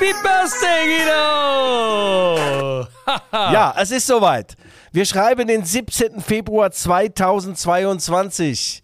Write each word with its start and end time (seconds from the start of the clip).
Happy 0.00 0.14
Birthday, 0.22 0.96
Guido! 0.96 2.86
ja, 3.32 3.74
es 3.76 3.90
ist 3.90 4.06
soweit. 4.06 4.56
Wir 4.92 5.04
schreiben 5.04 5.46
den 5.46 5.62
17. 5.62 6.22
Februar 6.22 6.70
2022. 6.70 8.82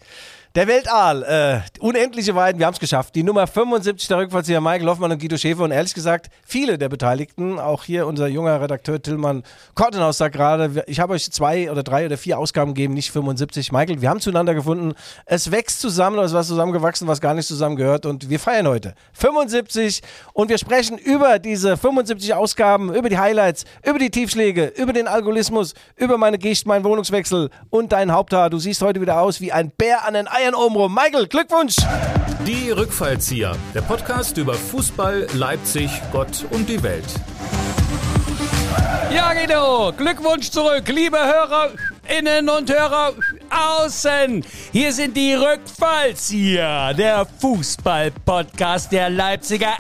Der 0.57 0.66
Weltaal, 0.68 1.23
äh, 1.23 1.80
unendliche 1.80 2.34
Weiden, 2.34 2.59
wir 2.59 2.64
haben 2.64 2.73
es 2.73 2.80
geschafft. 2.80 3.14
Die 3.14 3.23
Nummer 3.23 3.46
75 3.46 4.09
der 4.09 4.16
Rückfallzieher 4.16 4.62
Michael 4.62 4.88
Hoffmann 4.88 5.12
und 5.12 5.20
Guido 5.20 5.36
Schäfer 5.36 5.64
und 5.64 5.70
ehrlich 5.70 5.93
gesagt, 5.93 6.30
viele 6.46 6.79
der 6.79 6.88
Beteiligten, 6.88 7.59
auch 7.59 7.84
hier 7.84 8.06
unser 8.06 8.27
junger 8.27 8.59
Redakteur 8.59 9.02
Tillmann 9.02 9.42
Kortenhaus 9.74 10.16
sagt 10.16 10.34
gerade, 10.34 10.82
ich 10.87 10.98
habe 10.98 11.12
euch 11.12 11.30
zwei 11.30 11.70
oder 11.70 11.82
drei 11.82 12.06
oder 12.06 12.16
vier 12.16 12.38
Ausgaben 12.38 12.73
gegeben, 12.73 12.95
nicht 12.95 13.11
75. 13.12 13.70
Michael, 13.70 14.00
wir 14.00 14.09
haben 14.09 14.20
zueinander 14.20 14.55
gefunden. 14.55 14.95
Es 15.27 15.50
wächst 15.50 15.83
zusammen, 15.83 16.19
es 16.20 16.33
was 16.33 16.48
zusammengewachsen, 16.48 17.06
was 17.06 17.20
gar 17.20 17.34
nicht 17.34 17.48
zusammengehört 17.48 18.06
und 18.06 18.30
wir 18.30 18.41
feiern 18.41 18.66
heute 18.66 18.95
75 19.12 20.00
und 20.33 20.48
wir 20.48 20.56
sprechen 20.56 20.97
über 20.97 21.38
diese 21.38 21.77
75 21.77 22.33
Ausgaben, 22.33 22.95
über 22.95 23.11
die 23.11 23.19
Highlights, 23.19 23.66
über 23.86 23.98
die 23.98 24.11
Tiefschläge, 24.11 24.73
über 24.78 24.95
den 24.95 25.06
Alkoholismus, 25.06 25.75
über 25.97 26.16
meine 26.16 26.38
Gicht, 26.38 26.66
meinen 26.66 26.84
Wohnungswechsel 26.86 27.50
und 27.69 27.92
dein 27.92 28.11
Haupthaar. 28.11 28.48
Du 28.48 28.59
siehst 28.59 28.80
heute 28.80 29.02
wieder 29.02 29.20
aus 29.20 29.42
wie 29.42 29.52
ein 29.52 29.70
Bär 29.70 30.06
an 30.06 30.14
den 30.14 30.27
Eiern 30.27 30.45
Bayern 30.46 30.55
obenrum. 30.55 30.95
Michael, 30.95 31.27
Glückwunsch! 31.27 31.74
Die 32.46 32.70
Rückfallzieher, 32.70 33.56
der 33.74 33.80
Podcast 33.80 34.36
über 34.36 34.55
Fußball, 34.55 35.27
Leipzig, 35.32 35.91
Gott 36.12 36.45
und 36.50 36.69
die 36.69 36.80
Welt. 36.84 37.05
Ja, 39.12 39.32
Guido, 39.34 39.92
Glückwunsch 39.96 40.50
zurück, 40.50 40.86
liebe 40.86 41.19
Hörerinnen 41.19 42.48
und 42.48 42.72
Hörer 42.72 43.14
außen. 43.50 44.45
Hier 44.73 44.92
sind 44.92 45.16
die 45.16 45.34
Rückfallzieher, 45.34 46.94
der 46.94 47.27
Fußball-Podcast 47.41 48.92
der 48.92 49.11
Leipziger 49.11 49.77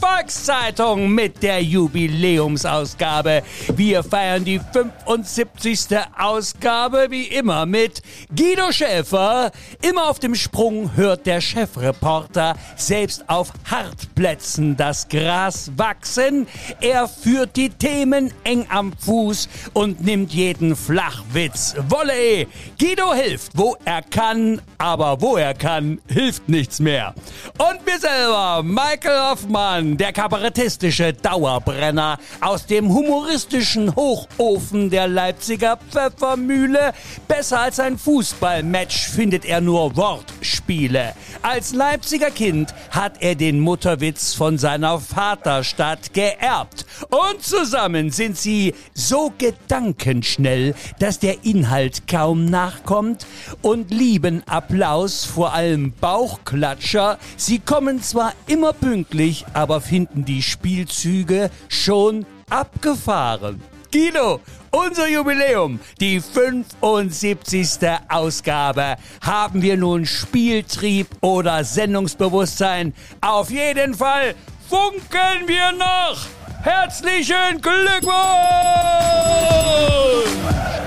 Volkszeitung 0.00 1.10
mit 1.10 1.42
der 1.42 1.62
Jubiläumsausgabe. 1.62 3.42
Wir 3.74 4.02
feiern 4.02 4.44
die 4.44 4.60
75. 4.72 5.96
Ausgabe 6.18 7.06
wie 7.10 7.24
immer 7.24 7.66
mit 7.66 8.02
Guido 8.34 8.72
Schäfer. 8.72 9.50
Immer 9.82 10.08
auf 10.08 10.18
dem 10.18 10.34
Sprung 10.34 10.96
hört 10.96 11.26
der 11.26 11.40
Chefreporter 11.40 12.56
selbst 12.76 13.28
auf 13.28 13.52
Hartplätzen 13.70 14.76
das 14.76 15.08
Gras 15.08 15.70
wachsen. 15.76 16.46
Er 16.80 17.08
führt 17.08 17.56
die 17.56 17.70
Themen 17.70 18.32
eng 18.44 18.66
am 18.68 18.92
Fuß 18.92 19.48
und 19.72 20.04
nimmt 20.04 20.32
jeden 20.32 20.76
Flachwitz. 20.76 21.74
Volley! 22.18 22.46
Guido 22.78 23.12
hilft, 23.12 23.52
wo 23.56 23.76
er 23.84 24.02
kann, 24.02 24.60
aber 24.78 25.20
wo 25.20 25.36
er 25.36 25.54
kann, 25.54 26.00
hilft 26.08 26.48
nichts 26.48 26.78
mehr. 26.78 27.14
Und 27.58 27.84
mir 27.84 27.98
selber, 27.98 28.62
Michael 28.62 29.30
Hoffmann, 29.30 29.96
der 29.96 30.12
kabarettistische 30.12 31.12
Dauerbrenner 31.12 32.18
aus 32.40 32.66
dem 32.66 32.88
humoristischen 32.88 33.94
Hochofen 33.96 34.90
der 34.90 35.08
Leipziger 35.08 35.78
Pfeffermühle. 35.90 36.92
Besser 37.26 37.60
als 37.60 37.80
ein 37.80 37.98
Fußballmatch 37.98 39.08
findet 39.08 39.44
er 39.44 39.60
nur 39.60 39.96
Wortspiele. 39.96 41.14
Als 41.42 41.72
Leipziger 41.72 42.30
Kind 42.30 42.74
hat 42.90 43.20
er 43.20 43.34
den 43.34 43.58
Mutterwitz 43.60 44.34
von 44.34 44.58
seiner 44.58 45.00
Vaterstadt 45.00 46.14
geerbt. 46.14 46.86
Und 47.10 47.42
zusammen 47.42 48.10
sind 48.10 48.36
sie 48.36 48.74
so 48.94 49.32
gedankenschnell, 49.36 50.74
dass 50.98 51.18
der 51.18 51.44
Inhalt 51.44 52.07
kaum 52.08 52.46
nachkommt 52.46 53.26
und 53.62 53.90
lieben 53.90 54.42
Applaus, 54.46 55.24
vor 55.24 55.52
allem 55.52 55.92
Bauchklatscher. 55.92 57.18
Sie 57.36 57.60
kommen 57.60 58.02
zwar 58.02 58.32
immer 58.46 58.72
pünktlich, 58.72 59.44
aber 59.52 59.80
finden 59.80 60.24
die 60.24 60.42
Spielzüge 60.42 61.50
schon 61.68 62.26
abgefahren. 62.50 63.62
Guido, 63.92 64.40
unser 64.70 65.08
Jubiläum, 65.08 65.80
die 66.00 66.20
75. 66.20 67.88
Ausgabe. 68.08 68.96
Haben 69.22 69.62
wir 69.62 69.76
nun 69.76 70.04
Spieltrieb 70.04 71.08
oder 71.20 71.64
Sendungsbewusstsein? 71.64 72.92
Auf 73.20 73.50
jeden 73.50 73.94
Fall 73.94 74.34
funkeln 74.68 75.46
wir 75.46 75.72
noch! 75.72 76.37
Herzlichen 76.62 77.60
Glückwunsch! 77.60 78.12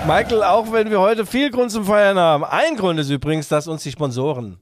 Michael, 0.05 0.43
auch 0.43 0.71
wenn 0.73 0.89
wir 0.89 0.99
heute 0.99 1.25
viel 1.25 1.49
Grund 1.49 1.71
zum 1.71 1.85
Feiern 1.85 2.17
haben. 2.17 2.43
Ein 2.43 2.75
Grund 2.75 2.99
ist 2.99 3.09
übrigens, 3.09 3.47
dass 3.47 3.67
uns 3.67 3.83
die 3.83 3.91
Sponsoren 3.91 4.59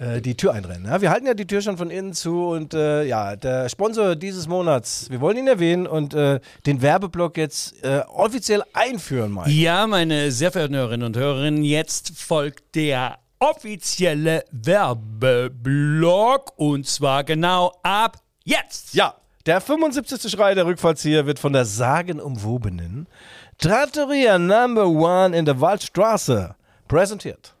äh, 0.00 0.20
die 0.20 0.36
Tür 0.36 0.54
einrennen. 0.54 0.86
Ja, 0.86 1.00
wir 1.00 1.10
halten 1.10 1.26
ja 1.26 1.34
die 1.34 1.46
Tür 1.46 1.60
schon 1.60 1.76
von 1.76 1.90
innen 1.90 2.14
zu 2.14 2.48
und 2.48 2.74
äh, 2.74 3.04
ja, 3.04 3.36
der 3.36 3.68
Sponsor 3.68 4.16
dieses 4.16 4.48
Monats, 4.48 5.08
wir 5.10 5.20
wollen 5.20 5.36
ihn 5.36 5.46
erwähnen 5.46 5.86
und 5.86 6.14
äh, 6.14 6.40
den 6.66 6.82
Werbeblock 6.82 7.36
jetzt 7.36 7.84
äh, 7.84 8.00
offiziell 8.08 8.64
einführen, 8.72 9.32
Mike. 9.32 9.50
Ja, 9.50 9.86
meine 9.86 10.32
sehr 10.32 10.50
verehrten 10.50 10.74
Hörerinnen 10.74 11.06
und 11.06 11.16
Hörer, 11.16 11.50
jetzt 11.50 12.18
folgt 12.18 12.74
der 12.74 13.18
offizielle 13.38 14.44
Werbeblock 14.50 16.52
und 16.56 16.86
zwar 16.86 17.22
genau 17.22 17.72
ab 17.82 18.16
jetzt. 18.44 18.94
Ja, 18.94 19.14
der 19.46 19.60
75. 19.60 20.30
Schrei 20.30 20.54
der 20.54 20.66
Rückfallzieher 20.66 21.26
wird 21.26 21.38
von 21.38 21.52
der 21.52 21.64
sagenumwobenen 21.64 23.06
Trattoria 23.58 24.38
Number 24.38 24.86
One 24.86 25.36
in 25.36 25.44
der 25.44 25.60
Waldstraße 25.60 26.54
präsentiert. 26.88 27.54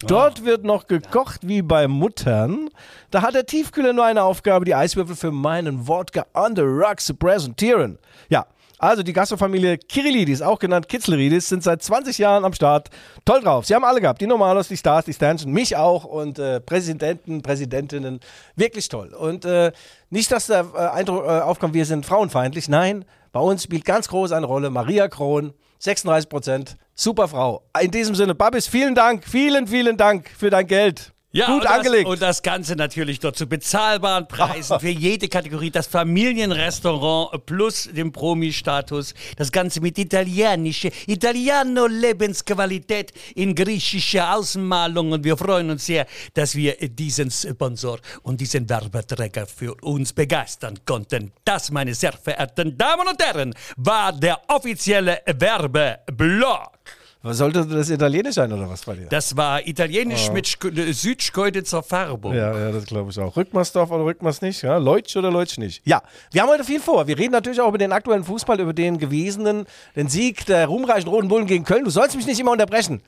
Dort 0.00 0.44
wird 0.44 0.64
noch 0.64 0.86
gekocht 0.86 1.40
wie 1.42 1.60
bei 1.60 1.88
Muttern. 1.88 2.70
Da 3.10 3.22
hat 3.22 3.34
der 3.34 3.46
Tiefkühler 3.46 3.92
nur 3.92 4.04
eine 4.04 4.22
Aufgabe, 4.22 4.64
die 4.64 4.74
Eiswürfel 4.74 5.16
für 5.16 5.32
meinen 5.32 5.88
Wodka 5.88 6.24
on 6.34 6.54
the 6.54 6.62
Rocks 6.62 7.06
zu 7.06 7.14
präsentieren. 7.14 7.98
Ja, 8.28 8.46
also 8.78 9.02
die 9.02 9.12
Gastrofamilie 9.12 9.78
Kirillidis, 9.78 10.42
auch 10.42 10.58
genannt 10.58 10.88
Kitzleridis, 10.88 11.48
sind 11.48 11.62
seit 11.62 11.82
20 11.82 12.18
Jahren 12.18 12.44
am 12.44 12.52
Start. 12.52 12.88
Toll 13.24 13.40
drauf. 13.40 13.66
Sie 13.66 13.74
haben 13.74 13.84
alle 13.84 14.00
gehabt. 14.00 14.20
Die 14.20 14.26
Normalos, 14.26 14.68
die 14.68 14.76
Stars, 14.76 15.04
die 15.04 15.12
Stanchen, 15.12 15.52
mich 15.52 15.76
auch 15.76 16.04
und 16.04 16.38
äh, 16.38 16.60
Präsidenten, 16.60 17.42
Präsidentinnen. 17.42 18.20
Wirklich 18.56 18.88
toll. 18.88 19.14
Und 19.14 19.44
äh, 19.44 19.72
nicht, 20.10 20.30
dass 20.30 20.46
der 20.46 20.66
äh, 20.74 20.78
Eindruck 20.78 21.24
äh, 21.24 21.40
aufkommt, 21.40 21.74
wir 21.74 21.84
sind 21.84 22.06
frauenfeindlich. 22.06 22.68
Nein, 22.68 23.04
bei 23.32 23.40
uns 23.40 23.64
spielt 23.64 23.84
ganz 23.84 24.08
groß 24.08 24.32
eine 24.32 24.46
Rolle 24.46 24.70
Maria 24.70 25.08
Kron. 25.08 25.52
36 25.80 26.28
Prozent. 26.28 26.76
Super 26.94 27.28
Frau. 27.28 27.62
In 27.80 27.90
diesem 27.90 28.14
Sinne, 28.14 28.34
Babis, 28.34 28.66
vielen 28.66 28.94
Dank, 28.94 29.24
vielen, 29.24 29.68
vielen 29.68 29.96
Dank 29.96 30.28
für 30.36 30.50
dein 30.50 30.66
Geld. 30.66 31.12
Ja, 31.30 31.44
Gut 31.46 31.60
und 31.60 31.66
angelegt. 31.66 32.06
Das, 32.06 32.12
und 32.12 32.22
das 32.22 32.42
Ganze 32.42 32.74
natürlich 32.74 33.20
dort 33.20 33.36
zu 33.36 33.46
bezahlbaren 33.46 34.26
Preisen 34.26 34.80
für 34.84 34.88
jede 34.88 35.28
Kategorie. 35.28 35.70
Das 35.70 35.86
Familienrestaurant 35.86 37.44
plus 37.44 37.86
den 37.92 38.12
Promi-Status. 38.12 39.12
Das 39.36 39.52
Ganze 39.52 39.82
mit 39.82 39.98
italienischer, 39.98 40.88
Italiano-Lebensqualität 41.06 43.12
in 43.34 43.54
griechischer 43.54 44.36
Außenmalung. 44.36 45.12
Und 45.12 45.22
wir 45.22 45.36
freuen 45.36 45.68
uns 45.68 45.84
sehr, 45.84 46.06
dass 46.32 46.54
wir 46.54 46.76
diesen 46.76 47.30
Sponsor 47.30 47.98
und 48.22 48.40
diesen 48.40 48.66
Werbeträger 48.66 49.46
für 49.46 49.74
uns 49.82 50.14
begeistern 50.14 50.78
konnten. 50.86 51.32
Das, 51.44 51.70
meine 51.70 51.94
sehr 51.94 52.12
verehrten 52.12 52.78
Damen 52.78 53.06
und 53.06 53.22
Herren, 53.22 53.54
war 53.76 54.14
der 54.14 54.40
offizielle 54.48 55.20
Werbeblock. 55.26 56.78
Was 57.22 57.38
sollte 57.38 57.66
das 57.66 57.90
Italienisch 57.90 58.36
sein 58.36 58.52
oder 58.52 58.70
was 58.70 58.84
bei 58.84 58.94
dir? 58.94 59.06
Das 59.08 59.36
war 59.36 59.66
italienisch 59.66 60.30
mit 60.30 60.46
Sch 60.46 60.58
südschkeuditzer 60.92 61.82
Färbung. 61.82 62.32
Ja, 62.32 62.56
ja, 62.56 62.70
das 62.70 62.84
glaube 62.86 63.10
ich 63.10 63.18
auch. 63.18 63.36
Rückmarsdorf 63.36 63.90
oder 63.90 64.04
Rückmars 64.04 64.40
nicht? 64.40 64.62
Ja? 64.62 64.76
Leutsch 64.76 65.16
oder 65.16 65.30
Leutsch 65.30 65.58
nicht? 65.58 65.82
Ja, 65.84 66.02
wir 66.30 66.42
haben 66.42 66.48
heute 66.48 66.62
viel 66.62 66.78
vor. 66.78 67.08
Wir 67.08 67.18
reden 67.18 67.32
natürlich 67.32 67.60
auch 67.60 67.68
über 67.68 67.78
den 67.78 67.90
aktuellen 67.90 68.22
Fußball, 68.22 68.60
über 68.60 68.72
den 68.72 68.98
gewesenen, 68.98 69.66
den 69.96 70.08
Sieg 70.08 70.46
der 70.46 70.66
ruhmreichen 70.66 71.08
Roten 71.08 71.26
Bullen 71.26 71.46
gegen 71.46 71.64
Köln. 71.64 71.84
Du 71.84 71.90
sollst 71.90 72.14
mich 72.14 72.26
nicht 72.26 72.38
immer 72.38 72.52
unterbrechen. 72.52 73.02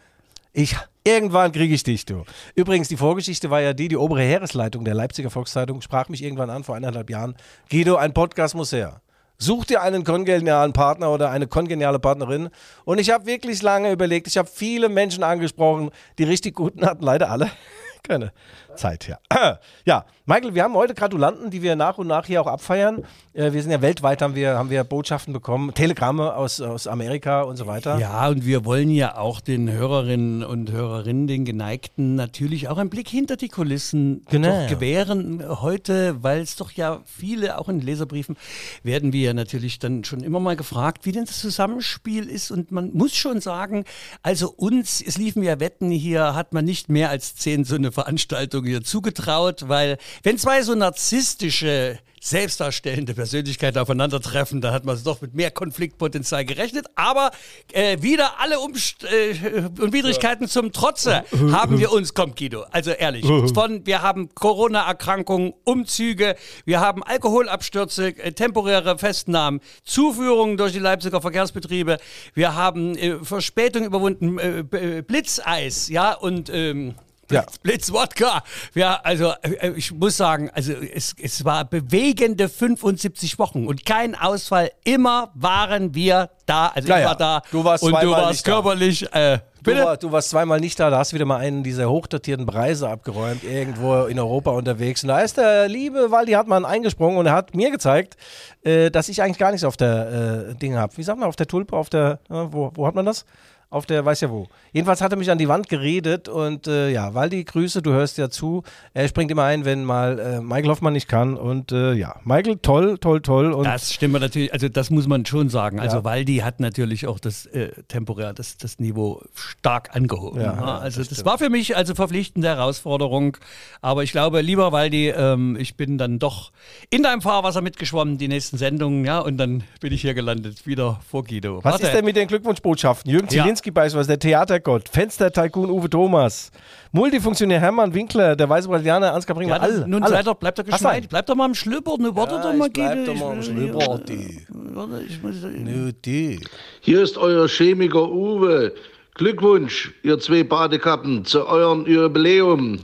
Ich, 0.52 0.76
irgendwann 1.04 1.52
kriege 1.52 1.72
ich 1.72 1.84
dich, 1.84 2.04
du. 2.04 2.24
Übrigens, 2.56 2.88
die 2.88 2.96
Vorgeschichte 2.96 3.50
war 3.50 3.60
ja 3.60 3.72
die, 3.72 3.86
die 3.86 3.96
obere 3.96 4.22
Heeresleitung 4.22 4.84
der 4.84 4.94
Leipziger 4.94 5.30
Volkszeitung 5.30 5.80
sprach 5.82 6.08
mich 6.08 6.24
irgendwann 6.24 6.50
an 6.50 6.64
vor 6.64 6.74
eineinhalb 6.74 7.08
Jahren. 7.10 7.36
Guido, 7.70 7.94
ein 7.94 8.12
Podcast 8.12 8.56
muss 8.56 8.72
her. 8.72 9.00
Such 9.42 9.64
dir 9.64 9.80
einen 9.80 10.04
kongenialen 10.04 10.74
Partner 10.74 11.10
oder 11.10 11.30
eine 11.30 11.46
kongeniale 11.46 11.98
Partnerin. 11.98 12.50
Und 12.84 12.98
ich 12.98 13.10
habe 13.10 13.24
wirklich 13.24 13.62
lange 13.62 13.90
überlegt. 13.90 14.26
Ich 14.26 14.36
habe 14.36 14.48
viele 14.52 14.90
Menschen 14.90 15.22
angesprochen, 15.22 15.90
die 16.18 16.24
richtig 16.24 16.54
guten 16.54 16.84
hatten, 16.84 17.02
leider 17.02 17.30
alle 17.30 17.50
keine 18.02 18.32
Zeit, 18.80 19.06
ja. 19.08 19.18
Ja, 19.84 20.04
Michael, 20.26 20.54
wir 20.54 20.62
haben 20.62 20.74
heute 20.74 20.94
Gratulanten, 20.94 21.50
die 21.50 21.60
wir 21.62 21.74
nach 21.76 21.98
und 21.98 22.06
nach 22.06 22.26
hier 22.26 22.40
auch 22.40 22.46
abfeiern. 22.46 23.04
Äh, 23.32 23.52
wir 23.52 23.62
sind 23.62 23.70
ja 23.72 23.82
weltweit, 23.82 24.22
haben 24.22 24.34
wir, 24.34 24.56
haben 24.56 24.70
wir 24.70 24.84
Botschaften 24.84 25.32
bekommen, 25.32 25.74
Telegramme 25.74 26.34
aus, 26.34 26.60
aus 26.60 26.86
Amerika 26.86 27.42
und 27.42 27.56
so 27.56 27.66
weiter. 27.66 27.98
Ja, 27.98 28.28
und 28.28 28.46
wir 28.46 28.64
wollen 28.64 28.90
ja 28.90 29.16
auch 29.18 29.40
den 29.40 29.70
Hörerinnen 29.70 30.44
und 30.44 30.70
Hörerinnen, 30.70 31.26
den 31.26 31.44
Geneigten, 31.44 32.14
natürlich 32.14 32.68
auch 32.68 32.78
einen 32.78 32.90
Blick 32.90 33.08
hinter 33.08 33.36
die 33.36 33.48
Kulissen 33.48 34.24
Genau. 34.30 34.66
gewähren. 34.68 35.42
Heute, 35.60 36.22
weil 36.22 36.40
es 36.40 36.56
doch 36.56 36.70
ja 36.72 37.00
viele, 37.04 37.58
auch 37.58 37.68
in 37.68 37.80
Leserbriefen, 37.80 38.36
werden 38.82 39.12
wir 39.12 39.20
ja 39.20 39.34
natürlich 39.34 39.78
dann 39.78 40.04
schon 40.04 40.20
immer 40.22 40.40
mal 40.40 40.56
gefragt, 40.56 41.06
wie 41.06 41.12
denn 41.12 41.24
das 41.24 41.40
Zusammenspiel 41.40 42.28
ist. 42.28 42.50
Und 42.50 42.70
man 42.72 42.92
muss 42.92 43.14
schon 43.16 43.40
sagen, 43.40 43.84
also 44.22 44.50
uns, 44.56 45.02
es 45.02 45.18
liefen 45.18 45.42
ja 45.42 45.60
Wetten 45.60 45.90
hier, 45.90 46.34
hat 46.34 46.54
man 46.54 46.64
nicht 46.64 46.88
mehr 46.88 47.10
als 47.10 47.34
zehn 47.34 47.64
so 47.64 47.74
eine 47.74 47.92
Veranstaltung 47.92 48.64
hier 48.70 48.82
zugetraut, 48.82 49.68
weil 49.68 49.98
wenn 50.22 50.38
zwei 50.38 50.62
so 50.62 50.74
narzisstische 50.74 51.98
selbstdarstellende 52.22 53.14
Persönlichkeiten 53.14 53.78
aufeinandertreffen. 53.78 54.60
Da 54.60 54.72
hat 54.72 54.84
man 54.84 54.94
es 54.94 55.02
doch 55.02 55.22
mit 55.22 55.34
mehr 55.34 55.50
Konfliktpotenzial 55.50 56.44
gerechnet. 56.44 56.86
Aber 56.94 57.30
äh, 57.72 58.02
wieder 58.02 58.38
alle 58.38 58.60
Umst 58.60 59.04
äh, 59.04 59.64
Unwidrigkeiten 59.80 60.46
zum 60.46 60.70
Trotze 60.72 61.24
haben 61.50 61.78
wir 61.78 61.90
uns, 61.92 62.12
kommt 62.12 62.36
Guido, 62.36 62.64
also 62.70 62.90
ehrlich, 62.90 63.24
von, 63.54 63.86
wir 63.86 64.02
haben 64.02 64.34
Corona-Erkrankungen, 64.34 65.54
Umzüge, 65.64 66.36
wir 66.66 66.80
haben 66.80 67.02
Alkoholabstürze, 67.02 68.08
äh, 68.08 68.32
temporäre 68.32 68.98
Festnahmen, 68.98 69.60
Zuführungen 69.84 70.58
durch 70.58 70.72
die 70.72 70.78
Leipziger 70.78 71.22
Verkehrsbetriebe, 71.22 71.96
wir 72.34 72.54
haben 72.54 72.98
äh, 72.98 73.16
Verspätung 73.24 73.84
überwunden, 73.84 74.38
äh, 74.38 74.62
B- 74.62 75.00
Blitzeis, 75.00 75.88
ja, 75.88 76.12
und 76.12 76.50
ähm, 76.52 76.94
Ja. 77.30 77.44
Blitz 77.62 77.92
Wodka. 77.92 78.42
Ja, 78.74 79.00
also 79.02 79.32
äh, 79.42 79.70
ich 79.76 79.92
muss 79.92 80.16
sagen, 80.16 80.50
also 80.54 80.72
es, 80.72 81.14
es 81.20 81.44
war 81.44 81.64
bewegende 81.64 82.48
75 82.48 83.38
Wochen 83.38 83.66
und 83.66 83.84
kein 83.86 84.14
Ausfall. 84.14 84.70
Immer 84.84 85.30
waren 85.34 85.94
wir 85.94 86.30
da. 86.46 86.68
Also 86.68 86.88
Ja, 86.88 86.98
ich 87.00 87.04
war 87.06 87.16
da 87.16 87.42
Du 87.50 87.64
warst 87.64 87.82
und 87.84 87.92
du 87.92 87.96
zweimal 87.98 88.12
warst 88.22 88.30
nicht 88.32 88.46
da. 88.46 88.52
körperlich. 88.52 89.14
Äh, 89.14 89.38
Du, 89.62 89.76
war, 89.76 89.98
du 89.98 90.10
warst 90.10 90.30
zweimal 90.30 90.58
nicht 90.58 90.80
da, 90.80 90.88
da 90.88 90.96
hast 91.00 91.12
du 91.12 91.16
wieder 91.16 91.26
mal 91.26 91.36
einen 91.36 91.62
dieser 91.62 91.90
hochdatierten 91.90 92.46
Preise 92.46 92.88
abgeräumt, 92.88 93.44
irgendwo 93.44 94.04
in 94.04 94.18
Europa 94.18 94.52
unterwegs. 94.52 95.02
Und 95.02 95.08
da 95.08 95.20
ist 95.20 95.36
der 95.36 95.68
liebe 95.68 96.10
Waldi 96.10 96.32
Hartmann 96.32 96.64
eingesprungen 96.64 97.18
und 97.18 97.26
er 97.26 97.34
hat 97.34 97.54
mir 97.54 97.70
gezeigt, 97.70 98.16
äh, 98.62 98.90
dass 98.90 99.10
ich 99.10 99.20
eigentlich 99.22 99.36
gar 99.36 99.50
nichts 99.50 99.64
auf 99.64 99.76
der 99.76 100.46
äh, 100.52 100.54
Ding 100.54 100.76
habe. 100.76 100.96
Wie 100.96 101.02
sagt 101.02 101.18
man, 101.20 101.28
auf 101.28 101.36
der 101.36 101.46
Tulpe, 101.46 101.76
auf 101.76 101.90
der, 101.90 102.20
äh, 102.30 102.46
wo, 102.48 102.70
wo 102.74 102.86
hat 102.86 102.94
man 102.94 103.04
das? 103.04 103.26
Auf 103.72 103.86
der, 103.86 104.04
weiß 104.04 104.20
ja 104.22 104.30
wo. 104.30 104.48
Jedenfalls 104.72 105.00
hat 105.00 105.12
er 105.12 105.16
mich 105.16 105.30
an 105.30 105.38
die 105.38 105.46
Wand 105.46 105.68
geredet 105.68 106.28
und 106.28 106.66
äh, 106.66 106.90
ja, 106.90 107.14
Waldi, 107.14 107.44
Grüße, 107.44 107.82
du 107.82 107.92
hörst 107.92 108.18
ja 108.18 108.28
zu. 108.28 108.64
Er 108.94 109.06
springt 109.06 109.30
immer 109.30 109.44
ein, 109.44 109.64
wenn 109.64 109.84
mal 109.84 110.18
äh, 110.18 110.40
Michael 110.40 110.70
Hoffmann 110.70 110.92
nicht 110.92 111.06
kann 111.06 111.36
und 111.36 111.70
äh, 111.70 111.92
ja, 111.92 112.16
Michael, 112.24 112.56
toll, 112.58 112.98
toll, 112.98 113.20
toll. 113.20 113.52
Und 113.52 113.62
Das 113.64 113.92
stimmt 113.94 114.18
natürlich, 114.20 114.52
also 114.52 114.68
das 114.68 114.90
muss 114.90 115.06
man 115.06 115.24
schon 115.24 115.50
sagen. 115.50 115.78
Also 115.78 115.98
Ja. 115.98 116.04
Waldi 116.04 116.38
hat 116.38 116.58
natürlich 116.58 117.06
auch 117.06 117.20
das 117.20 117.46
äh, 117.46 117.70
temporär 117.86 118.32
das, 118.32 118.56
das 118.56 118.80
Niveau 118.80 119.22
stark 119.34 119.94
angehoben. 119.94 120.40
Ja, 120.40 120.46
Ja, 120.52 120.56
ja, 120.60 120.78
also 120.78 120.98
das 120.98 121.08
das, 121.10 121.24
war 121.24 121.38
für 121.38 121.48
mich 121.48 121.76
also 121.76 121.94
verpflichtende 121.94 122.48
Herausforderung. 122.48 123.36
Aber 123.82 124.02
ich 124.02 124.10
glaube, 124.10 124.40
lieber 124.40 124.72
Waldi, 124.72 125.10
ähm, 125.10 125.56
ich 125.60 125.76
bin 125.76 125.96
dann 125.96 126.18
doch 126.18 126.50
in 126.90 127.04
deinem 127.04 127.22
Fahrwasser 127.22 127.60
mitgeschwommen, 127.60 128.18
die 128.18 128.26
nächsten 128.26 128.58
Sendungen, 128.58 129.04
ja, 129.04 129.20
und 129.20 129.36
dann 129.38 129.62
bin 129.80 129.92
ich 129.92 130.00
hier 130.00 130.14
gelandet, 130.14 130.66
wieder 130.66 131.00
vor 131.08 131.22
Guido. 131.22 131.58
Was 131.62 131.74
Warte. 131.74 131.86
ist 131.86 131.92
denn 131.94 132.04
mit 132.04 132.16
den 132.16 132.26
Glückwunschbotschaften? 132.26 133.08
Jürgen 133.08 133.28
Ja. 133.30 133.42
Zielinski 133.44 133.59
beispielsweise, 133.64 134.08
der 134.08 134.18
Theatergott, 134.18 134.88
Fenster-Tycoon 134.88 135.70
Uwe 135.70 135.90
Thomas, 135.90 136.50
Multifunktionär 136.92 137.60
Hermann 137.60 137.92
Winkler, 137.92 138.34
der 138.34 138.48
weiße 138.48 138.66
Brasilianer 138.68 139.12
Ansgar 139.12 139.36
Brinkmann, 139.36 139.58
Ja, 139.60 139.68
alle. 139.68 139.86
nun 139.88 140.02
alle. 140.02 140.24
doch, 140.24 140.34
bleib 140.34 140.54
doch 140.54 140.64
geschmeidig, 140.64 141.02
einen? 141.02 141.08
bleib 141.08 141.26
doch 141.26 141.34
mal 141.36 141.44
am 141.44 141.54
Schlüpper, 141.54 141.96
ne, 141.98 142.16
warte 142.16 142.34
Ja, 142.36 142.42
doch 142.42 142.54
mal, 142.54 142.66
ich 142.66 142.72
bleib 142.72 143.04
doch 143.04 143.14
mal 143.14 143.32
am 143.32 143.38
Ich- 143.40 143.46
Schlüpper, 143.46 143.98
die. 144.08 144.46
Warte, 144.48 145.02
ich 145.06 145.22
muss, 145.22 145.34
Nö, 145.42 145.92
die. 146.04 146.40
Hier 146.80 147.02
ist 147.02 147.18
euer 147.18 147.46
Chemiker 147.46 148.10
Uwe. 148.10 148.72
Glückwunsch, 149.14 149.92
ihr 150.02 150.18
zwei 150.18 150.42
Badekappen, 150.42 151.24
zu 151.26 151.46
eurem 151.46 151.84
Jubiläum. 151.86 152.78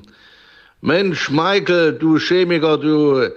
Mensch, 0.82 1.30
Michael, 1.30 1.94
du 1.94 2.18
Chemiker, 2.18 2.76
du, 2.76 3.28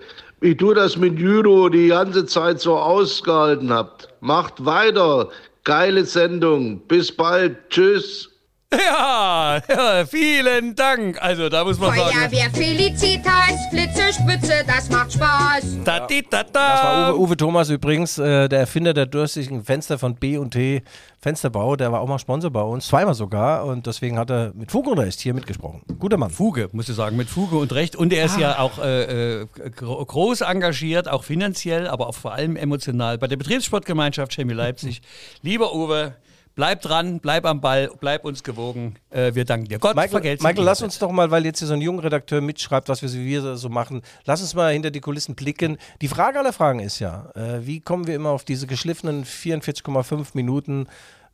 wie 0.42 0.56
du 0.56 0.74
das 0.74 0.98
mit 0.98 1.18
Judo 1.18 1.70
die 1.70 1.88
ganze 1.88 2.26
Zeit 2.26 2.60
so 2.60 2.78
ausgehalten 2.78 3.72
habt. 3.72 4.10
Macht 4.22 4.64
weiter. 4.66 5.30
Geile 5.70 6.04
Sendung. 6.04 6.80
Bis 6.88 7.12
bald. 7.12 7.70
Tschüss. 7.70 8.29
Ja, 8.72 9.60
ja, 9.68 10.06
vielen 10.06 10.76
Dank. 10.76 11.20
Also, 11.22 11.50
da 11.50 11.64
muss 11.64 11.80
man 11.80 11.96
sagen. 11.98 12.16
Feuerwehr 12.16 12.52
Felicitas, 12.52 13.68
Flitze, 13.72 14.14
Spitze, 14.14 14.64
das 14.68 14.90
macht 14.92 15.14
Spaß. 15.14 15.78
Da, 15.84 16.06
di, 16.06 16.24
da, 16.30 16.44
Das 16.44 16.52
da. 16.52 16.60
war 16.84 17.16
Uwe, 17.16 17.22
Uwe 17.30 17.38
Thomas 17.38 17.70
übrigens, 17.72 18.20
äh, 18.20 18.48
der 18.48 18.60
Erfinder 18.60 18.94
der 18.94 19.08
durchsichtigen 19.08 19.64
Fenster 19.64 19.98
von 19.98 20.14
B&T 20.16 20.84
Fensterbau. 21.20 21.76
Der 21.78 21.92
war 21.92 22.02
auch 22.02 22.08
mal 22.08 22.20
Sponsor 22.20 22.52
bei 22.52 22.62
uns, 22.62 22.88
zweimal 22.88 23.16
sogar. 23.16 23.66
Und 23.66 23.88
deswegen 23.88 24.20
hat 24.20 24.30
er 24.30 24.52
mit 24.54 24.70
Fug 24.70 24.86
und 24.86 25.00
Recht 25.00 25.20
hier 25.20 25.34
mitgesprochen. 25.34 25.82
Guter 25.98 26.18
Mann. 26.18 26.30
Fuge, 26.30 26.70
muss 26.72 26.88
ich 26.90 26.96
sagen, 26.96 27.18
mit 27.18 27.28
Fuge 27.28 27.58
und 27.58 27.74
Recht. 27.74 27.96
Und 27.96 28.14
er 28.14 28.26
ist 28.26 28.38
ja 28.38 28.60
auch 28.60 28.78
äh, 28.78 29.42
äh, 29.42 29.48
gro 29.76 30.06
groß 30.06 30.42
engagiert, 30.42 31.10
auch 31.10 31.24
finanziell, 31.24 31.88
aber 31.88 32.08
auch 32.08 32.16
vor 32.16 32.34
allem 32.34 32.56
emotional 32.56 33.18
bei 33.18 33.26
der 33.26 33.38
Betriebssportgemeinschaft 33.38 34.32
Chemie 34.32 34.54
Leipzig. 34.54 35.02
Lieber 35.42 35.74
Uwe, 35.74 36.14
bleib 36.60 36.82
dran, 36.82 37.22
bleib 37.22 37.46
am 37.46 37.62
Ball, 37.62 37.90
bleib 38.02 38.26
uns 38.26 38.44
gewogen. 38.44 38.98
Äh, 39.12 39.34
wir 39.34 39.46
danken 39.46 39.70
dir. 39.70 39.80
Gott 39.80 39.96
Michael, 39.96 40.10
vergelt's 40.10 40.44
Michael 40.44 40.66
lass 40.66 40.82
uns 40.82 41.00
doch 41.00 41.10
mal, 41.10 41.32
weil 41.32 41.46
jetzt 41.46 41.60
hier 41.60 41.70
so 41.70 41.74
ein 41.74 41.80
junger 41.80 42.04
Redakteur 42.04 42.42
mitschreibt, 42.42 42.90
was 42.90 43.02
wir 43.02 43.08
so, 43.08 43.18
wir 43.18 43.56
so 43.56 43.70
machen, 43.70 44.02
lass 44.26 44.42
uns 44.42 44.54
mal 44.56 44.74
hinter 44.74 44.92
die 44.92 45.00
Kulissen 45.00 45.36
blicken. 45.36 45.78
Die 46.02 46.10
Frage 46.10 46.38
aller 46.38 46.52
Fragen 46.52 46.82
ist 46.82 47.00
ja, 47.00 47.32
äh, 47.34 47.66
wie 47.66 47.80
kommen 47.80 48.08
wir 48.08 48.16
immer 48.16 48.32
auf 48.32 48.44
diese 48.44 48.68
geschliffenen 48.68 49.24
44,5 49.24 50.32
Minuten 50.34 50.88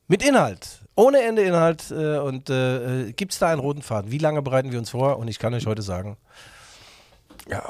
mit 0.07 0.23
Inhalt? 0.23 0.81
Ohne 0.95 1.23
Ende 1.23 1.41
Inhalt 1.41 1.89
äh, 1.89 2.19
und 2.19 2.51
äh, 2.51 3.11
gibt 3.13 3.33
es 3.33 3.39
da 3.39 3.47
einen 3.47 3.61
roten 3.61 3.81
Faden? 3.81 4.11
Wie 4.11 4.19
lange 4.19 4.43
bereiten 4.43 4.71
wir 4.71 4.77
uns 4.77 4.91
vor? 4.91 5.17
Und 5.17 5.27
ich 5.27 5.39
kann 5.39 5.55
euch 5.55 5.65
heute 5.65 5.81
sagen, 5.81 6.17
ja, 7.49 7.63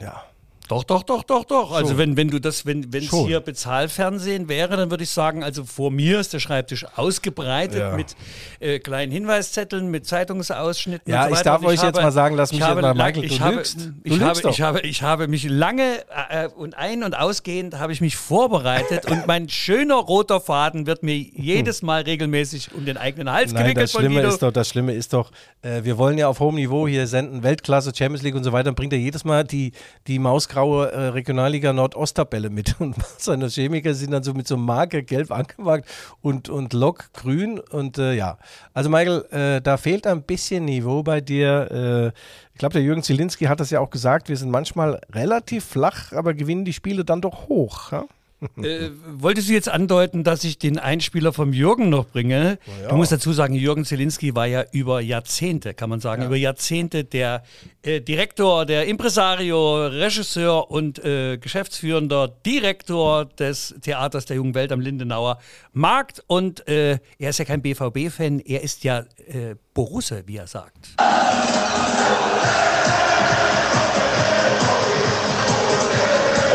ja. 0.00 0.24
Doch, 0.68 0.84
doch, 0.84 1.02
doch, 1.02 1.24
doch, 1.24 1.44
doch. 1.44 1.72
Also 1.72 1.96
wenn, 1.96 2.16
wenn 2.16 2.28
du 2.28 2.38
das, 2.40 2.66
wenn 2.66 2.88
es 2.92 3.10
hier 3.10 3.40
Bezahlfernsehen 3.40 4.48
wäre, 4.48 4.76
dann 4.76 4.90
würde 4.90 5.04
ich 5.04 5.10
sagen, 5.10 5.42
also 5.42 5.64
vor 5.64 5.90
mir 5.90 6.20
ist 6.20 6.32
der 6.34 6.40
Schreibtisch 6.40 6.84
ausgebreitet 6.96 7.78
Ja. 7.80 7.96
mit 7.96 8.14
äh, 8.60 8.78
kleinen 8.78 9.10
Hinweiszetteln, 9.10 9.90
mit 9.90 10.06
Zeitungsausschnitten. 10.06 11.10
Ja, 11.10 11.24
und 11.24 11.30
so 11.30 11.34
ich 11.36 11.42
darf 11.42 11.60
Und 11.60 11.66
euch 11.68 11.74
jetzt 11.82 11.84
habe- 11.84 12.02
mal 12.02 12.12
sagen, 12.12 12.36
lass 12.36 12.50
ich 12.52 12.58
mich 12.58 12.66
habe 12.68 12.80
jetzt 12.82 12.94
mal, 12.96 13.06
Michael, 13.06 13.22
du 13.28 13.34
ich 13.34 13.40
habe, 13.40 13.56
lügst. 13.56 13.76
Du 13.80 13.92
Ich 14.04 14.12
lügst 14.12 14.24
habe, 14.24 14.40
doch. 14.42 14.50
ich 14.50 14.60
habe, 14.60 14.80
ich 14.80 15.02
habe 15.02 15.28
mich 15.28 15.44
lange 15.48 15.98
äh, 16.30 16.48
und 16.48 16.76
ein- 16.76 17.02
und 17.02 17.16
ausgehend 17.18 17.78
habe 17.78 17.92
ich 17.92 18.00
mich 18.00 18.16
vorbereitet 18.16 19.10
und 19.10 19.26
mein 19.26 19.48
schöner 19.48 19.96
roter 19.96 20.40
Faden 20.40 20.86
wird 20.86 21.02
mir 21.02 21.16
jedes 21.16 21.82
Mal 21.82 22.02
regelmäßig 22.02 22.74
um 22.74 22.84
den 22.84 22.96
eigenen 22.96 23.30
Hals 23.32 23.52
Nein, 23.52 23.64
gewickelt 23.64 23.84
das 23.84 23.92
Schlimme 23.92 24.20
ist 24.22 24.42
doch, 24.42 24.52
das 24.52 24.68
Schlimme 24.68 24.92
ist 24.92 25.12
doch, 25.12 25.30
äh, 25.62 25.82
wir 25.84 25.96
wollen 25.98 26.18
ja 26.18 26.28
auf 26.28 26.40
hohem 26.40 26.56
Niveau 26.56 26.86
hier 26.86 27.06
senden, 27.06 27.42
Weltklasse, 27.42 27.92
Champions 27.96 28.22
League 28.22 28.34
und 28.34 28.44
so 28.44 28.52
weiter, 28.52 28.64
dann 28.64 28.74
bringt 28.74 28.92
er 28.92 28.98
jedes 28.98 29.24
Mal 29.24 29.44
die, 29.44 29.72
die 30.06 30.18
mausgraue 30.58 30.90
äh, 30.90 31.08
Regionalliga 31.08 31.72
Nordost-Tabelle 31.72 32.50
mit 32.50 32.76
und 32.80 32.96
seine 33.16 33.48
Chemiker 33.48 33.94
sind 33.94 34.10
dann 34.10 34.22
so 34.22 34.34
mit 34.34 34.48
so 34.48 34.56
Marke 34.56 35.02
gelb 35.02 35.30
angemarkt 35.30 35.88
und, 36.20 36.48
und 36.48 36.72
Lok 36.72 37.12
grün 37.12 37.60
und 37.60 37.98
äh, 37.98 38.14
ja. 38.14 38.38
Also 38.74 38.90
Michael, 38.90 39.24
äh, 39.30 39.60
da 39.60 39.76
fehlt 39.76 40.06
ein 40.06 40.22
bisschen 40.22 40.64
Niveau 40.64 41.02
bei 41.02 41.20
dir. 41.20 42.12
Äh, 42.14 42.18
ich 42.52 42.58
glaube, 42.58 42.72
der 42.72 42.82
Jürgen 42.82 43.02
Zielinski 43.02 43.44
hat 43.44 43.60
das 43.60 43.70
ja 43.70 43.80
auch 43.80 43.90
gesagt, 43.90 44.28
wir 44.28 44.36
sind 44.36 44.50
manchmal 44.50 45.00
relativ 45.12 45.64
flach, 45.64 46.12
aber 46.12 46.34
gewinnen 46.34 46.64
die 46.64 46.72
Spiele 46.72 47.04
dann 47.04 47.20
doch 47.20 47.48
hoch. 47.48 47.92
Ja? 47.92 48.04
Äh, 48.62 48.90
wolltest 49.06 49.48
du 49.48 49.52
jetzt 49.52 49.68
andeuten, 49.68 50.22
dass 50.22 50.44
ich 50.44 50.58
den 50.58 50.78
Einspieler 50.78 51.32
vom 51.32 51.52
Jürgen 51.52 51.88
noch 51.88 52.06
bringe? 52.06 52.58
Du 52.88 52.96
musst 52.96 53.10
dazu 53.10 53.32
sagen, 53.32 53.54
Jürgen 53.54 53.84
Zielinski 53.84 54.34
war 54.34 54.46
ja 54.46 54.64
über 54.70 55.00
Jahrzehnte, 55.00 55.74
kann 55.74 55.90
man 55.90 56.00
sagen, 56.00 56.24
über 56.24 56.36
Jahrzehnte 56.36 57.04
der 57.04 57.42
äh, 57.82 58.00
Direktor, 58.00 58.64
der 58.64 58.86
Impresario, 58.86 59.86
Regisseur 59.86 60.70
und 60.70 61.04
äh, 61.04 61.38
geschäftsführender 61.38 62.28
Direktor 62.46 63.24
des 63.24 63.74
Theaters 63.82 64.26
der 64.26 64.36
Jungen 64.36 64.54
Welt 64.54 64.70
am 64.70 64.80
Lindenauer 64.80 65.38
Markt. 65.72 66.22
Und 66.26 66.66
äh, 66.68 66.98
er 67.18 67.30
ist 67.30 67.38
ja 67.38 67.44
kein 67.44 67.62
BVB-Fan, 67.62 68.40
er 68.40 68.62
ist 68.62 68.84
ja 68.84 69.00
äh, 69.26 69.56
Borusse, 69.74 70.22
wie 70.26 70.36
er 70.36 70.46
sagt. 70.46 70.94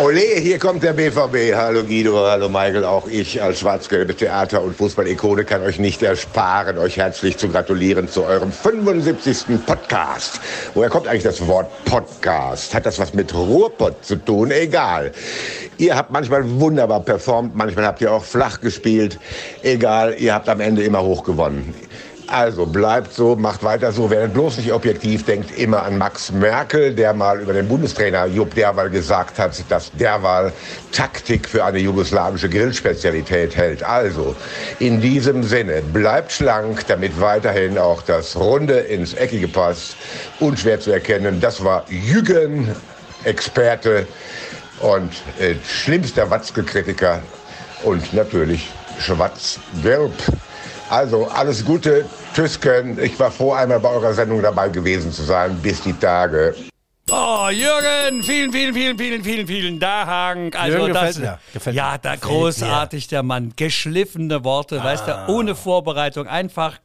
Ole, 0.01 0.21
hier 0.39 0.57
kommt 0.57 0.81
der 0.81 0.93
BVB. 0.93 1.53
Hallo 1.55 1.83
Guido, 1.83 2.17
hallo 2.25 2.49
Michael. 2.49 2.83
Auch 2.83 3.07
ich 3.07 3.43
als 3.43 3.59
schwarz-gelbe 3.59 4.15
Theater- 4.15 4.63
und 4.63 4.75
Fußball-Ikone 4.75 5.45
kann 5.45 5.61
euch 5.61 5.77
nicht 5.77 6.01
ersparen, 6.01 6.79
euch 6.79 6.97
herzlich 6.97 7.37
zu 7.37 7.47
gratulieren 7.47 8.09
zu 8.09 8.23
eurem 8.23 8.51
75. 8.51 9.63
Podcast. 9.67 10.39
Woher 10.73 10.89
kommt 10.89 11.07
eigentlich 11.07 11.23
das 11.23 11.45
Wort 11.45 11.69
Podcast? 11.85 12.73
Hat 12.73 12.87
das 12.87 12.97
was 12.97 13.13
mit 13.13 13.35
Ruhrpott 13.35 14.03
zu 14.03 14.15
tun? 14.15 14.49
Egal. 14.49 15.11
Ihr 15.77 15.95
habt 15.95 16.09
manchmal 16.09 16.43
wunderbar 16.59 17.01
performt, 17.01 17.55
manchmal 17.55 17.85
habt 17.85 18.01
ihr 18.01 18.11
auch 18.11 18.25
flach 18.25 18.61
gespielt. 18.61 19.19
Egal, 19.61 20.15
ihr 20.17 20.33
habt 20.33 20.49
am 20.49 20.59
Ende 20.59 20.83
immer 20.83 21.03
hoch 21.03 21.23
gewonnen. 21.23 21.75
Also 22.33 22.65
bleibt 22.65 23.13
so, 23.13 23.35
macht 23.35 23.63
weiter 23.63 23.91
so, 23.91 24.09
werdet 24.09 24.33
bloß 24.33 24.57
nicht 24.57 24.73
objektiv, 24.73 25.23
denkt 25.23 25.55
immer 25.55 25.83
an 25.83 25.99
Max 25.99 26.31
Merkel, 26.31 26.91
der 26.91 27.13
mal 27.13 27.39
über 27.39 27.53
den 27.53 27.67
Bundestrainer 27.67 28.25
Jupp 28.25 28.55
Derwal 28.55 28.89
gesagt 28.89 29.37
hat, 29.37 29.63
dass 29.69 29.91
Derwal 29.91 30.51
Taktik 30.91 31.47
für 31.47 31.63
eine 31.63 31.77
jugoslawische 31.77 32.49
Grillspezialität 32.49 33.55
hält. 33.55 33.83
Also 33.83 34.35
in 34.79 34.99
diesem 34.99 35.43
Sinne, 35.43 35.83
bleibt 35.83 36.31
schlank, 36.31 36.87
damit 36.87 37.21
weiterhin 37.21 37.77
auch 37.77 38.01
das 38.01 38.35
Runde 38.35 38.79
ins 38.79 39.13
Eckige 39.13 39.47
passt. 39.47 39.95
Unschwer 40.39 40.79
zu 40.79 40.89
erkennen, 40.89 41.39
das 41.39 41.63
war 41.63 41.85
Jürgen, 41.87 42.75
Experte 43.25 44.07
und 44.79 45.11
äh, 45.39 45.53
schlimmster 45.67 46.31
Watzke-Kritiker 46.31 47.21
und 47.83 48.11
natürlich 48.11 48.71
schwarz-gelb. 48.97 50.13
Also 50.93 51.25
alles 51.25 51.65
Gute, 51.65 52.05
Tschüss, 52.35 52.59
Ken. 52.59 52.99
Ich 53.01 53.19
war 53.19 53.31
froh, 53.31 53.53
einmal 53.53 53.79
bei 53.79 53.89
eurer 53.89 54.13
Sendung 54.13 54.43
dabei 54.43 54.69
gewesen 54.69 55.11
zu 55.11 55.23
sein. 55.23 55.57
Bis 55.59 55.81
die 55.81 55.93
Tage. 55.93 56.53
Oh, 57.09 57.47
Jürgen, 57.49 58.21
vielen, 58.21 58.51
vielen, 58.51 58.75
vielen, 58.75 58.95
vielen, 58.99 59.23
vielen, 59.23 59.47
vielen 59.47 59.79
Dank. 59.79 60.55
Also 60.55 60.77
Jürgen 60.77 60.93
das, 60.93 61.15
gefällt 61.15 61.25
mir, 61.25 61.39
gefällt 61.51 61.75
ja, 61.75 61.91
mir. 61.93 61.97
da 61.97 62.13
Gefällt 62.13 62.21
großartig 62.31 63.07
der 63.07 63.23
Mann. 63.23 63.53
Geschliffene 63.55 64.43
Worte, 64.43 64.83
weißt 64.83 65.09
Ah. 65.09 65.25
du, 65.25 65.33
ohne 65.33 65.55
Vorbereitung, 65.55 66.27
einfach 66.27 66.77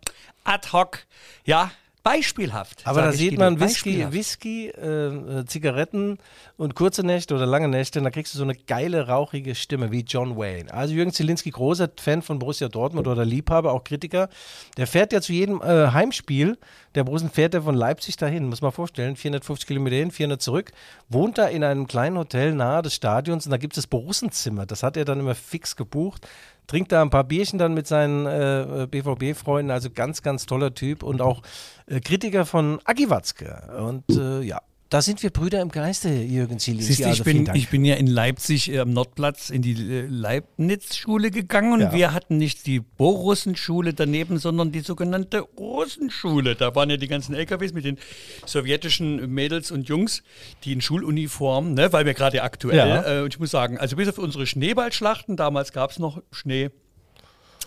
ad 0.42 0.68
hoc, 0.72 1.00
ja, 1.44 1.70
beispielhaft. 2.02 2.86
Aber 2.86 3.02
da 3.02 3.12
sieht 3.12 3.38
man 3.38 3.60
Whisky. 3.60 4.06
Whisky 4.10 4.68
äh, 4.68 5.08
äh, 5.08 5.44
Zigaretten 5.46 6.18
und 6.56 6.74
kurze 6.74 7.04
Nächte 7.04 7.34
oder 7.34 7.46
lange 7.46 7.68
Nächte, 7.68 7.98
und 7.98 8.04
da 8.04 8.10
kriegst 8.10 8.34
du 8.34 8.38
so 8.38 8.44
eine 8.44 8.54
geile, 8.54 9.08
rauchige 9.08 9.54
Stimme 9.54 9.90
wie 9.90 10.00
John 10.00 10.36
Wayne. 10.36 10.72
Also 10.72 10.94
Jürgen 10.94 11.12
Zielinski, 11.12 11.50
großer 11.50 11.90
Fan 12.00 12.22
von 12.22 12.38
Borussia 12.38 12.68
Dortmund 12.68 13.06
oder 13.06 13.24
Liebhaber, 13.24 13.72
auch 13.72 13.84
Kritiker. 13.84 14.28
Der 14.76 14.86
fährt 14.86 15.12
ja 15.12 15.20
zu 15.20 15.32
jedem 15.32 15.60
äh, 15.60 15.92
Heimspiel 15.92 16.56
der 16.94 17.04
Borussen 17.04 17.30
fährt 17.30 17.54
er 17.54 17.62
von 17.62 17.74
Leipzig 17.74 18.16
dahin, 18.16 18.48
muss 18.48 18.62
man 18.62 18.72
vorstellen, 18.72 19.14
450 19.14 19.66
Kilometer 19.66 19.96
hin, 19.96 20.10
400 20.10 20.40
zurück, 20.40 20.72
wohnt 21.08 21.38
da 21.38 21.46
in 21.46 21.62
einem 21.62 21.86
kleinen 21.86 22.16
Hotel 22.16 22.54
nahe 22.54 22.82
des 22.82 22.94
Stadions 22.94 23.46
und 23.46 23.52
da 23.52 23.56
gibt 23.56 23.74
es 23.74 23.84
das 23.84 23.86
Borussenzimmer. 23.86 24.66
Das 24.66 24.82
hat 24.82 24.96
er 24.96 25.04
dann 25.04 25.20
immer 25.20 25.34
fix 25.34 25.76
gebucht 25.76 26.26
trinkt 26.68 26.92
da 26.92 27.02
ein 27.02 27.10
paar 27.10 27.24
Bierchen 27.24 27.58
dann 27.58 27.74
mit 27.74 27.88
seinen 27.88 28.26
äh, 28.26 28.86
BVB-Freunden, 28.88 29.72
also 29.72 29.90
ganz, 29.90 30.22
ganz 30.22 30.46
toller 30.46 30.74
Typ 30.74 31.02
und 31.02 31.20
auch 31.20 31.42
äh, 31.86 31.98
Kritiker 32.00 32.46
von 32.46 32.78
Agi 32.84 33.10
Watzke. 33.10 33.74
Und 33.80 34.04
äh, 34.10 34.42
ja, 34.42 34.60
da 34.90 35.02
sind 35.02 35.22
wir 35.22 35.28
Brüder 35.30 35.60
im 35.60 35.68
Geiste, 35.68 36.08
Jürgen 36.08 36.58
Zielinski. 36.58 36.86
Siehst 36.94 37.00
du, 37.00 37.04
ich, 37.04 37.08
also 37.10 37.24
vielen 37.24 37.44
bin, 37.44 37.54
ich 37.56 37.68
bin 37.68 37.84
ja 37.84 37.96
in 37.96 38.06
Leipzig 38.06 38.72
äh, 38.72 38.78
am 38.78 38.92
Nordplatz 38.94 39.50
in 39.50 39.60
die 39.60 39.72
äh, 39.72 40.06
Leibniz-Schule 40.06 41.30
gegangen 41.30 41.74
und 41.74 41.80
Ja. 41.80 41.92
wir 41.92 42.14
hatten 42.14 42.38
nicht 42.38 42.66
die 42.66 42.80
Borussenschule 42.80 43.92
daneben, 43.92 44.38
sondern 44.38 44.72
die 44.72 44.80
sogenannte 44.80 45.40
Russenschule. 45.40 46.54
Da 46.56 46.74
waren 46.74 46.88
ja 46.88 46.96
die 46.96 47.06
ganzen 47.08 47.34
LKWs 47.34 47.74
mit 47.74 47.84
den 47.84 47.98
sowjetischen 48.46 49.30
Mädels 49.32 49.70
und 49.70 49.88
Jungs, 49.88 50.22
die 50.64 50.72
in 50.72 50.80
Schuluniform, 50.80 51.74
ne, 51.74 51.92
weil 51.92 52.06
wir 52.06 52.14
gerade 52.14 52.42
aktuell, 52.42 52.76
Ja. 52.78 53.18
äh, 53.18 53.22
und 53.22 53.34
ich 53.34 53.38
muss 53.40 53.50
sagen, 53.50 53.76
also 53.78 53.96
bis 53.96 54.08
auf 54.08 54.16
unsere 54.18 54.46
Schneeballschlachten, 54.46 55.36
damals 55.36 55.72
gab 55.72 55.90
es 55.90 55.98
noch 55.98 56.22
Schnee, 56.32 56.70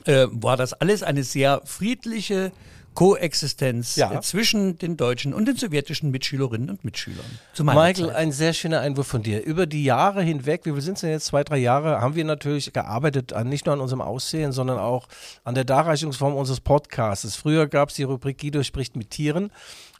äh, 0.06 0.26
war 0.32 0.58
das 0.58 0.74
alles 0.74 1.04
eine 1.04 1.24
sehr 1.24 1.62
friedliche 1.66 2.52
Koexistenz 2.94 3.96
Ja. 3.96 4.20
zwischen 4.22 4.78
den 4.78 4.98
deutschen 4.98 5.34
und 5.34 5.48
den 5.48 5.56
sowjetischen 5.56 6.12
Mitschülerinnen 6.12 6.70
und 6.70 6.84
Mitschülern. 6.84 7.26
Michael, 7.60 8.08
Zeit. 8.08 8.16
ein 8.16 8.32
sehr 8.32 8.54
schöner 8.54 8.82
Einwurf 8.82 9.08
von 9.08 9.24
dir. 9.24 9.44
Über 9.44 9.66
die 9.66 9.84
Jahre 9.84 10.22
hinweg, 10.22 10.66
wie 10.66 10.72
viel 10.72 10.82
sind 10.82 10.96
es 10.96 11.02
denn 11.02 11.12
jetzt, 11.12 11.26
zwei, 11.26 11.44
drei 11.44 11.58
Jahre, 11.58 12.02
haben 12.02 12.16
wir 12.16 12.26
natürlich 12.26 12.74
gearbeitet, 12.74 13.34
an, 13.34 13.48
nicht 13.50 13.66
nur 13.66 13.74
an 13.74 13.82
unserem 13.82 14.02
Aussehen, 14.02 14.52
sondern 14.52 14.78
auch 14.80 15.08
an 15.44 15.56
der 15.56 15.64
Darreichungsform 15.66 16.36
unseres 16.36 16.60
Podcasts. 16.60 17.36
Früher 17.36 17.68
gab 17.68 17.90
es 17.90 17.96
die 17.96 18.04
Rubrik 18.04 18.40
Guido 18.40 18.64
spricht 18.64 18.96
mit 18.96 19.10
Tieren. 19.10 19.52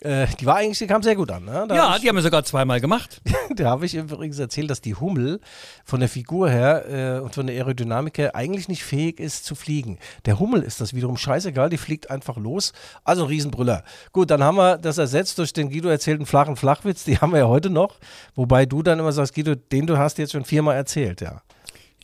Äh, 0.02 0.26
die 0.40 0.48
war 0.48 0.56
eigentlich, 0.56 0.80
die 0.80 0.88
kam 0.88 1.04
sehr 1.04 1.16
gut 1.16 1.30
an. 1.32 1.46
Ne? 1.46 1.68
Ja, 1.70 1.96
ich, 1.96 2.02
die 2.02 2.10
haben 2.10 2.16
wir 2.16 2.24
sogar 2.24 2.44
zweimal 2.44 2.82
gemacht. 2.82 3.22
da 3.56 3.70
habe 3.70 3.86
ich 3.86 3.94
übrigens 3.94 4.40
erzählt, 4.40 4.70
dass 4.72 4.82
die 4.82 4.96
Hummel 4.96 5.40
von 5.86 6.00
der 6.00 6.10
Figur 6.10 6.50
her 6.50 7.18
äh, 7.18 7.20
und 7.20 7.36
von 7.36 7.46
der 7.46 7.56
Aerodynamik 7.56 8.18
her 8.18 8.36
eigentlich 8.36 8.68
nicht 8.68 8.84
fähig 8.84 9.20
ist 9.20 9.46
zu 9.46 9.54
fliegen. 9.54 10.00
Der 10.26 10.40
Hummel 10.40 10.64
ist 10.64 10.82
das 10.82 10.96
wiederum 10.96 11.18
scheißegal, 11.18 11.70
die 11.70 11.78
fliegt 11.78 12.10
einfach 12.10 12.38
los. 12.38 12.74
Also 13.04 13.24
ein 13.24 13.28
Riesenbrüller. 13.28 13.84
Gut, 14.12 14.32
dann 14.32 14.44
haben 14.44 14.56
wir 14.58 14.78
das 14.80 14.98
ersetzt 14.98 15.38
durch 15.38 15.54
den 15.54 15.70
Guido 15.70 15.90
erzählten 15.90 16.26
flachen 16.26 16.56
Flachwitz, 16.56 17.04
die 17.04 17.20
haben 17.20 17.32
wir 17.32 17.40
ja 17.40 17.48
heute 17.48 17.70
noch. 17.70 18.00
Wobei 18.34 18.66
du 18.66 18.82
dann 18.82 18.98
immer 18.98 19.12
sagst, 19.12 19.36
Guido, 19.36 19.54
den 19.54 19.86
du 19.86 20.00
hast 20.00 20.18
jetzt 20.18 20.32
schon 20.32 20.46
viermal 20.46 20.76
erzählt, 20.76 21.22
ja. 21.22 21.42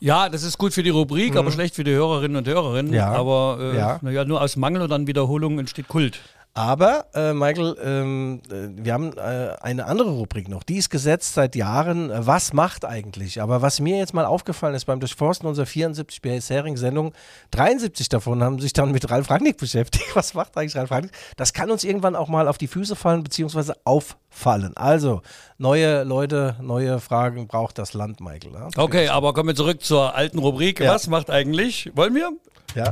Ja, 0.00 0.28
das 0.28 0.44
ist 0.44 0.58
gut 0.58 0.72
für 0.72 0.84
die 0.84 0.90
Rubrik, 0.90 1.34
aber 1.34 1.50
schlecht 1.50 1.74
für 1.74 1.82
die 1.82 1.90
Hörerinnen 1.90 2.36
und 2.36 2.46
Hörerinnen. 2.46 2.92
Mhm. 2.92 2.96
Ja. 2.96 3.10
Aber 3.10 3.58
äh, 3.60 3.76
Ja. 3.76 3.98
naja, 4.02 4.24
nur 4.24 4.40
aus 4.40 4.54
Mangel 4.54 4.82
und 4.82 4.92
an 4.92 5.08
Wiederholung 5.08 5.58
entsteht 5.58 5.88
Kult. 5.88 6.20
Aber, 6.54 7.06
äh, 7.14 7.34
Michael, 7.34 7.76
ähm, 7.80 8.42
äh, 8.50 8.68
wir 8.82 8.92
haben 8.92 9.16
äh, 9.16 9.54
eine 9.60 9.86
andere 9.86 10.10
Rubrik 10.10 10.48
noch. 10.48 10.64
Die 10.64 10.76
ist 10.76 10.90
gesetzt 10.90 11.34
seit 11.34 11.54
Jahren. 11.54 12.10
Äh, 12.10 12.26
Was 12.26 12.52
macht 12.52 12.84
eigentlich? 12.84 13.40
Aber 13.40 13.62
was 13.62 13.78
mir 13.78 13.96
jetzt 13.96 14.12
mal 14.12 14.24
aufgefallen 14.24 14.74
ist 14.74 14.86
beim 14.86 14.98
Durchforsten 14.98 15.48
unserer 15.48 15.66
74 15.66 16.20
bisherigen 16.20 16.76
Sendungen, 16.76 17.12
73 17.52 18.08
davon 18.08 18.42
haben 18.42 18.58
sich 18.58 18.72
dann 18.72 18.90
mit 18.90 19.08
Ralf 19.08 19.30
Rangnick 19.30 19.56
beschäftigt. 19.56 20.04
Was 20.16 20.34
macht 20.34 20.56
eigentlich 20.56 20.74
Ralf 20.74 20.90
Rangnick? 20.90 21.12
Das 21.36 21.52
kann 21.52 21.70
uns 21.70 21.84
irgendwann 21.84 22.16
auch 22.16 22.28
mal 22.28 22.48
auf 22.48 22.58
die 22.58 22.66
Füße 22.66 22.96
fallen, 22.96 23.22
beziehungsweise 23.22 23.76
auffallen. 23.84 24.76
Also, 24.76 25.22
neue 25.58 26.02
Leute, 26.02 26.56
neue 26.60 26.98
Fragen 26.98 27.46
braucht 27.46 27.78
das 27.78 27.94
Land, 27.94 28.20
Michael. 28.20 28.50
Ne? 28.50 28.68
Okay, 28.76 29.06
aber 29.08 29.32
kommen 29.32 29.50
wir 29.50 29.54
zurück 29.54 29.82
zur 29.82 30.16
alten 30.16 30.38
Rubrik. 30.38 30.80
Ja. 30.80 30.92
Was 30.94 31.06
macht 31.06 31.30
eigentlich? 31.30 31.92
Wollen 31.94 32.16
wir? 32.16 32.32
Ja. 32.74 32.90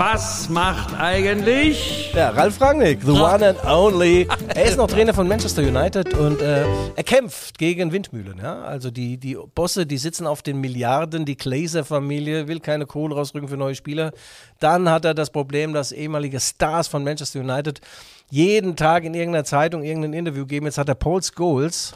Was 0.00 0.48
macht 0.48 0.98
eigentlich? 0.98 2.10
Ja, 2.14 2.30
Ralf 2.30 2.58
Rangnick, 2.58 3.02
the 3.02 3.10
one 3.10 3.46
and 3.46 3.62
only. 3.66 4.26
Er 4.54 4.64
ist 4.64 4.78
noch 4.78 4.86
Trainer 4.86 5.12
von 5.12 5.28
Manchester 5.28 5.60
United 5.60 6.14
und 6.14 6.40
äh, 6.40 6.64
er 6.96 7.04
kämpft 7.04 7.58
gegen 7.58 7.92
Windmühlen. 7.92 8.38
Ja? 8.42 8.62
Also 8.62 8.90
die, 8.90 9.18
die 9.18 9.36
Bosse, 9.54 9.84
die 9.84 9.98
sitzen 9.98 10.26
auf 10.26 10.40
den 10.40 10.58
Milliarden, 10.58 11.26
die 11.26 11.36
Glazer-Familie 11.36 12.48
will 12.48 12.60
keine 12.60 12.86
Kohle 12.86 13.14
rausrücken 13.14 13.50
für 13.50 13.58
neue 13.58 13.74
Spieler. 13.74 14.12
Dann 14.58 14.88
hat 14.88 15.04
er 15.04 15.12
das 15.12 15.28
Problem, 15.28 15.74
dass 15.74 15.92
ehemalige 15.92 16.40
Stars 16.40 16.88
von 16.88 17.04
Manchester 17.04 17.40
United 17.40 17.82
jeden 18.30 18.76
Tag 18.76 19.04
in 19.04 19.12
irgendeiner 19.12 19.44
Zeitung 19.44 19.82
irgendein 19.82 20.14
Interview 20.14 20.46
geben. 20.46 20.64
Jetzt 20.64 20.78
hat 20.78 20.88
er 20.88 20.94
Paul 20.94 21.20
Scholes, 21.22 21.92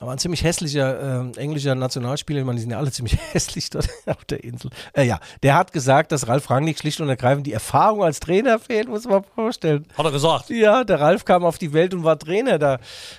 aber 0.00 0.12
ein 0.12 0.18
ziemlich 0.18 0.44
hässlicher 0.44 1.26
äh, 1.34 1.40
englischer 1.40 1.74
Nationalspieler, 1.74 2.40
ich 2.40 2.46
meine, 2.46 2.56
die 2.56 2.62
sind 2.62 2.70
ja 2.70 2.78
alle 2.78 2.92
ziemlich 2.92 3.18
hässlich 3.32 3.68
dort 3.70 3.88
auf 4.06 4.24
der 4.26 4.44
Insel. 4.44 4.70
Äh, 4.92 5.04
ja, 5.04 5.18
der 5.42 5.56
hat 5.56 5.72
gesagt, 5.72 6.12
dass 6.12 6.28
Ralf 6.28 6.50
Rangnick 6.50 6.78
schlicht 6.78 7.00
und 7.00 7.08
ergreifend 7.08 7.46
die 7.46 7.52
Erfahrung 7.52 8.04
als 8.04 8.20
Trainer 8.20 8.58
fehlt, 8.58 8.88
muss 8.88 9.06
man 9.06 9.24
vorstellen. 9.34 9.86
Hat 9.96 10.04
er 10.04 10.12
gesagt. 10.12 10.50
Ja, 10.50 10.84
der 10.84 11.00
Ralf 11.00 11.24
kam 11.24 11.44
auf 11.44 11.58
die 11.58 11.72
Welt 11.72 11.94
und 11.94 12.04
war 12.04 12.18
Trainer. 12.18 12.58
Da 12.58 12.78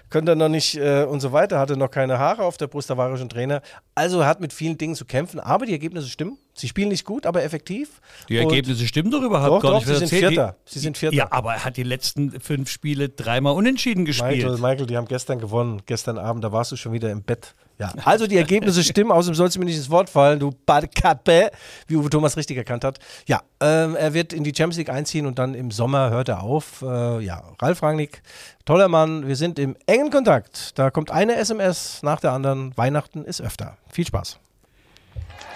könnte 0.09 0.33
er 0.33 0.35
noch 0.35 0.49
nicht 0.49 0.77
äh, 0.77 1.03
und 1.03 1.19
so 1.19 1.31
weiter, 1.31 1.59
hatte 1.59 1.75
noch 1.75 1.91
keine 1.91 2.17
Haare 2.17 2.43
auf 2.43 2.57
der 2.57 2.67
Brust, 2.67 2.89
da 2.89 2.97
war 2.97 3.09
er 3.09 3.17
schon 3.17 3.29
Trainer. 3.29 3.61
Also 3.95 4.21
er 4.21 4.27
hat 4.27 4.39
mit 4.39 4.53
vielen 4.53 4.77
Dingen 4.77 4.95
zu 4.95 5.05
kämpfen, 5.05 5.39
aber 5.39 5.65
die 5.65 5.73
Ergebnisse 5.73 6.07
stimmen. 6.07 6.38
Sie 6.53 6.68
spielen 6.68 6.89
nicht 6.89 7.06
gut, 7.06 7.25
aber 7.25 7.44
effektiv. 7.44 8.01
Die 8.27 8.38
Und- 8.38 8.44
Ergebnisse 8.50 8.86
stimmen 8.88 9.12
doch 9.12 9.22
überhaupt 9.22 9.50
Doch, 9.50 9.62
gar 9.62 9.72
doch, 9.79 9.86
nicht. 9.86 9.88
sie 9.88 10.08
sind? 10.08 10.10
Vierter. 10.10 10.56
Sie 10.65 10.79
sind 10.79 10.98
Vierter. 10.98 11.15
Ja, 11.15 11.32
aber 11.32 11.53
er 11.53 11.63
hat 11.65 11.77
die 11.77 11.84
letzten 11.84 12.39
fünf 12.41 12.70
Spiele 12.70 13.08
dreimal 13.10 13.53
unentschieden 13.53 14.03
Michael, 14.03 14.36
gespielt. 14.38 14.60
Michael, 14.62 14.86
die 14.88 14.98
haben 14.98 15.08
gestern 15.08 15.39
gewonnen. 15.39 15.82
Gestern 15.86 16.18
Abend, 16.18 16.44
da 16.44 16.51
warst 16.51 16.72
du 16.72 16.75
schon 16.75 16.91
wieder 16.91 17.12
im 17.12 17.24
Bett. 17.24 17.56
Ja, 17.77 17.94
also 18.03 18.27
die 18.27 18.36
Ergebnisse 18.36 18.84
stimmen, 18.84 19.10
außerdem 19.10 19.36
sollst 19.36 19.56
du 19.56 19.60
mir 19.62 19.65
nicht 19.65 19.77
ins 19.77 19.89
Wort 19.89 20.10
fallen, 20.10 20.38
du 20.38 20.51
Badkappe, 20.65 21.50
wie 21.88 21.96
Uwe 21.96 22.10
Thomas 22.10 22.36
richtig 22.36 22.58
erkannt 22.58 22.84
hat. 22.84 23.00
Ja, 23.25 23.41
ähm, 23.62 23.96
er 23.96 24.13
wird 24.13 24.34
in 24.34 24.44
die 24.44 24.50
Champions 24.53 24.75
League 24.77 24.89
einziehen 24.89 25.25
und 25.25 25.39
dann 25.39 25.53
im 25.53 25.72
Sommer 25.72 26.10
hört 26.10 26.27
er 26.27 26.44
auf. 26.44 26.82
Äh, 26.82 27.22
ja, 27.24 27.41
Ralf 27.62 27.82
Rangnick, 27.82 28.22
toller 28.65 28.89
Mann, 28.89 29.27
wir 29.29 29.38
sind 29.38 29.60
im 29.60 29.77
engen 29.86 30.10
Kontakt. 30.12 30.77
Da 30.77 30.91
kommt 30.91 31.10
eine 31.10 31.36
SMS 31.38 32.01
nach 32.03 32.20
der 32.20 32.34
anderen. 32.34 32.75
Weihnachten 32.75 33.24
ist 33.24 33.39
öfter. 33.41 33.77
Viel 33.89 34.06
Spaß. 34.06 34.39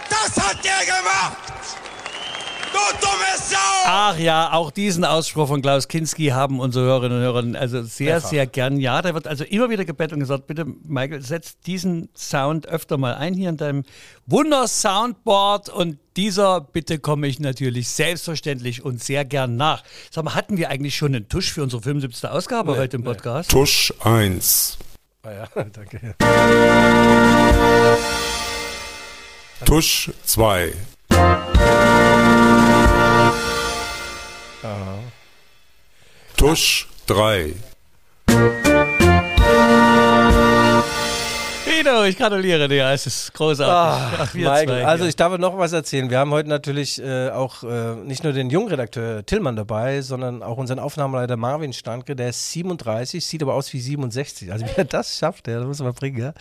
Das 0.10 0.36
hat 0.44 0.58
der 0.64 0.86
gemacht! 0.86 1.38
Du 2.72 2.80
dumme 3.02 3.38
Sau! 3.38 3.58
Ach 3.86 4.18
ja, 4.18 4.52
auch 4.52 4.72
diesen 4.72 5.06
Ausspruch 5.06 5.48
von 5.48 5.62
Klaus 5.62 5.88
Kinski 5.88 6.30
haben 6.30 6.60
unsere 6.60 6.86
Hörerinnen 6.86 7.20
und 7.20 7.24
Hörer 7.24 7.60
also 7.60 7.84
sehr, 7.84 8.14
Mehrfach. 8.14 8.30
sehr 8.30 8.48
gern. 8.48 8.80
Ja, 8.80 9.00
da 9.04 9.14
wird 9.14 9.28
also 9.28 9.44
immer 9.44 9.70
wieder 9.70 9.86
gebettelt 9.86 10.14
und 10.14 10.20
gesagt, 10.22 10.48
bitte 10.48 10.66
Michael, 10.66 11.22
setz 11.22 11.60
diesen 11.60 12.10
Sound 12.16 12.68
öfter 12.68 12.98
mal 12.98 13.14
ein 13.14 13.36
hier 13.36 13.50
in 13.50 13.58
deinem 13.58 13.84
Wunder-Soundboard 14.26 15.70
und 15.70 16.00
dieser 16.18 16.62
bitte 16.62 16.98
komme 16.98 17.28
ich 17.28 17.40
natürlich 17.40 17.90
selbstverständlich 17.90 18.84
und 18.84 19.04
sehr 19.04 19.24
gern 19.24 19.56
nach. 19.56 19.84
Sag 20.10 20.24
mal, 20.24 20.34
hatten 20.34 20.58
wir 20.58 20.70
eigentlich 20.70 20.96
schon 20.96 21.14
einen 21.14 21.30
Tusch 21.30 21.54
für 21.54 21.62
unsere 21.62 21.84
75. 21.84 22.28
Ausgabe 22.30 22.76
heute 22.78 22.98
im 22.98 23.04
Podcast? 23.04 23.52
Tusch 23.52 23.94
1. 24.04 24.80
Ah 25.22 25.32
ja, 25.32 25.48
danke. 25.72 26.16
Tusch 29.66 30.10
2. 30.26 30.74
Tusch 36.36 36.88
3. 37.08 37.54
Guido, 41.84 42.06
ich 42.06 42.18
gratuliere 42.18 42.70
dir, 42.70 42.86
es 42.92 43.06
ist 43.06 43.34
großartig. 43.34 44.20
Ach, 44.22 44.34
wir 44.34 44.50
Michael, 44.50 44.86
also 44.86 45.06
ich 45.06 45.18
darf 45.18 45.38
noch 45.38 45.58
was 45.58 45.74
erzählen. 45.74 46.10
Wir 46.10 46.20
haben 46.20 46.32
heute 46.32 46.48
natürlich 46.48 47.02
äh, 47.02 47.30
auch 47.30 47.64
äh, 47.64 47.96
nicht 47.96 48.24
nur 48.24 48.32
den 48.32 48.50
Jungredakteur 48.50 49.26
Tillmann 49.26 49.58
dabei, 49.58 50.02
sondern 50.02 50.44
auch 50.44 50.58
unseren 50.58 50.80
Aufnahmeleiter 50.80 51.36
Marvin 51.36 51.74
Standke, 51.74 52.16
der 52.16 52.30
ist 52.30 52.52
37, 52.52 53.26
sieht 53.26 53.44
aber 53.44 53.54
aus 53.54 53.74
wie 53.74 53.82
67. 53.82 54.50
Also 54.52 54.66
wie 54.66 54.72
er 54.78 54.86
das 54.86 55.18
schafft, 55.18 55.48
das 55.48 55.66
muss 55.66 55.82
man 55.82 55.94
bringen. 55.94 56.22
Ja. 56.22 56.34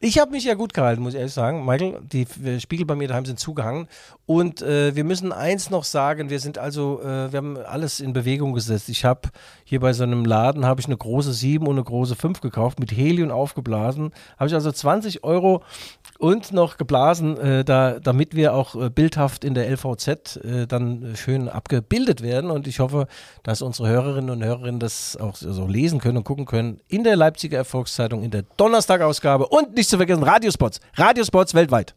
Ich 0.00 0.18
habe 0.18 0.32
mich 0.32 0.44
ja 0.44 0.52
gut 0.52 0.74
gehalten, 0.74 1.02
muss 1.02 1.14
ich 1.14 1.18
ehrlich 1.18 1.32
sagen. 1.32 1.64
Michael, 1.64 2.00
die 2.02 2.26
äh, 2.44 2.60
Spiegel 2.60 2.84
bei 2.84 2.94
mir 2.94 3.08
daheim 3.08 3.24
sind 3.24 3.38
zugehangen. 3.40 3.88
Und 4.26 4.60
äh, 4.60 4.94
wir 4.94 5.04
müssen 5.04 5.32
eins 5.32 5.70
noch 5.70 5.84
sagen, 5.84 6.28
wir 6.28 6.40
sind 6.40 6.58
also, 6.58 7.00
äh, 7.00 7.32
wir 7.32 7.38
haben 7.38 7.56
alles 7.56 8.00
in 8.00 8.12
Bewegung 8.12 8.52
gesetzt. 8.52 8.90
Ich 8.90 9.06
habe 9.06 9.30
hier 9.64 9.80
bei 9.80 9.94
so 9.94 10.02
einem 10.02 10.26
Laden, 10.26 10.66
habe 10.66 10.80
ich 10.80 10.86
eine 10.86 10.96
große 10.96 11.32
7 11.32 11.66
und 11.66 11.76
eine 11.76 11.84
große 11.84 12.16
5 12.16 12.40
gekauft, 12.42 12.78
mit 12.78 12.92
Helium 12.92 13.30
aufgeblasen. 13.30 14.12
Habe 14.38 14.48
ich 14.48 14.54
also 14.54 14.70
zwei 14.72 14.89
20 14.90 15.22
Euro 15.22 15.62
und 16.18 16.52
noch 16.52 16.76
geblasen, 16.76 17.38
äh, 17.38 17.64
da, 17.64 18.00
damit 18.00 18.34
wir 18.34 18.54
auch 18.54 18.74
äh, 18.74 18.90
bildhaft 18.90 19.44
in 19.44 19.54
der 19.54 19.70
LVZ 19.70 20.36
äh, 20.36 20.66
dann 20.66 21.14
schön 21.14 21.48
abgebildet 21.48 22.22
werden. 22.22 22.50
Und 22.50 22.66
ich 22.66 22.80
hoffe, 22.80 23.06
dass 23.44 23.62
unsere 23.62 23.88
Hörerinnen 23.88 24.30
und 24.30 24.44
Hörerinnen 24.44 24.80
das 24.80 25.16
auch 25.16 25.36
so 25.36 25.66
lesen 25.66 26.00
können 26.00 26.18
und 26.18 26.24
gucken 26.24 26.44
können 26.44 26.80
in 26.88 27.04
der 27.04 27.14
Leipziger 27.14 27.58
Erfolgszeitung 27.58 28.22
in 28.24 28.32
der 28.32 28.42
Donnerstagausgabe 28.56 29.46
und 29.46 29.76
nicht 29.76 29.88
zu 29.88 29.96
vergessen 29.96 30.24
Radiospots. 30.24 30.80
Radiospots 30.96 31.54
weltweit. 31.54 31.94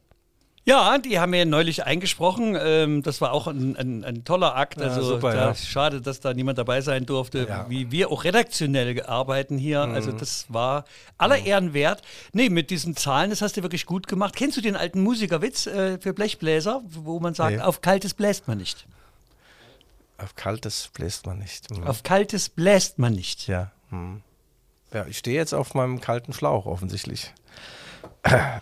Ja, 0.66 0.98
die 0.98 1.20
haben 1.20 1.32
mir 1.32 1.46
neulich 1.46 1.84
eingesprochen. 1.84 2.58
Ähm, 2.58 3.02
das 3.04 3.20
war 3.20 3.34
auch 3.34 3.48
ein, 3.48 3.76
ein, 3.76 4.04
ein 4.06 4.24
toller 4.24 4.56
Akt. 4.56 4.80
Ja, 4.80 4.88
Also 4.88 5.04
super, 5.04 5.34
da, 5.34 5.48
ja. 5.50 5.56
schade, 5.56 6.00
dass 6.00 6.22
da 6.22 6.34
niemand 6.34 6.58
dabei 6.58 6.80
sein 6.80 7.06
durfte, 7.06 7.46
Ja. 7.50 7.64
Mhm. 7.64 7.70
wie 7.70 7.92
wir 7.92 8.10
auch 8.12 8.24
redaktionell 8.24 9.04
arbeiten 9.04 9.58
hier. 9.58 9.82
Also 9.82 10.14
das 10.14 10.46
war 10.48 10.86
aller 11.18 11.40
Ehren 11.40 11.74
wert. 11.74 12.02
Nee, 12.32 12.50
mit 12.50 12.70
diesen 12.70 12.96
Zahlen, 12.96 13.30
das 13.30 13.42
hast 13.42 13.58
du 13.58 13.62
wirklich 13.62 13.86
gut 13.86 14.08
gemacht. 14.08 14.36
Kennst 14.38 14.56
du 14.56 14.62
den 14.62 14.78
alten 14.78 15.02
Musikerwitz 15.04 15.68
äh, 15.68 16.00
für 16.00 16.14
Blechbläser, 16.14 16.82
wo 16.88 17.20
man 17.20 17.34
sagt, 17.34 17.58
Nee. 17.58 17.62
auf 17.62 17.82
kaltes 17.82 18.14
bläst 18.14 18.48
man 18.48 18.58
nicht. 18.58 18.86
Auf 20.18 20.36
kaltes 20.36 20.90
bläst 20.94 21.26
man 21.26 21.40
nicht. 21.40 21.70
Hm. 21.76 21.84
Auf 21.86 22.04
kaltes 22.04 22.48
bläst 22.48 23.00
man 23.00 23.12
nicht. 23.14 23.48
Ja. 23.48 23.72
Hm. 23.90 24.22
Ja, 24.94 25.06
ich 25.08 25.18
stehe 25.18 25.36
jetzt 25.36 25.54
auf 25.54 25.74
meinem 25.74 26.00
kalten 26.00 26.32
Schlauch 26.32 26.68
offensichtlich. 26.68 27.34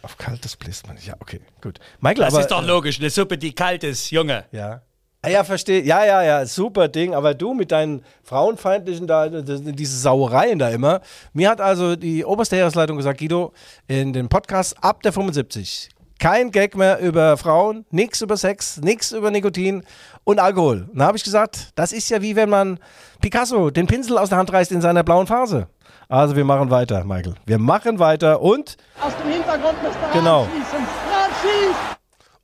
Auf 0.01 0.17
kaltes 0.17 0.55
bläst 0.55 0.87
man 0.87 0.95
nicht. 0.95 1.07
Ja, 1.07 1.15
okay, 1.19 1.39
gut. 1.61 1.79
Michael, 1.99 2.25
Das 2.25 2.33
aber, 2.33 2.41
ist 2.41 2.51
doch 2.51 2.65
logisch, 2.65 2.99
eine 2.99 3.09
Suppe, 3.09 3.37
die 3.37 3.53
kalt 3.53 3.83
ist, 3.83 4.11
Junge. 4.11 4.45
Ja. 4.51 4.81
Ah, 5.23 5.29
ja, 5.29 5.43
verstehe. 5.43 5.83
Ja, 5.83 6.03
ja, 6.03 6.23
ja, 6.23 6.45
super 6.47 6.87
Ding. 6.87 7.13
Aber 7.13 7.35
du 7.35 7.53
mit 7.53 7.71
deinen 7.71 8.03
frauenfeindlichen, 8.23 9.05
da, 9.05 9.29
diese 9.29 9.97
Sauereien 9.97 10.57
da 10.57 10.69
immer. 10.69 11.01
Mir 11.33 11.49
hat 11.49 11.61
also 11.61 11.95
die 11.95 12.25
oberste 12.25 12.55
Heeresleitung 12.55 12.97
gesagt, 12.97 13.19
Guido, 13.19 13.53
in 13.87 14.13
den 14.13 14.29
Podcast 14.29 14.75
ab 14.81 15.03
der 15.03 15.13
75. 15.13 15.89
Kein 16.21 16.51
Gag 16.51 16.77
mehr 16.77 16.99
über 16.99 17.35
Frauen, 17.35 17.83
nichts 17.89 18.21
über 18.21 18.37
Sex, 18.37 18.77
nichts 18.77 19.11
über 19.11 19.31
Nikotin 19.31 19.81
und 20.23 20.39
Alkohol. 20.39 20.87
Und 20.91 20.99
da 20.99 21.05
habe 21.05 21.17
ich 21.17 21.23
gesagt, 21.23 21.71
das 21.73 21.91
ist 21.91 22.11
ja 22.11 22.21
wie 22.21 22.35
wenn 22.35 22.47
man 22.47 22.77
Picasso 23.21 23.71
den 23.71 23.87
Pinsel 23.87 24.19
aus 24.19 24.29
der 24.29 24.37
Hand 24.37 24.53
reißt 24.53 24.71
in 24.71 24.81
seiner 24.81 25.01
blauen 25.01 25.25
Phase. 25.25 25.67
Also 26.09 26.35
wir 26.35 26.45
machen 26.45 26.69
weiter, 26.69 27.03
Michael. 27.05 27.33
Wir 27.47 27.57
machen 27.57 27.97
weiter 27.97 28.39
und 28.39 28.77
Aus 29.01 29.13
dem 29.17 29.31
Hintergrund 29.31 29.81
müsste 29.81 29.97
Genau. 30.13 30.45
schießen. 30.45 30.77
Ran 30.77 31.31
schießt! 31.41 31.97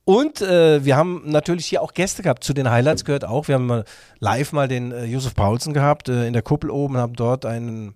Und 0.04 0.40
äh, 0.40 0.84
wir 0.84 0.96
haben 0.96 1.22
natürlich 1.26 1.66
hier 1.66 1.80
auch 1.80 1.94
Gäste 1.94 2.24
gehabt. 2.24 2.42
Zu 2.42 2.54
den 2.54 2.68
Highlights 2.68 3.04
gehört 3.04 3.24
auch, 3.24 3.46
wir 3.46 3.54
haben 3.54 3.66
mal 3.66 3.84
live 4.18 4.50
mal 4.52 4.66
den 4.66 4.90
äh, 4.90 5.04
Josef 5.04 5.36
Paulsen 5.36 5.72
gehabt 5.72 6.08
äh, 6.08 6.26
in 6.26 6.32
der 6.32 6.42
Kuppel 6.42 6.70
oben, 6.70 6.96
haben 6.96 7.12
dort 7.12 7.46
einen, 7.46 7.94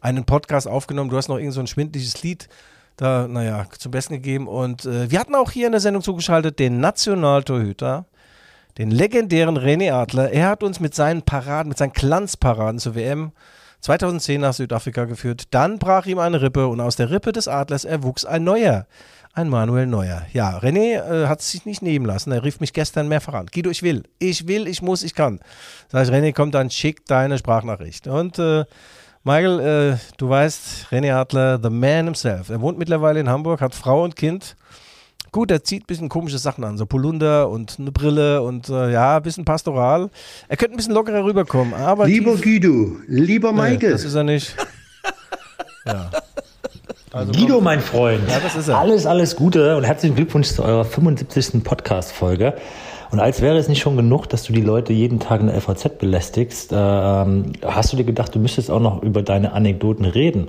einen 0.00 0.24
Podcast 0.26 0.68
aufgenommen. 0.68 1.10
Du 1.10 1.16
hast 1.16 1.26
noch 1.26 1.38
irgend 1.38 1.54
so 1.54 1.60
ein 1.60 1.66
schwindliches 1.66 2.22
Lied 2.22 2.48
da, 2.96 3.26
naja, 3.28 3.66
zum 3.78 3.92
Besten 3.92 4.14
gegeben. 4.14 4.48
Und 4.48 4.84
äh, 4.84 5.10
wir 5.10 5.18
hatten 5.18 5.34
auch 5.34 5.50
hier 5.50 5.66
in 5.66 5.72
der 5.72 5.80
Sendung 5.80 6.02
zugeschaltet 6.02 6.58
den 6.58 6.80
Nationaltorhüter, 6.80 8.06
den 8.78 8.90
legendären 8.90 9.58
René 9.58 9.92
Adler. 9.92 10.30
Er 10.30 10.48
hat 10.48 10.62
uns 10.62 10.80
mit 10.80 10.94
seinen 10.94 11.22
Paraden, 11.22 11.68
mit 11.68 11.78
seinen 11.78 11.92
Glanzparaden 11.92 12.78
zur 12.78 12.94
WM 12.94 13.32
2010 13.80 14.40
nach 14.40 14.54
Südafrika 14.54 15.04
geführt. 15.04 15.44
Dann 15.50 15.78
brach 15.78 16.06
ihm 16.06 16.18
eine 16.18 16.40
Rippe 16.40 16.68
und 16.68 16.80
aus 16.80 16.96
der 16.96 17.10
Rippe 17.10 17.32
des 17.32 17.48
Adlers 17.48 17.84
erwuchs 17.84 18.24
ein 18.24 18.42
neuer. 18.42 18.86
Ein 19.36 19.48
Manuel 19.48 19.88
Neuer. 19.88 20.22
Ja, 20.32 20.58
René 20.58 21.24
äh, 21.24 21.26
hat 21.26 21.40
es 21.40 21.50
sich 21.50 21.66
nicht 21.66 21.82
nehmen 21.82 22.06
lassen. 22.06 22.30
Er 22.30 22.44
rief 22.44 22.60
mich 22.60 22.72
gestern 22.72 23.08
mehrfach 23.08 23.34
an. 23.34 23.46
Guido, 23.52 23.68
ich 23.68 23.82
will. 23.82 24.04
Ich 24.20 24.46
will, 24.46 24.68
ich 24.68 24.80
muss, 24.80 25.02
ich 25.02 25.16
kann. 25.16 25.40
Sag 25.88 26.06
ich, 26.06 26.14
René, 26.14 26.32
komm, 26.32 26.52
dann 26.52 26.70
schick 26.70 27.04
deine 27.06 27.36
Sprachnachricht. 27.36 28.06
Und 28.06 28.38
äh, 28.38 28.64
Michael, 29.26 29.60
äh, 29.94 29.96
du 30.18 30.28
weißt, 30.28 30.88
René 30.92 31.14
Adler, 31.14 31.58
the 31.62 31.70
man 31.70 32.04
himself. 32.04 32.50
Er 32.50 32.60
wohnt 32.60 32.78
mittlerweile 32.78 33.20
in 33.20 33.30
Hamburg, 33.30 33.62
hat 33.62 33.74
Frau 33.74 34.04
und 34.04 34.16
Kind. 34.16 34.54
Gut, 35.32 35.50
er 35.50 35.64
zieht 35.64 35.84
ein 35.84 35.86
bisschen 35.86 36.08
komische 36.10 36.36
Sachen 36.36 36.62
an, 36.62 36.76
so 36.76 36.84
Polunder 36.84 37.48
und 37.48 37.76
eine 37.78 37.90
Brille 37.90 38.42
und 38.42 38.68
äh, 38.68 38.92
ja, 38.92 39.16
ein 39.16 39.22
bisschen 39.22 39.46
pastoral. 39.46 40.10
Er 40.46 40.58
könnte 40.58 40.74
ein 40.74 40.76
bisschen 40.76 40.92
lockerer 40.92 41.24
rüberkommen, 41.24 41.72
aber 41.72 42.06
Lieber 42.06 42.36
Guido, 42.36 42.98
lieber 43.06 43.50
Nee, 43.52 43.70
Michael, 43.70 43.92
das 43.92 44.04
ist 44.04 44.14
er 44.14 44.24
nicht. 44.24 44.54
ja. 45.86 46.10
Also 47.10 47.32
Guido, 47.32 47.62
mein 47.62 47.80
Freund. 47.80 48.28
Ja, 48.28 48.40
das 48.40 48.54
ist 48.56 48.68
er. 48.68 48.78
Alles, 48.78 49.06
alles 49.06 49.34
Gute 49.34 49.74
und 49.76 49.84
herzlichen 49.84 50.16
Glückwunsch 50.16 50.48
zu 50.48 50.62
eurer 50.62 50.84
75. 50.84 51.64
Podcast-Folge. 51.64 52.54
Und 53.14 53.20
als 53.20 53.40
wäre 53.40 53.56
es 53.56 53.68
nicht 53.68 53.80
schon 53.80 53.96
genug, 53.96 54.28
dass 54.28 54.42
du 54.42 54.52
die 54.52 54.60
Leute 54.60 54.92
jeden 54.92 55.20
Tag 55.20 55.40
in 55.40 55.46
der 55.46 55.60
FAZ 55.60 55.98
belästigst, 56.00 56.72
ähm, 56.72 57.52
hast 57.64 57.92
du 57.92 57.96
dir 57.96 58.02
gedacht, 58.02 58.34
du 58.34 58.40
müsstest 58.40 58.72
auch 58.72 58.80
noch 58.80 59.04
über 59.04 59.22
deine 59.22 59.52
Anekdoten 59.52 60.04
reden. 60.04 60.48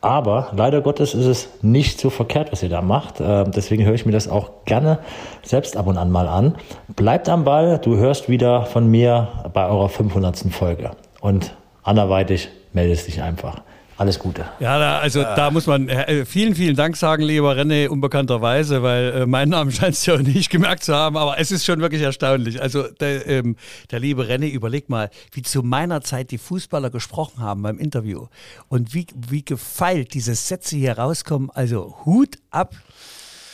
Aber 0.00 0.50
leider 0.56 0.80
Gottes 0.80 1.12
ist 1.12 1.26
es 1.26 1.50
nicht 1.60 2.00
so 2.00 2.08
verkehrt, 2.08 2.52
was 2.52 2.62
ihr 2.62 2.70
da 2.70 2.80
macht. 2.80 3.20
Äh, 3.20 3.44
deswegen 3.50 3.84
höre 3.84 3.92
ich 3.92 4.06
mir 4.06 4.12
das 4.12 4.28
auch 4.28 4.64
gerne 4.64 5.00
selbst 5.42 5.76
ab 5.76 5.88
und 5.88 5.98
an 5.98 6.10
mal 6.10 6.26
an. 6.26 6.54
Bleibt 6.96 7.28
am 7.28 7.44
Ball, 7.44 7.78
du 7.78 7.98
hörst 7.98 8.30
wieder 8.30 8.64
von 8.64 8.86
mir 8.86 9.28
bei 9.52 9.68
eurer 9.68 9.90
500. 9.90 10.38
Folge. 10.50 10.92
Und 11.20 11.54
anderweitig 11.82 12.48
meldest 12.72 13.08
dich 13.08 13.20
einfach. 13.20 13.60
Alles 14.00 14.18
Gute. 14.18 14.46
Ja, 14.60 14.78
da, 14.78 14.98
also 14.98 15.22
da 15.22 15.50
muss 15.50 15.66
man 15.66 15.90
äh, 15.90 16.24
vielen, 16.24 16.54
vielen 16.54 16.74
Dank 16.74 16.96
sagen, 16.96 17.22
lieber 17.22 17.54
René, 17.54 17.86
unbekannterweise, 17.86 18.82
weil 18.82 19.12
äh, 19.12 19.26
meinen 19.26 19.50
Namen 19.50 19.70
scheinst 19.72 20.06
du 20.06 20.12
ja 20.12 20.22
nicht 20.22 20.48
gemerkt 20.48 20.84
zu 20.84 20.94
haben, 20.94 21.18
aber 21.18 21.38
es 21.38 21.50
ist 21.50 21.66
schon 21.66 21.82
wirklich 21.82 22.00
erstaunlich. 22.00 22.62
Also 22.62 22.88
der, 22.88 23.26
ähm, 23.26 23.56
der 23.90 24.00
liebe 24.00 24.24
René, 24.24 24.48
überleg 24.48 24.88
mal, 24.88 25.10
wie 25.32 25.42
zu 25.42 25.62
meiner 25.62 26.00
Zeit 26.00 26.30
die 26.30 26.38
Fußballer 26.38 26.88
gesprochen 26.88 27.40
haben 27.40 27.60
beim 27.60 27.76
Interview 27.78 28.28
und 28.68 28.94
wie, 28.94 29.06
wie 29.14 29.44
gefeilt 29.44 30.14
diese 30.14 30.34
Sätze 30.34 30.76
hier 30.76 30.96
rauskommen. 30.96 31.50
Also 31.50 31.94
Hut 32.06 32.38
ab. 32.50 32.72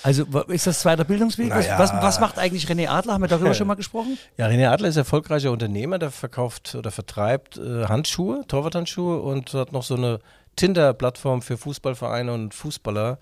Also 0.07 0.25
ist 0.49 0.69
das 0.69 0.81
zweiter 0.81 1.03
Bildungsweg? 1.05 1.51
Was, 1.51 1.66
Naja. 1.66 1.79
was, 1.81 1.92
was 1.92 2.21
macht 2.21 2.38
eigentlich 2.38 2.66
René 2.69 2.88
Adler? 2.88 3.14
Haben 3.14 3.23
wir 3.23 3.29
darüber 3.29 3.55
schon 3.55 3.66
mal 3.66 3.75
gesprochen? 3.75 4.16
Ja, 4.37 4.47
René 4.47 4.69
Adler 4.69 4.88
ist 4.88 4.97
erfolgreicher 4.97 5.51
Unternehmer, 5.51 5.99
der 5.99 6.12
verkauft 6.12 6.77
oder 6.77 6.92
vertreibt 6.92 7.57
äh, 7.57 7.87
Handschuhe, 7.87 8.45
Torwarthandschuhe 8.47 9.21
und 9.21 9.53
hat 9.55 9.73
noch 9.73 9.83
so 9.83 9.97
eine 9.97 10.21
Tinder-Plattform 10.55 11.42
für 11.42 11.57
Fußballvereine 11.57 12.33
und 12.33 12.55
Fußballer 12.55 13.19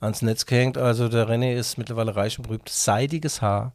ans 0.00 0.20
Netz 0.20 0.44
gehängt. 0.44 0.76
Also 0.76 1.08
der 1.08 1.26
René 1.26 1.54
ist 1.54 1.78
mittlerweile 1.78 2.14
reich 2.14 2.38
und 2.38 2.42
berühmt. 2.46 2.68
Seidiges 2.68 3.40
Haar. 3.40 3.72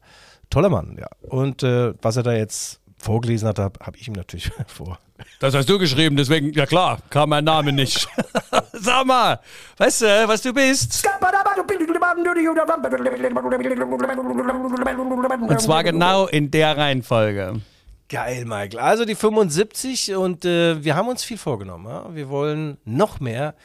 Toller 0.51 0.69
Mann, 0.69 0.97
ja. 0.99 1.07
Und 1.29 1.63
äh, 1.63 1.93
was 2.01 2.17
er 2.17 2.23
da 2.23 2.33
jetzt 2.33 2.80
vorgelesen 3.01 3.47
hat, 3.47 3.59
habe 3.59 3.79
hab 3.79 3.95
ich 3.95 4.07
ihm 4.07 4.13
natürlich 4.13 4.51
vor. 4.67 4.99
Das 5.39 5.53
hast 5.53 5.69
du 5.69 5.77
geschrieben, 5.77 6.15
deswegen, 6.15 6.51
ja 6.53 6.65
klar, 6.65 6.99
kam 7.09 7.29
mein 7.29 7.43
Name 7.43 7.71
nicht. 7.71 8.07
Sag 8.73 9.05
mal, 9.05 9.39
weißt 9.77 10.01
du, 10.01 10.05
was 10.27 10.41
du 10.41 10.53
bist? 10.53 11.07
Und 15.47 15.61
zwar 15.61 15.83
genau 15.83 16.27
in 16.27 16.49
der 16.49 16.77
Reihenfolge. 16.77 17.61
Geil, 18.11 18.43
Michael. 18.43 18.79
Also 18.79 19.05
die 19.05 19.15
75 19.15 20.15
und 20.15 20.43
äh, 20.43 20.83
wir 20.83 20.95
haben 20.97 21.07
uns 21.07 21.23
viel 21.23 21.37
vorgenommen. 21.37 21.87
Ja? 21.87 22.13
Wir 22.13 22.27
wollen 22.29 22.77
noch 22.83 23.21
mehr, 23.21 23.55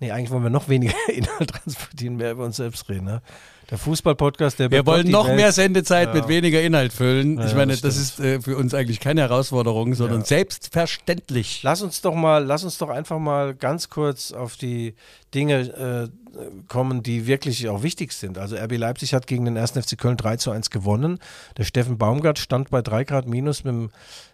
nee, 0.00 0.10
eigentlich 0.10 0.30
wollen 0.30 0.44
wir 0.44 0.50
noch 0.50 0.68
weniger 0.68 0.94
Inhalt 1.08 1.50
transportieren, 1.50 2.16
mehr 2.16 2.32
über 2.32 2.44
uns 2.44 2.56
selbst 2.56 2.88
reden. 2.88 3.04
Ne? 3.04 3.22
Der 3.70 3.78
Fußball-Podcast, 3.78 4.58
der 4.58 4.70
Wir 4.70 4.84
wollen 4.84 5.10
noch 5.10 5.26
Welt- 5.28 5.36
mehr 5.36 5.52
Sendezeit 5.52 6.08
Ja. 6.08 6.14
mit 6.14 6.28
weniger 6.28 6.60
Inhalt 6.60 6.92
füllen. 6.92 7.38
Ja, 7.38 7.46
ich 7.46 7.54
meine, 7.54 7.72
das 7.72 7.80
das 7.80 7.96
ist 7.96 8.20
äh, 8.20 8.40
für 8.40 8.56
uns 8.56 8.74
eigentlich 8.74 9.00
keine 9.00 9.22
Herausforderung, 9.22 9.94
sondern 9.94 10.20
Ja. 10.20 10.26
selbstverständlich. 10.26 11.62
Lass 11.62 11.80
uns 11.82 12.00
doch 12.02 12.14
mal, 12.14 12.44
lass 12.44 12.64
uns 12.64 12.76
doch 12.78 12.90
einfach 12.90 13.18
mal 13.18 13.54
ganz 13.54 13.88
kurz 13.88 14.32
auf 14.32 14.56
die 14.56 14.94
Dinge 15.34 16.08
äh, 16.10 16.21
kommen, 16.68 17.02
die 17.02 17.26
wirklich 17.26 17.68
auch 17.68 17.82
wichtig 17.82 18.12
sind. 18.12 18.38
Also 18.38 18.56
RB 18.56 18.76
Leipzig 18.76 19.14
hat 19.14 19.26
gegen 19.26 19.44
den 19.44 19.56
1. 19.56 19.72
FC 19.72 19.98
Köln 19.98 20.16
3 20.16 20.36
zu 20.36 20.50
1 20.50 20.70
gewonnen. 20.70 21.18
Der 21.56 21.64
Steffen 21.64 21.98
Baumgart 21.98 22.38
stand 22.38 22.70
bei 22.70 22.82
3 22.82 23.04
Grad 23.04 23.26
minus 23.26 23.64
mit 23.64 23.72
dem 23.72 23.90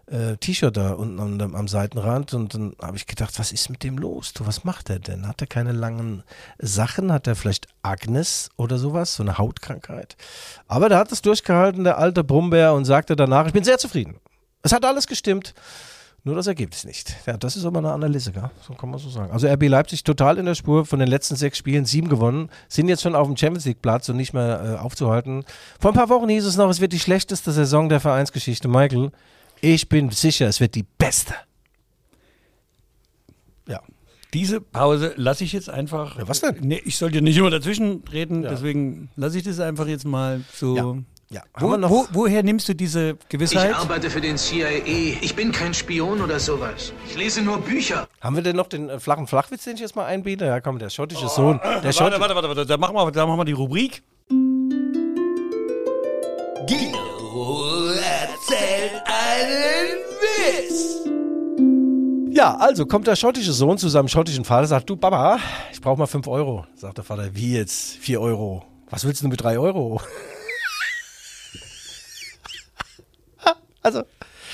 äh, 0.06 0.36
T-Shirt 0.36 0.76
da 0.76 0.92
unten 0.92 1.40
am, 1.40 1.54
am 1.54 1.68
Seitenrand 1.68 2.34
und 2.34 2.54
dann 2.54 2.74
habe 2.80 2.96
ich 2.96 3.06
gedacht, 3.06 3.38
was 3.38 3.52
ist 3.52 3.68
mit 3.68 3.82
dem 3.84 3.98
los? 3.98 4.32
Du, 4.32 4.46
was 4.46 4.64
macht 4.64 4.90
er 4.90 4.98
denn? 4.98 5.26
Hat 5.26 5.40
er 5.40 5.46
keine 5.46 5.72
langen 5.72 6.22
Sachen? 6.58 7.12
Hat 7.12 7.26
er 7.26 7.36
vielleicht 7.36 7.66
Agnes 7.82 8.50
oder 8.56 8.78
sowas? 8.78 9.14
So 9.14 9.22
eine 9.22 9.38
Hautkrankheit? 9.38 10.16
Aber 10.66 10.88
der 10.88 10.98
hat 10.98 11.12
es 11.12 11.22
durchgehalten, 11.22 11.84
der 11.84 11.98
alte 11.98 12.24
Brummbär, 12.24 12.72
und 12.74 12.84
sagte 12.84 13.16
danach, 13.16 13.46
ich 13.46 13.52
bin 13.52 13.64
sehr 13.64 13.78
zufrieden. 13.78 14.16
Es 14.62 14.72
hat 14.72 14.84
alles 14.84 15.06
gestimmt. 15.06 15.54
Nur 16.24 16.34
das 16.34 16.46
Ergebnis 16.46 16.84
nicht. 16.84 17.14
Ja, 17.26 17.36
das 17.36 17.56
ist 17.56 17.64
aber 17.64 17.78
eine 17.78 17.92
Analyse, 17.92 18.32
gell? 18.32 18.50
so 18.66 18.74
kann 18.74 18.90
man 18.90 18.98
so 18.98 19.08
sagen. 19.08 19.30
Also 19.32 19.46
RB 19.48 19.68
Leipzig 19.68 20.04
total 20.04 20.36
in 20.38 20.46
der 20.46 20.54
Spur, 20.56 20.84
von 20.84 20.98
den 20.98 21.08
letzten 21.08 21.36
sechs 21.36 21.56
Spielen 21.58 21.84
sieben 21.86 22.08
gewonnen, 22.08 22.50
sind 22.68 22.88
jetzt 22.88 23.02
schon 23.02 23.14
auf 23.14 23.26
dem 23.28 23.36
Champions 23.36 23.64
League 23.64 23.80
Platz 23.80 24.08
und 24.08 24.16
nicht 24.16 24.34
mehr 24.34 24.76
äh, 24.78 24.82
aufzuhalten. 24.82 25.44
Vor 25.80 25.92
ein 25.92 25.94
paar 25.94 26.08
Wochen 26.10 26.28
hieß 26.28 26.44
es 26.44 26.56
noch, 26.56 26.68
es 26.68 26.80
wird 26.80 26.92
die 26.92 26.98
schlechteste 26.98 27.52
Saison 27.52 27.88
der 27.88 28.00
Vereinsgeschichte. 28.00 28.68
Michael, 28.68 29.10
ich 29.60 29.88
bin 29.88 30.10
sicher, 30.10 30.46
es 30.48 30.60
wird 30.60 30.74
die 30.74 30.84
beste. 30.98 31.34
Ja. 33.66 33.80
Diese 34.34 34.60
Pause 34.60 35.14
lasse 35.16 35.44
ich 35.44 35.52
jetzt 35.52 35.70
einfach. 35.70 36.18
Ja, 36.18 36.28
was 36.28 36.40
denn? 36.40 36.56
Nee, 36.60 36.82
ich 36.84 36.98
soll 36.98 37.10
dir 37.10 37.22
nicht 37.22 37.36
immer 37.38 37.50
dazwischen 37.50 38.02
reden, 38.12 38.42
Ja. 38.42 38.50
deswegen 38.50 39.08
lasse 39.16 39.38
ich 39.38 39.44
das 39.44 39.60
einfach 39.60 39.86
jetzt 39.86 40.04
mal 40.04 40.42
so. 40.52 40.76
Ja. 40.76 40.96
Ja, 41.30 41.42
haben 41.52 41.68
wir 41.68 41.72
Wo, 41.72 41.76
noch? 41.76 41.90
wo, 41.90 42.06
woher 42.12 42.42
nimmst 42.42 42.70
du 42.70 42.74
diese 42.74 43.10
Ich 43.10 43.28
Gewissheit? 43.28 43.74
arbeite 43.74 44.08
für 44.08 44.22
den 44.22 44.38
CIA. 44.38 44.70
Ich 45.20 45.36
bin 45.36 45.52
kein 45.52 45.74
Spion 45.74 46.22
oder 46.22 46.40
sowas. 46.40 46.94
Ich 47.06 47.16
lese 47.18 47.42
nur 47.42 47.58
Bücher. 47.60 48.08
Haben 48.22 48.36
wir 48.36 48.42
denn 48.42 48.56
noch 48.56 48.66
den 48.66 48.88
äh, 48.88 48.98
flachen 48.98 49.26
Flachwitz, 49.26 49.64
den 49.64 49.74
ich 49.74 49.80
jetzt 49.82 49.94
mal 49.94 50.06
einbiete? 50.06 50.46
Ja, 50.46 50.60
komm, 50.62 50.78
der 50.78 50.88
schottische 50.88 51.28
Sohn. 51.28 51.60
Der 51.84 51.92
Schott 51.92 52.12
Warte, 52.12 52.20
warte, 52.20 52.34
warte, 52.34 52.48
warte, 52.48 52.64
da 52.66 52.78
machen 52.78 52.94
wir, 52.96 53.10
da 53.10 53.26
machen 53.26 53.40
wir 53.40 53.44
die 53.44 53.52
Rubrik. 53.52 54.02
Guido 56.66 57.90
erzählt 57.92 59.02
einen 59.04 59.98
Witz. 60.22 61.04
Ja, 62.34 62.56
also 62.56 62.86
kommt 62.86 63.06
der 63.06 63.16
schottische 63.16 63.52
Sohn 63.52 63.76
zu 63.76 63.90
seinem 63.90 64.08
schottischen 64.08 64.46
Vater, 64.46 64.66
sagt, 64.66 64.88
du 64.88 64.96
Papa, 64.96 65.38
ich 65.72 65.80
brauche 65.82 65.98
mal 65.98 66.06
5 66.06 66.26
Euro. 66.26 66.64
Sagt 66.74 66.96
der 66.96 67.04
Vater, 67.04 67.28
wie 67.34 67.52
jetzt? 67.54 67.96
4 67.98 68.18
Euro. 68.20 68.64
Was 68.88 69.04
willst 69.04 69.22
du 69.22 69.28
mit 69.28 69.42
3 69.42 69.58
Euro? 69.58 70.00
Also, 73.88 74.02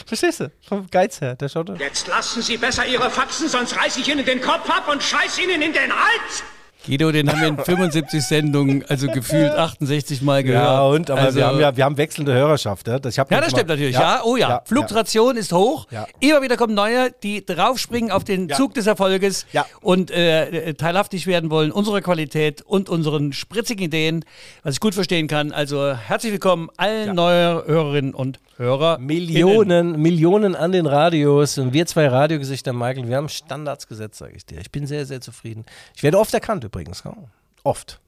verstehst 0.07 0.41
du? 0.41 0.51
Vom 0.69 0.87
Geiz 0.91 1.21
her, 1.21 1.35
der 1.35 1.49
Schotte. 1.49 1.77
Jetzt 1.79 2.07
lassen 2.09 2.41
Sie 2.43 2.57
besser 2.57 2.87
Ihre 2.87 3.11
Faxen, 3.11 3.49
sonst 3.49 3.77
reiß 3.77 3.97
ich 3.97 4.09
Ihnen 4.09 4.25
den 4.25 4.41
Kopf 4.41 4.69
ab 4.71 4.89
und 4.91 5.03
scheiß 5.03 5.39
Ihnen 5.41 5.61
in 5.63 5.73
den 5.73 5.91
Hals! 5.93 6.45
Guido, 6.87 7.11
den 7.13 7.31
haben 7.31 7.41
wir 7.41 7.49
in 7.49 7.57
75 7.65 8.23
Sendungen, 8.23 8.85
also 8.87 9.07
gefühlt 9.09 9.51
68 9.53 10.21
Mal 10.21 10.45
gehört. 10.45 10.63
Ja, 10.65 10.83
und, 10.83 11.11
aber 11.11 11.23
also, 11.23 11.39
wir, 11.39 11.47
haben 11.47 11.59
ja, 11.59 11.75
wir 11.75 11.83
haben 11.87 11.97
wechselnde 11.97 12.35
Hörerschaft. 12.35 12.87
Ja, 12.87 12.99
das, 12.99 13.17
Ja, 13.17 13.25
das 13.25 13.41
mal- 13.41 13.49
stimmt 13.51 13.69
natürlich. 13.71 13.95
Ja, 13.95 14.21
oh 14.23 14.37
ja. 14.37 14.61
Fluktuation 14.67 15.39
ist 15.39 15.55
hoch. 15.55 15.87
Ja. 15.91 16.07
Immer 16.21 16.43
wieder 16.43 16.59
kommen 16.59 16.75
neue, 16.75 17.11
die 17.23 17.43
draufspringen 17.47 18.11
auf 18.11 18.23
den 18.25 18.51
Ja. 18.51 18.57
Zug 18.57 18.75
des 18.75 18.87
Erfolges 18.87 19.47
Ja. 19.53 19.65
und 19.81 20.11
äh, 20.11 20.75
teilhaftig 20.75 21.27
werden 21.27 21.49
wollen, 21.49 21.73
unserer 21.73 22.03
Qualität 22.03 22.61
und 22.61 22.91
unseren 22.91 23.33
spritzigen 23.33 23.87
Ideen, 23.87 24.23
was 24.63 24.75
ich 24.75 24.81
gut 24.81 24.93
verstehen 24.95 25.27
kann. 25.27 25.53
Also 25.53 25.95
herzlich 25.97 26.33
willkommen 26.33 26.69
allen 26.77 27.15
neuen 27.15 27.65
Hörerinnen 27.67 28.13
und 28.13 28.41
Hörer. 28.57 28.99
Millionen, 28.99 30.01
Millionen 30.01 30.55
an 30.55 30.73
den 30.73 30.87
Radios 30.87 31.59
und 31.59 31.73
wir 31.73 31.87
zwei 31.87 32.07
Radiogesichter, 32.09 32.73
Michael, 32.73 33.09
wir 33.09 33.17
haben 33.17 33.29
Standards 33.29 33.89
gesetzt, 33.89 34.19
sage 34.19 34.35
ich 34.37 34.47
dir. 34.47 34.61
Ich 34.61 34.71
bin 34.71 34.87
sehr, 34.87 35.07
sehr 35.07 35.21
zufrieden. 35.21 35.65
Ich 35.97 36.03
werde 36.03 36.19
oft 36.19 36.33
erkannt 36.35 36.63
übrigens. 36.65 37.03
ja. 37.05 37.15
Oft. 37.65 38.01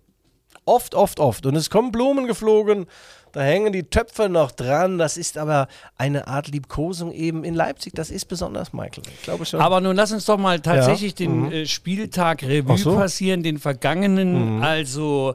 Oft, 0.65 0.95
oft, 0.95 1.21
oft. 1.21 1.47
Und 1.47 1.55
es 1.57 1.71
kommen 1.71 1.93
Blumen 1.93 2.27
geflogen, 2.27 2.87
da 3.33 3.41
hängen 3.43 3.73
die 3.73 3.85
Töpfe 3.85 4.29
noch 4.29 4.51
dran. 4.51 4.99
Das 4.99 5.17
ist 5.17 5.37
aber 5.39 5.69
eine 5.97 6.27
Art 6.27 6.49
Liebkosung 6.49 7.13
eben 7.13 7.45
in 7.45 7.55
Leipzig. 7.55 7.93
Das 7.95 8.11
ist 8.11 8.25
besonders, 8.27 8.73
Michael. 8.73 9.03
Ich 9.15 9.23
glaube 9.23 9.45
schon. 9.45 9.61
Aber 9.61 9.81
nun 9.81 9.95
lass 9.95 10.11
uns 10.13 10.25
doch 10.25 10.39
mal 10.39 10.59
tatsächlich 10.61 11.13
Ja. 11.13 11.27
den 11.27 11.41
Mhm. 11.47 11.53
äh, 11.53 11.67
Spieltag 11.67 12.43
Revue 12.43 12.79
so. 12.79 12.95
passieren, 12.97 13.43
den 13.43 13.59
vergangenen. 13.59 14.57
Mhm. 14.57 14.63
Also, 14.63 15.35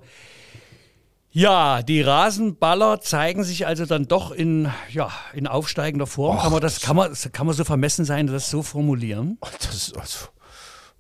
ja, 1.32 1.82
die 1.82 2.02
Rasenballer 2.02 3.00
zeigen 3.00 3.44
sich 3.44 3.66
also 3.66 3.86
dann 3.86 4.08
doch 4.08 4.32
in, 4.32 4.70
ja, 4.90 5.12
in 5.34 5.48
aufsteigender 5.48 6.08
Form. 6.08 6.38
kann, 6.40 6.52
man 6.52 6.62
das, 6.62 6.82
kann, 6.82 6.96
man, 6.96 7.14
kann 7.32 7.46
man 7.46 7.56
so 7.56 7.64
vermessen 7.64 8.04
sein, 8.06 8.28
das 8.28 8.50
so 8.50 8.64
formulieren? 8.64 9.38
Das 9.60 9.74
ist 9.74 9.98
also, 9.98 10.28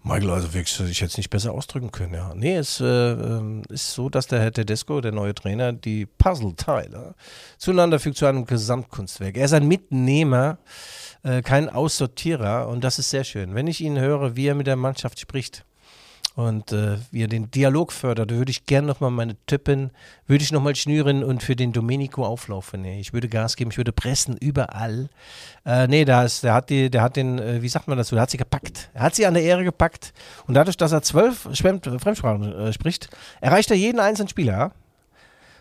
Michael, 0.03 0.31
also 0.31 0.53
wirklich, 0.53 0.79
ich 0.79 1.01
hätte 1.01 1.11
es 1.11 1.17
nicht 1.17 1.29
besser 1.29 1.51
ausdrücken 1.51 1.91
können, 1.91 2.13
ja. 2.13 2.33
Nee, 2.33 2.55
es 2.55 2.79
äh, 2.79 2.85
ähm, 2.85 3.63
ist 3.69 3.93
so, 3.93 4.09
dass 4.09 4.25
der 4.27 4.39
Herr 4.39 4.51
Tedesco, 4.51 5.01
der 5.01 5.11
neue 5.11 5.35
Trainer, 5.35 5.73
die 5.73 6.05
Puzzleteile 6.05 7.13
zueinander 7.57 7.99
fügt 7.99 8.17
zu 8.17 8.25
einem 8.25 8.45
Gesamtkunstwerk. 8.45 9.37
Er 9.37 9.45
ist 9.45 9.53
ein 9.53 9.67
Mitnehmer, 9.67 10.57
äh, 11.23 11.41
kein 11.41 11.69
Aussortierer 11.69 12.67
und 12.67 12.83
das 12.83 12.99
ist 12.99 13.09
sehr 13.09 13.25
schön. 13.25 13.53
Wenn 13.53 13.67
ich 13.67 13.81
ihn 13.81 13.99
höre, 13.99 14.35
wie 14.35 14.47
er 14.47 14.55
mit 14.55 14.65
der 14.65 14.75
Mannschaft 14.75 15.19
spricht, 15.19 15.65
und 16.35 16.71
äh, 16.71 16.97
wie 17.11 17.23
er 17.23 17.27
den 17.27 17.51
Dialog 17.51 17.91
fördert, 17.91 18.31
würde 18.31 18.51
ich 18.51 18.65
gerne 18.65 18.87
nochmal 18.87 19.11
meine 19.11 19.35
Tippen, 19.47 19.91
würde 20.27 20.43
ich 20.43 20.51
nochmal 20.51 20.75
schnüren 20.75 21.23
und 21.23 21.43
für 21.43 21.55
den 21.55 21.73
Domenico 21.73 22.25
auflaufen. 22.25 22.81
Nee, 22.81 23.01
ich 23.01 23.11
würde 23.11 23.27
Gas 23.27 23.55
geben, 23.57 23.71
ich 23.71 23.77
würde 23.77 23.91
pressen, 23.91 24.37
überall. 24.37 25.09
Äh, 25.65 25.87
nee, 25.87 26.05
da 26.05 26.23
ist, 26.23 26.43
der 26.43 26.53
hat 26.53 26.69
die, 26.69 26.89
der 26.89 27.01
hat 27.01 27.17
den, 27.17 27.37
äh, 27.37 27.61
wie 27.61 27.69
sagt 27.69 27.87
man 27.87 27.97
dazu, 27.97 28.15
der 28.15 28.21
hat 28.21 28.31
sie 28.31 28.37
gepackt. 28.37 28.89
Er 28.93 29.01
hat 29.03 29.15
sie 29.15 29.25
an 29.25 29.33
der 29.33 29.43
Ehre 29.43 29.63
gepackt. 29.63 30.13
Und 30.47 30.53
dadurch, 30.53 30.77
dass 30.77 30.93
er 30.93 31.01
zwölf 31.01 31.49
Schwem- 31.51 31.81
Fremdsprachen 31.81 32.53
äh, 32.53 32.73
spricht, 32.73 33.09
erreicht 33.41 33.69
er 33.69 33.77
jeden 33.77 33.99
einzelnen 33.99 34.29
Spieler. 34.29 34.71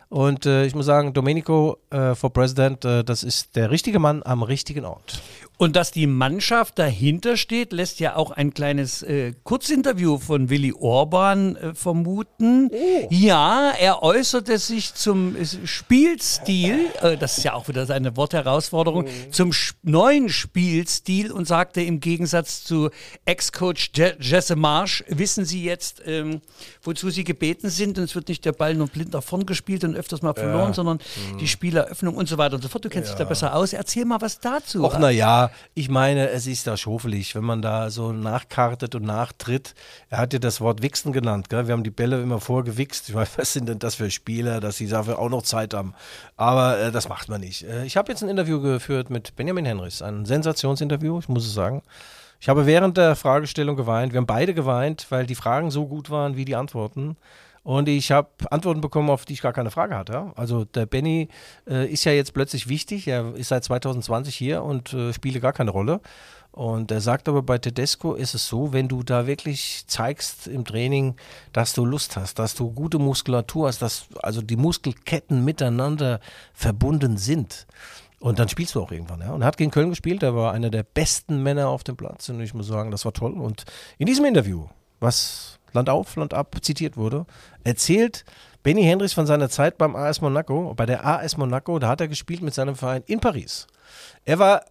Und 0.09 0.45
äh, 0.45 0.67
ich 0.67 0.75
muss 0.75 0.87
sagen, 0.87 1.13
Domenico 1.13 1.79
äh, 1.91 2.15
for 2.15 2.33
President, 2.33 2.85
äh, 2.85 3.05
das 3.05 3.23
ist 3.23 3.55
der 3.55 3.71
richtige 3.71 4.01
Mann 4.01 4.23
am 4.25 4.43
richtigen 4.43 4.85
Ort. 4.85 5.21
Und 5.63 5.77
dass 5.77 5.91
die 5.91 6.07
Mannschaft 6.07 6.79
dahinter 6.79 7.37
steht, 7.37 7.75
lässt 7.75 8.01
ja 8.01 8.17
auch 8.17 8.31
ein 8.31 8.55
kleines 8.55 9.03
äh, 9.03 9.35
Kurzinterview 9.45 10.17
von 10.19 10.49
Willy 10.49 10.73
Orban 10.73 11.55
äh, 11.57 11.75
vermuten. 11.75 12.71
Ja, 13.11 13.71
er 13.79 14.03
äußerte 14.03 14.57
sich 14.57 14.95
zum 14.95 15.37
äh, 15.37 15.45
Spielstil, 15.65 16.87
äh, 17.03 17.19
das 17.19 17.37
ist 17.37 17.45
ja 17.45 17.53
auch 17.53 17.69
wieder 17.69 17.85
seine 17.85 18.17
Wortherausforderung, 18.17 19.07
zum 19.33 19.51
sch- 19.51 19.75
neuen 19.83 20.31
Spielstil 20.31 21.31
und 21.31 21.47
sagte 21.47 21.83
im 21.83 22.01
Gegensatz 22.01 22.65
zu 22.65 22.89
Ex-Coach 23.27 23.91
Je 23.95 24.15
Jesse 24.19 24.57
Marsch, 24.57 25.05
wissen 25.09 25.45
Sie 25.45 25.63
jetzt, 25.63 26.01
ähm, 26.07 26.41
wozu 26.83 27.11
Sie 27.11 27.25
gebeten 27.25 27.69
sind 27.69 27.99
und 27.99 28.05
es 28.05 28.15
wird 28.15 28.29
nicht 28.29 28.47
der 28.47 28.53
Ball 28.53 28.75
nur 28.75 28.87
blind 28.87 29.13
nach 29.13 29.23
vorn 29.23 29.45
gespielt 29.45 29.85
und 29.85 29.95
öfters 29.95 30.23
mal 30.23 30.33
verloren, 30.33 30.69
Ja. 30.69 30.75
sondern 30.75 30.99
die 31.39 31.49
Spieleröffnung 31.49 32.17
und 32.17 32.29
so 32.31 32.39
weiter 32.39 32.55
und 32.55 32.63
so 32.63 32.69
fort. 32.69 32.85
Du 32.85 32.89
kennst 32.89 33.11
dich 33.11 33.17
da 33.19 33.25
besser 33.25 33.55
aus. 33.55 33.75
Erzähl 33.75 34.07
mal 34.07 34.23
was 34.23 34.41
dazu. 34.41 34.83
Och, 34.85 34.97
na 34.99 35.11
ja, 35.11 35.50
ich 35.75 35.89
meine, 35.89 36.31
es 36.31 36.47
ist 36.47 36.67
da 36.67 36.77
schofelig, 36.77 37.35
wenn 37.35 37.45
man 37.45 37.63
da 37.63 37.91
so 37.91 38.13
nachkartet 38.13 38.95
und 38.95 39.05
nachtritt. 39.05 39.75
Er 40.09 40.19
hat 40.19 40.33
ja 40.33 40.39
das 40.39 40.61
Wort 40.61 40.83
Wichsen 40.83 41.13
genannt, 41.13 41.49
gell? 41.49 41.67
Wir 41.67 41.73
haben 41.73 41.85
die 41.85 41.91
Bälle 41.91 42.21
immer 42.23 42.41
vorgewichst. 42.41 43.09
Ich 43.09 43.15
meine, 43.15 43.29
was 43.37 43.53
sind 43.53 43.69
denn 43.69 43.79
das 43.79 43.95
für 43.95 44.11
Spieler, 44.11 44.61
dass 44.61 44.77
sie 44.77 44.89
dafür 44.89 45.19
auch 45.19 45.29
noch 45.29 45.43
Zeit 45.43 45.75
haben? 45.75 45.95
Aber 46.37 46.79
äh, 46.79 46.93
das 46.93 47.09
macht 47.09 47.29
man 47.29 47.41
nicht. 47.41 47.65
Äh, 47.65 47.85
ich 47.85 47.97
habe 47.97 48.11
jetzt 48.11 48.23
ein 48.23 48.29
Interview 48.29 48.61
geführt 48.61 49.11
mit 49.11 49.37
Benjamin 49.37 49.65
Henrichs, 49.65 50.03
ein 50.03 50.25
Sensationsinterview, 50.25 51.19
ich 51.19 51.29
muss 51.29 51.47
es 51.47 51.55
sagen. 51.55 51.83
Ich 52.41 52.49
habe 52.49 52.65
während 52.65 52.97
der 52.97 53.17
Fragestellung 53.17 53.77
geweint. 53.77 54.13
Wir 54.13 54.19
haben 54.19 54.27
beide 54.27 54.55
geweint, 54.55 55.07
weil 55.11 55.27
die 55.27 55.35
Fragen 55.35 55.71
so 55.71 55.87
gut 55.87 56.09
waren 56.09 56.37
wie 56.37 56.47
die 56.47 56.57
Antworten. 56.57 57.17
Und 57.63 57.89
ich 57.89 58.11
habe 58.11 58.29
Antworten 58.51 58.81
bekommen, 58.81 59.11
auf 59.11 59.27
die 59.27 59.35
ich 59.35 59.43
gar 59.43 59.53
keine 59.53 59.71
Frage 59.71 59.97
hatte. 59.97 60.33
Also 60.37 60.65
der 60.65 60.87
Benny 60.87 61.29
äh, 61.69 61.87
ist 61.87 62.05
ja 62.05 62.13
jetzt 62.13 62.33
plötzlich 62.33 62.69
wichtig. 62.69 63.07
Er 63.07 63.35
ist 63.35 63.49
seit 63.49 63.65
2020 63.65 64.35
hier 64.35 64.63
und 64.63 64.95
äh, 64.95 65.13
spiele 65.13 65.41
gar 65.41 65.53
keine 65.53 65.71
Rolle. 65.71 66.01
Und 66.53 66.91
er 66.91 67.01
sagt 67.01 67.29
aber, 67.29 67.43
bei 67.43 67.59
Tedesco 67.59 68.15
ist 68.15 68.35
es 68.35 68.49
so, 68.49 68.73
wenn 68.73 68.89
du 68.89 69.03
da 69.03 69.27
wirklich 69.27 69.85
zeigst 69.87 70.49
im 70.49 70.65
Training, 70.65 71.15
dass 71.53 71.75
du 71.75 71.85
Lust 71.85 72.17
hast, 72.17 72.39
dass 72.39 72.55
du 72.55 72.73
gute 72.73 72.99
Muskulatur 72.99 73.69
hast, 73.69 73.83
dass 73.83 74.07
also 74.23 74.43
die 74.43 74.57
Muskelketten 74.57 75.45
miteinander 75.45 76.19
verbunden 76.53 77.19
sind. 77.19 77.67
Und 78.19 78.39
dann 78.39 78.49
spielst 78.49 78.75
du 78.75 78.83
auch 78.83 78.91
irgendwann. 78.91 79.21
Ja. 79.21 79.33
Und 79.33 79.43
er 79.43 79.47
hat 79.47 79.57
gegen 79.57 79.71
Köln 79.71 79.91
gespielt, 79.91 80.23
er 80.23 80.35
war 80.35 80.53
einer 80.53 80.71
der 80.71 80.83
besten 80.83 81.43
Männer 81.43 81.69
auf 81.69 81.85
dem 81.85 81.97
Platz. 81.97 82.29
Und 82.29 82.41
ich 82.41 82.53
muss 82.53 82.67
sagen, 82.67 82.91
das 82.91 83.05
war 83.05 83.13
toll. 83.13 83.33
Und 83.33 83.65
in 83.99 84.07
diesem 84.07 84.25
Interview, 84.25 84.67
was 84.99 85.60
Land 85.73 85.91
auf, 85.91 86.17
Land 86.17 86.35
ab 86.35 86.57
zitiert 86.63 86.97
wurde, 86.97 87.27
erzählt 87.65 88.25
Benny 88.63 88.83
Hendricks 88.83 89.15
von 89.15 89.27
seiner 89.27 89.49
Zeit 89.49 89.79
beim 89.79 89.97
AS 89.97 90.21
Monaco. 90.21 90.75
Bei 90.75 90.87
der 90.87 91.07
AS 91.07 91.37
Monaco, 91.37 91.79
da 91.79 91.89
hat 91.89 92.01
er 92.01 92.09
gespielt 92.09 92.43
mit 92.43 92.55
seinem 92.55 92.77
Verein 92.77 93.03
in 93.07 93.21
Paris. 93.21 93.67
Er 94.25 94.39
war 94.39 94.65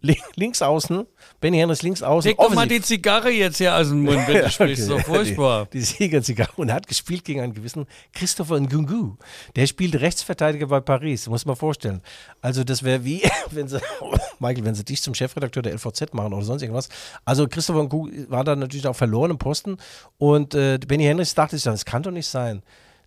links 0.00 0.62
außen, 0.62 1.06
Benny 1.40 1.58
Hendricks 1.58 1.82
links 1.82 2.02
außen. 2.02 2.28
Leg 2.28 2.38
doch 2.38 2.54
mal 2.54 2.66
die 2.66 2.80
Zigarre 2.80 3.30
jetzt 3.30 3.58
hier 3.58 3.74
aus 3.74 3.88
dem 3.88 4.02
Mund, 4.02 4.26
wenn 4.26 4.42
du 4.42 4.50
sprichst. 4.50 4.86
So 4.86 4.98
furchtbar. 4.98 5.66
Die, 5.66 5.78
die 5.78 5.84
Siegerzigarre. 5.84 6.50
Und 6.56 6.70
er 6.70 6.76
hat 6.76 6.86
gespielt 6.86 7.24
gegen 7.24 7.40
einen 7.40 7.54
gewissen 7.54 7.86
Christopher 8.12 8.58
Ngungu. 8.58 9.16
Der 9.56 9.66
spielt 9.66 10.00
Rechtsverteidiger 10.00 10.66
bei 10.66 10.80
Paris. 10.80 11.28
Muss 11.28 11.44
man 11.44 11.56
vorstellen. 11.56 12.00
Also, 12.40 12.64
das 12.64 12.82
wäre 12.82 13.04
wie, 13.04 13.22
wenn 13.50 13.68
sie, 13.68 13.80
Michael, 14.38 14.64
wenn 14.64 14.74
sie 14.74 14.84
dich 14.84 15.02
zum 15.02 15.14
Chefredakteur 15.14 15.62
der 15.62 15.74
LVZ 15.74 16.14
machen 16.14 16.32
oder 16.32 16.44
sonst 16.44 16.62
irgendwas. 16.62 16.88
Also, 17.24 17.46
Christopher 17.46 17.82
Ngungu 17.84 18.10
war 18.28 18.44
da 18.44 18.56
natürlich 18.56 18.86
auch 18.86 18.96
verloren 18.96 19.30
im 19.30 19.38
Posten. 19.38 19.76
Und 20.18 20.54
äh, 20.54 20.78
Benny 20.78 21.04
Henrichs 21.04 21.34
dachte 21.34 21.56
sich 21.56 21.64
dann, 21.64 21.74
das 21.74 21.84
kann 21.84 22.02
doch 22.02 22.10
nicht 22.10 22.26
sein. 22.26 22.62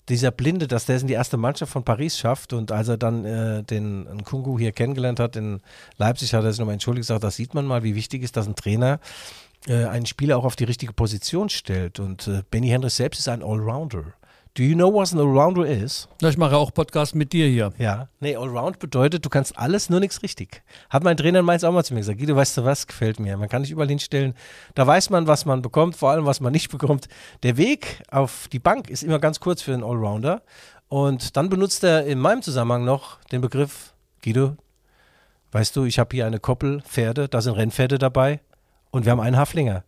Dieser 0.10 0.32
Blinde, 0.32 0.68
dass 0.68 0.86
der 0.86 0.98
es 0.98 1.02
in 1.02 1.08
die 1.08 1.14
erste 1.14 1.38
Mannschaft 1.38 1.72
von 1.72 1.84
Paris 1.86 2.18
schafft 2.18 2.52
und 2.52 2.72
als 2.72 2.90
er 2.90 2.98
dann 2.98 3.24
äh, 3.24 3.64
den 3.64 4.04
Nkungu 4.04 4.60
hier 4.60 4.74
kennengelernt 4.74 5.20
hat 5.20 5.36
in 5.36 5.62
Leipzig, 5.98 6.34
hat 6.34 6.44
er 6.44 6.52
sich 6.52 6.60
nochmal 6.60 6.74
entschuldigt 6.74 7.04
gesagt, 7.04 7.24
das 7.24 7.38
sieht 7.38 7.54
man 7.54 7.66
mal, 7.66 7.84
wie 7.84 7.96
wichtig 7.96 8.22
ist, 8.22 8.36
dass 8.36 8.48
ein 8.48 8.56
Trainer 8.56 9.00
äh, 9.68 9.86
einen 9.86 10.06
Spieler 10.06 10.38
auch 10.38 10.46
auf 10.46 10.56
die 10.56 10.66
richtige 10.66 10.94
Position 10.94 11.50
stellt. 11.50 12.00
Und 12.00 12.28
äh, 12.28 12.44
Benny 12.52 12.68
Hendricks 12.68 12.98
selbst 12.98 13.20
ist 13.20 13.30
ein 13.30 13.42
Allrounder. 13.44 14.14
Do 14.56 14.62
you 14.62 14.76
know 14.76 14.94
what 14.94 15.12
an 15.12 15.20
Allrounder 15.20 15.66
is? 15.66 16.08
Ja, 16.22 16.30
ich 16.30 16.38
mache 16.38 16.56
auch 16.56 16.72
Podcast 16.72 17.16
mit 17.16 17.34
dir 17.34 17.48
hier. 17.48 17.74
Ja. 17.80 18.10
Nee, 18.20 18.36
Allround 18.36 18.78
bedeutet, 18.78 19.26
du 19.26 19.30
kannst 19.30 19.58
alles, 19.58 19.90
nur 19.90 20.00
nichts 20.00 20.22
richtig. 20.22 20.62
Hat 20.92 21.04
mein 21.04 21.18
Trainer 21.18 21.40
in 21.40 21.46
Mainz 21.46 21.64
auch 21.64 21.72
mal 21.72 21.84
zu 21.84 21.96
mir 21.96 22.02
gesagt. 22.02 22.20
Guido, 22.20 22.36
weißt 22.36 22.58
du 22.58 22.64
was, 22.64 22.86
gefällt 22.86 23.20
mir. 23.20 23.36
Man 23.36 23.50
kann 23.50 23.64
nicht 23.64 23.72
überall 23.72 23.88
hinstellen. 23.88 24.36
Da 24.76 24.86
weiß 24.86 25.10
man, 25.10 25.26
was 25.26 25.46
man 25.46 25.64
bekommt, 25.64 25.96
vor 25.96 26.12
allem, 26.12 26.26
was 26.26 26.40
man 26.40 26.52
nicht 26.52 26.70
bekommt. 26.70 27.08
Der 27.42 27.58
Weg 27.58 28.04
auf 28.12 28.48
die 28.52 28.60
Bank 28.60 28.92
ist 28.92 29.02
immer 29.02 29.18
ganz 29.18 29.40
kurz 29.40 29.64
für 29.64 29.74
einen 29.74 29.84
Allrounder. 29.84 30.44
Und 30.88 31.36
dann 31.36 31.50
benutzt 31.50 31.84
er 31.84 32.06
in 32.06 32.20
meinem 32.20 32.44
Zusammenhang 32.44 32.86
noch 32.86 33.20
den 33.32 33.42
Begriff, 33.42 33.96
Guido, 34.22 34.56
weißt 35.52 35.76
du, 35.76 35.86
ich 35.86 35.98
habe 35.98 36.16
hier 36.16 36.28
eine 36.28 36.40
Koppel 36.40 36.82
Pferde, 36.82 37.28
da 37.28 37.42
sind 37.42 37.56
Rennpferde 37.56 37.98
dabei 37.98 38.40
und 38.92 39.06
wir 39.06 39.14
haben 39.14 39.20
einen 39.20 39.38
Haflinger. 39.38 39.84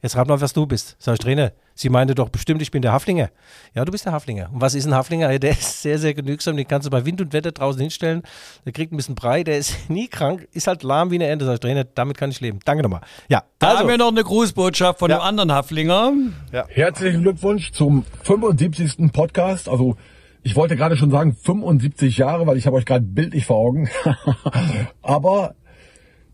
Jetzt 0.00 0.14
rat 0.16 0.28
mal, 0.28 0.40
was 0.40 0.52
du 0.52 0.64
bist. 0.64 0.94
Sag 1.00 1.14
ich, 1.14 1.18
Trainer, 1.18 1.50
sie 1.74 1.88
meinte 1.88 2.14
doch 2.14 2.28
bestimmt, 2.28 2.62
ich 2.62 2.70
bin 2.70 2.82
der 2.82 2.92
Haflinger. 2.92 3.30
Ja, 3.74 3.84
du 3.84 3.90
bist 3.90 4.04
der 4.06 4.12
Haflinger. 4.12 4.48
Und 4.52 4.60
was 4.60 4.74
ist 4.76 4.86
ein 4.86 4.94
Haflinger? 4.94 5.32
Ja, 5.32 5.38
Der 5.40 5.50
ist 5.50 5.82
sehr, 5.82 5.98
sehr 5.98 6.14
genügsam. 6.14 6.56
Den 6.56 6.68
kannst 6.68 6.86
du 6.86 6.90
bei 6.90 7.04
Wind 7.04 7.20
und 7.20 7.32
Wetter 7.32 7.50
draußen 7.50 7.80
hinstellen. 7.80 8.22
Der 8.64 8.72
kriegt 8.72 8.92
ein 8.92 8.96
bisschen 8.96 9.16
Brei. 9.16 9.42
Der 9.42 9.58
ist 9.58 9.74
nie 9.90 10.06
krank. 10.06 10.46
Ist 10.52 10.68
halt 10.68 10.84
lahm 10.84 11.10
wie 11.10 11.16
eine 11.16 11.26
Ente. 11.26 11.44
Sag 11.46 11.54
ich, 11.54 11.60
Trainer, 11.60 11.82
damit 11.82 12.16
kann 12.16 12.30
ich 12.30 12.40
leben. 12.40 12.60
Danke 12.64 12.84
nochmal. 12.84 13.00
Ja, 13.28 13.42
Da 13.58 13.68
also. 13.70 13.80
haben 13.80 13.88
wir 13.88 13.98
noch 13.98 14.08
eine 14.08 14.22
Grußbotschaft 14.22 15.00
von 15.00 15.10
Ja. 15.10 15.16
einem 15.16 15.26
anderen 15.26 15.52
Haflinger. 15.52 16.12
Herzlichen 16.68 17.22
Glückwunsch 17.22 17.72
zum 17.72 18.04
75. 18.22 19.10
Podcast. 19.12 19.68
Also 19.68 19.96
ich 20.44 20.54
wollte 20.54 20.76
gerade 20.76 20.96
schon 20.96 21.10
sagen 21.10 21.34
75 21.34 22.16
Jahre, 22.18 22.46
weil 22.46 22.56
ich 22.56 22.66
habe 22.66 22.76
euch 22.76 22.86
gerade 22.86 23.04
bildlich 23.04 23.46
vor 23.46 23.56
Augen. 23.56 23.88
Aber 25.02 25.56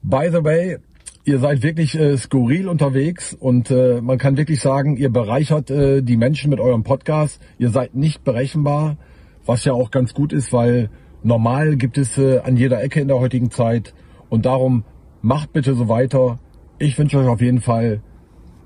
by 0.03 0.29
the 0.31 0.45
way, 0.45 0.77
ihr 1.25 1.39
seid 1.39 1.63
wirklich 1.63 1.99
äh, 1.99 2.17
skurril 2.19 2.69
unterwegs 2.69 3.35
und 3.35 3.71
äh, 3.71 4.01
man 4.01 4.19
kann 4.19 4.37
wirklich 4.37 4.61
sagen, 4.61 4.97
ihr 4.97 5.11
bereichert 5.11 5.71
äh, 5.71 6.03
die 6.03 6.17
Menschen 6.17 6.51
mit 6.51 6.61
eurem 6.61 6.83
Podcast. 6.83 7.41
Ihr 7.59 7.71
seid 7.71 7.95
nicht 7.95 8.25
berechenbar, 8.25 8.99
was 9.47 9.65
ja 9.65 9.73
auch 9.73 9.91
ganz 9.91 10.13
gut 10.15 10.33
ist, 10.33 10.53
weil 10.53 10.91
normal 11.23 11.77
gibt 11.77 11.99
es 11.99 12.19
äh, 12.19 12.41
an 12.41 12.57
jeder 12.57 12.83
Ecke 12.83 13.01
in 13.01 13.09
der 13.09 13.19
heutigen 13.19 13.51
Zeit 13.51 13.95
und 14.29 14.45
darum 14.45 14.85
macht 15.23 15.53
bitte 15.53 15.75
so 15.75 15.89
weiter. 15.89 16.39
Ich 16.79 16.99
wünsche 16.99 17.19
euch 17.19 17.29
auf 17.29 17.41
jeden 17.41 17.63
Fall 17.63 18.03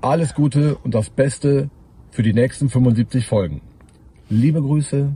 alles 0.01 0.33
Gute 0.33 0.75
und 0.75 0.93
das 0.93 1.09
Beste 1.09 1.69
für 2.11 2.23
die 2.23 2.33
nächsten 2.33 2.69
75 2.69 3.25
Folgen. 3.25 3.61
Liebe 4.29 4.61
Grüße. 4.61 5.15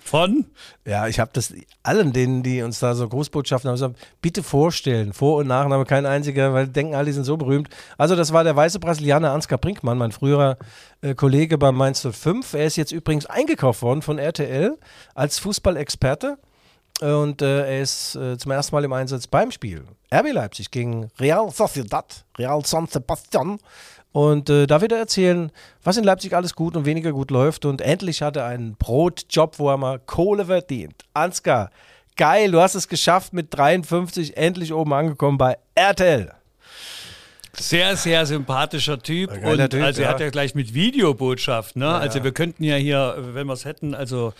Von? 0.00 0.46
Ja, 0.84 1.06
ich 1.06 1.20
habe 1.20 1.30
das 1.32 1.52
allen 1.82 2.12
denen, 2.12 2.42
die 2.42 2.62
uns 2.62 2.78
da 2.78 2.94
so 2.94 3.08
Großbotschaften 3.08 3.68
haben, 3.68 3.74
gesagt, 3.76 3.96
bitte 4.20 4.42
vorstellen, 4.42 5.12
Vor- 5.12 5.38
und 5.38 5.46
Nachname, 5.46 5.84
kein 5.84 6.06
einziger, 6.06 6.52
weil 6.52 6.66
die 6.66 6.72
denken 6.72 6.94
alle, 6.94 7.06
die 7.06 7.12
sind 7.12 7.24
so 7.24 7.36
berühmt. 7.36 7.68
Also 7.96 8.16
das 8.16 8.32
war 8.32 8.44
der 8.44 8.56
weiße 8.56 8.78
Brasilianer 8.80 9.32
Ansgar 9.32 9.58
Brinkmann, 9.58 9.98
mein 9.98 10.12
früherer 10.12 10.58
äh, 11.00 11.14
Kollege 11.14 11.58
beim 11.58 11.76
Mainz 11.76 12.06
05. 12.10 12.54
Er 12.54 12.66
ist 12.66 12.76
jetzt 12.76 12.92
übrigens 12.92 13.26
eingekauft 13.26 13.82
worden 13.82 14.02
von 14.02 14.18
RTL 14.18 14.78
als 15.14 15.38
Fußballexperte. 15.38 16.38
Und 17.00 17.42
äh, 17.42 17.76
er 17.76 17.80
ist 17.80 18.16
äh, 18.16 18.36
zum 18.38 18.50
ersten 18.50 18.74
Mal 18.74 18.84
im 18.84 18.92
Einsatz 18.92 19.28
beim 19.28 19.52
Spiel. 19.52 19.84
RB 20.12 20.32
Leipzig 20.32 20.70
gegen 20.70 21.10
Real 21.20 21.50
Sociedad, 21.50 22.24
Real 22.36 22.64
San 22.64 22.86
Sebastian. 22.86 23.60
Und 24.18 24.50
äh, 24.50 24.66
da 24.66 24.80
wird 24.80 24.90
er 24.90 24.98
erzählen, 24.98 25.52
was 25.84 25.96
in 25.96 26.02
Leipzig 26.02 26.34
alles 26.34 26.56
gut 26.56 26.76
und 26.76 26.84
weniger 26.84 27.12
gut 27.12 27.30
läuft. 27.30 27.64
Und 27.64 27.80
endlich 27.80 28.20
hat 28.20 28.36
er 28.36 28.46
einen 28.46 28.74
Brotjob, 28.74 29.60
wo 29.60 29.70
er 29.70 29.76
mal 29.76 30.00
Kohle 30.00 30.46
verdient. 30.46 31.04
Ansgar, 31.14 31.70
geil, 32.16 32.50
du 32.50 32.60
hast 32.60 32.74
es 32.74 32.88
geschafft 32.88 33.32
mit 33.32 33.56
53, 33.56 34.36
endlich 34.36 34.72
oben 34.72 34.92
angekommen 34.92 35.38
bei 35.38 35.56
RTL. 35.76 36.32
Sehr, 37.52 37.96
sehr 37.96 38.26
sympathischer 38.26 38.98
Typ. 39.00 39.30
Und 39.30 39.70
Typ, 39.70 39.82
also 39.84 40.02
er 40.02 40.08
ja. 40.08 40.12
hat 40.14 40.20
ja 40.20 40.30
gleich 40.30 40.56
mit 40.56 40.74
Videobotschaft, 40.74 41.76
ne? 41.76 41.88
also 41.88 42.18
ja. 42.18 42.24
wir 42.24 42.32
könnten 42.32 42.64
ja 42.64 42.74
hier, 42.74 43.18
wenn 43.18 43.46
wir 43.46 43.52
es 43.52 43.64
hätten, 43.64 43.94
also 43.94 44.34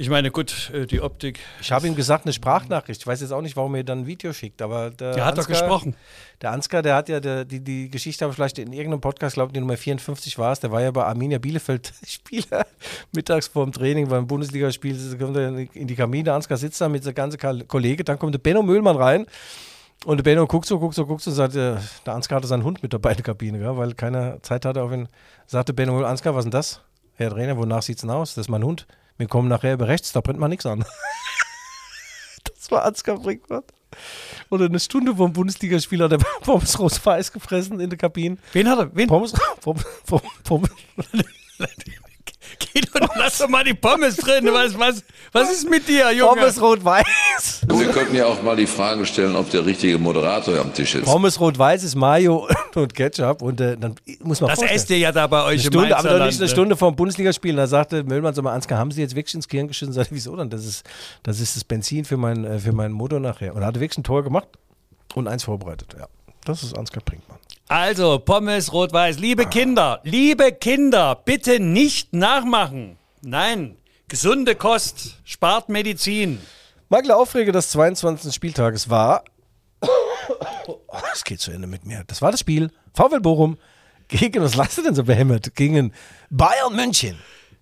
ich 0.00 0.08
meine, 0.08 0.30
gut, 0.30 0.70
äh, 0.72 0.86
die 0.86 1.00
Optik. 1.00 1.40
Ich 1.60 1.72
habe 1.72 1.88
ihm 1.88 1.96
gesagt, 1.96 2.24
eine 2.24 2.32
Sprachnachricht. 2.32 3.00
Ich 3.00 3.06
weiß 3.06 3.20
jetzt 3.20 3.32
auch 3.32 3.40
nicht, 3.40 3.56
warum 3.56 3.74
er 3.74 3.82
dann 3.82 4.00
ein 4.00 4.06
Video 4.06 4.32
schickt, 4.32 4.62
aber 4.62 4.90
der, 4.90 5.14
Der 5.14 5.24
hat 5.24 5.36
doch 5.36 5.48
gesprochen. 5.48 5.96
Der 6.40 6.52
Ansgar, 6.52 6.82
der 6.82 6.94
hat 6.94 7.08
ja 7.08 7.18
der, 7.18 7.44
die, 7.44 7.58
die 7.58 7.90
Geschichte, 7.90 8.24
aber 8.24 8.32
vielleicht 8.32 8.60
in 8.60 8.72
irgendeinem 8.72 9.00
Podcast, 9.00 9.34
glaube 9.34 9.48
ich, 9.48 9.54
die 9.54 9.60
Nummer 9.60 9.76
54 9.76 10.38
war 10.38 10.52
es, 10.52 10.60
der 10.60 10.70
war 10.70 10.80
ja 10.80 10.92
bei 10.92 11.04
Arminia 11.04 11.38
Bielefeld 11.38 11.92
Spieler 12.06 12.64
mittags 13.12 13.48
vorm 13.48 13.72
Training 13.72 14.08
beim 14.08 14.28
Bundesligaspiel, 14.28 14.96
kommt 15.18 15.36
er 15.36 15.48
in 15.48 15.88
die 15.88 15.96
Kabine, 15.96 16.32
Ansgar 16.32 16.58
sitzt 16.58 16.80
da 16.80 16.88
mit 16.88 17.02
seinem 17.02 17.16
ganzen 17.16 17.66
Kollege, 17.66 18.04
dann 18.04 18.20
kommt 18.20 18.34
der 18.34 18.38
Benno 18.38 18.62
Müllmann 18.62 18.96
rein 18.96 19.26
und 20.04 20.18
der 20.18 20.22
Benno 20.22 20.46
guckt 20.46 20.66
so, 20.66 20.78
guckt 20.78 20.94
so, 20.94 21.06
guckt 21.06 21.22
so 21.22 21.30
und 21.30 21.36
sagt, 21.36 21.56
äh, 21.56 21.74
der 22.06 22.14
Ansgar 22.14 22.36
hatte 22.36 22.46
seinen 22.46 22.62
Hund 22.62 22.84
mit 22.84 22.92
dabei 22.92 23.10
in 23.10 23.16
der 23.16 23.24
Kabine, 23.24 23.58
gell, 23.58 23.76
weil 23.76 23.94
keiner 23.94 24.40
Zeit 24.42 24.64
hatte 24.64 24.80
auf 24.80 24.92
ihn. 24.92 25.08
Sagte 25.48 25.74
Benno 25.74 26.04
Ansgar, 26.04 26.36
was 26.36 26.44
ist 26.44 26.44
denn 26.44 26.50
das? 26.52 26.82
Herr 27.16 27.30
Trainer, 27.30 27.56
wonach 27.56 27.82
sieht's 27.82 28.02
denn 28.02 28.10
aus? 28.10 28.36
Das 28.36 28.46
ist 28.46 28.48
mein 28.48 28.62
Hund. 28.62 28.86
Wir 29.18 29.26
kommen 29.26 29.48
nachher 29.48 29.74
über 29.74 29.88
rechts, 29.88 30.12
da 30.12 30.20
brennt 30.20 30.38
man 30.38 30.50
nichts 30.50 30.64
an. 30.64 30.84
das 32.44 32.70
war 32.70 32.84
Ansgar 32.84 33.18
Brinkmann. 33.18 33.64
Oder 34.48 34.66
eine 34.66 34.78
Stunde 34.78 35.16
vom 35.16 35.32
Bundesligaspiel 35.32 36.02
hat 36.02 36.12
er 36.12 36.18
Pommes 36.40 36.78
rot-weiß 36.78 37.32
gefressen 37.32 37.80
in 37.80 37.90
der 37.90 37.98
Kabine. 37.98 38.38
Wen 38.52 38.68
hat 38.68 38.78
er? 38.78 38.96
Wen? 38.96 39.08
Pommes, 39.08 39.32
Pommes, 39.60 39.84
Pommes, 40.06 40.30
Pommes. 40.44 40.70
Geh 42.58 42.80
doch, 42.80 43.08
lass 43.16 43.38
doch 43.38 43.48
mal 43.48 43.64
die 43.64 43.74
Pommes 43.74 44.16
drin. 44.16 44.48
Was, 44.52 44.78
was, 44.78 45.04
was 45.32 45.52
ist 45.52 45.68
mit 45.70 45.86
dir, 45.88 46.10
Junge? 46.12 46.36
Pommes 46.36 46.60
rot-weiß. 46.60 47.04
Sie 47.68 47.84
könnten 47.86 48.16
ja 48.16 48.26
auch 48.26 48.42
mal 48.42 48.56
die 48.56 48.66
Frage 48.66 49.04
stellen, 49.06 49.36
ob 49.36 49.50
der 49.50 49.64
richtige 49.64 49.98
Moderator 49.98 50.58
am 50.58 50.72
Tisch 50.74 50.94
ist. 50.94 51.04
Pommes 51.04 51.38
rot-weiß 51.38 51.82
ist 51.84 51.94
Mayo 51.94 52.48
und 52.74 52.94
Ketchup. 52.94 53.42
Und 53.42 53.60
äh, 53.60 53.76
dann 53.76 53.94
muss 54.22 54.40
man 54.40 54.48
Das 54.50 54.58
vorstellen. 54.58 54.76
esst 54.76 54.90
ihr 54.90 54.98
ja 54.98 55.12
da 55.12 55.26
bei 55.26 55.42
euch 55.44 55.46
Eine 55.46 55.54
im 55.54 55.60
Stunde, 55.72 55.96
aber 55.96 56.08
doch 56.18 56.26
nicht 56.26 56.38
eine 56.38 56.46
ne? 56.46 56.48
Stunde 56.48 56.76
vor 56.76 56.90
dem 56.92 56.96
Bundesligaspiel. 56.96 57.54
Da 57.56 57.66
sagte 57.66 58.04
Möllmann 58.04 58.34
so 58.34 58.42
mal, 58.42 58.52
Ansgar, 58.54 58.78
haben 58.78 58.90
Sie 58.90 59.00
jetzt 59.00 59.14
wirklich 59.14 59.34
ins 59.34 59.48
Gehirn 59.48 59.68
geschissen? 59.68 59.92
Sagte, 59.92 60.14
wieso 60.14 60.34
dann? 60.36 60.50
Das 60.50 60.64
ist, 60.64 60.84
das 61.22 61.40
ist 61.40 61.56
das 61.56 61.64
Benzin 61.64 62.04
für 62.04 62.16
mein, 62.16 62.44
äh, 62.44 62.58
für 62.58 62.72
meinen 62.72 62.92
Motor 62.92 63.20
nachher. 63.20 63.54
Und 63.54 63.62
er 63.62 63.68
hatte 63.68 63.80
wirklich 63.80 63.98
ein 63.98 64.04
Tor 64.04 64.22
gemacht 64.24 64.48
und 65.14 65.28
eins 65.28 65.44
vorbereitet. 65.44 65.94
Ja, 65.98 66.06
das 66.44 66.62
ist 66.62 66.76
Ansgar 66.76 67.02
Brinkmann. 67.04 67.38
Also, 67.68 68.18
Pommes 68.18 68.72
rot-weiß. 68.72 69.18
Liebe 69.18 69.44
Kinder, 69.44 70.00
liebe 70.02 70.52
Kinder, 70.52 71.14
bitte 71.22 71.60
nicht 71.60 72.14
nachmachen. 72.14 72.96
Nein, 73.20 73.76
gesunde 74.08 74.54
Kost 74.54 75.18
spart 75.24 75.68
Medizin. 75.68 76.40
Michael, 76.88 77.10
Aufreger 77.10 77.52
des 77.52 77.68
22. 77.68 78.34
Spieltages 78.34 78.88
war. 78.88 79.22
Es 81.12 81.24
geht 81.24 81.40
zu 81.40 81.50
Ende 81.50 81.66
mit 81.66 81.84
mir. 81.84 82.04
Das 82.06 82.22
war 82.22 82.30
das 82.30 82.40
Spiel. 82.40 82.70
VfL 82.94 83.20
Bochum 83.20 83.58
gegen, 84.08 84.42
was 84.42 84.54
lasst 84.54 84.78
ihr 84.78 84.84
denn 84.84 84.94
so 84.94 85.04
behämmert? 85.04 85.54
Gegen 85.54 85.92
Bayern 86.30 86.74
München. 86.74 87.18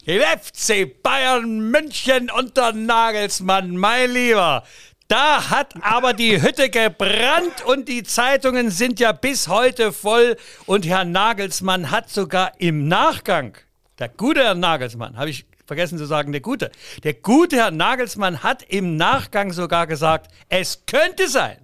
FC 0.07 1.03
Bayern 1.03 1.73
München 1.73 2.31
unter 2.31 2.73
Nagelsmann, 2.73 3.77
mein 3.77 4.12
Lieber. 4.12 4.62
Da 5.09 5.51
hat 5.51 5.75
aber 5.83 6.14
die 6.14 6.42
Hütte 6.42 6.69
gebrannt 6.69 7.64
und 7.64 7.88
die 7.88 8.03
Zeitungen 8.03 8.71
sind 8.71 8.99
ja 8.99 9.12
bis 9.12 9.47
heute 9.47 9.92
voll. 9.92 10.37
Und 10.66 10.85
Herr 10.85 11.05
Nagelsmann 11.05 11.92
hat 11.92 12.11
sogar 12.11 12.53
im 12.59 12.88
Nachgang, 12.88 13.57
der 14.01 14.09
gute 14.09 14.42
Herr 14.42 14.57
Nagelsmann, 14.57 15.16
habe 15.16 15.31
ich 15.31 15.47
vergessen 15.64 15.99
zu 15.99 16.07
sagen, 16.07 16.33
der 16.33 16.40
gute, 16.40 16.73
der 17.05 17.14
gute 17.14 17.57
Herr 17.57 17.71
Nagelsmann 17.71 18.42
hat 18.42 18.64
im 18.64 18.97
Nachgang 18.97 19.53
sogar 19.53 19.87
gesagt, 19.87 20.33
es 20.49 20.87
könnte 20.87 21.29
sein, 21.29 21.59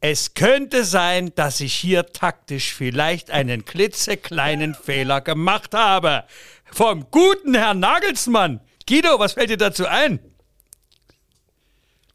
es 0.00 0.34
könnte 0.34 0.84
sein, 0.84 1.32
dass 1.34 1.60
ich 1.60 1.74
hier 1.74 2.06
taktisch 2.06 2.72
vielleicht 2.72 3.32
einen 3.32 3.64
klitzekleinen 3.64 4.74
Fehler 4.74 5.20
gemacht 5.20 5.74
habe. 5.74 6.24
Vom 6.72 7.10
guten 7.10 7.54
Herrn 7.54 7.80
Nagelsmann. 7.80 8.60
Guido, 8.88 9.18
was 9.18 9.34
fällt 9.34 9.50
dir 9.50 9.56
dazu 9.56 9.86
ein? 9.86 10.20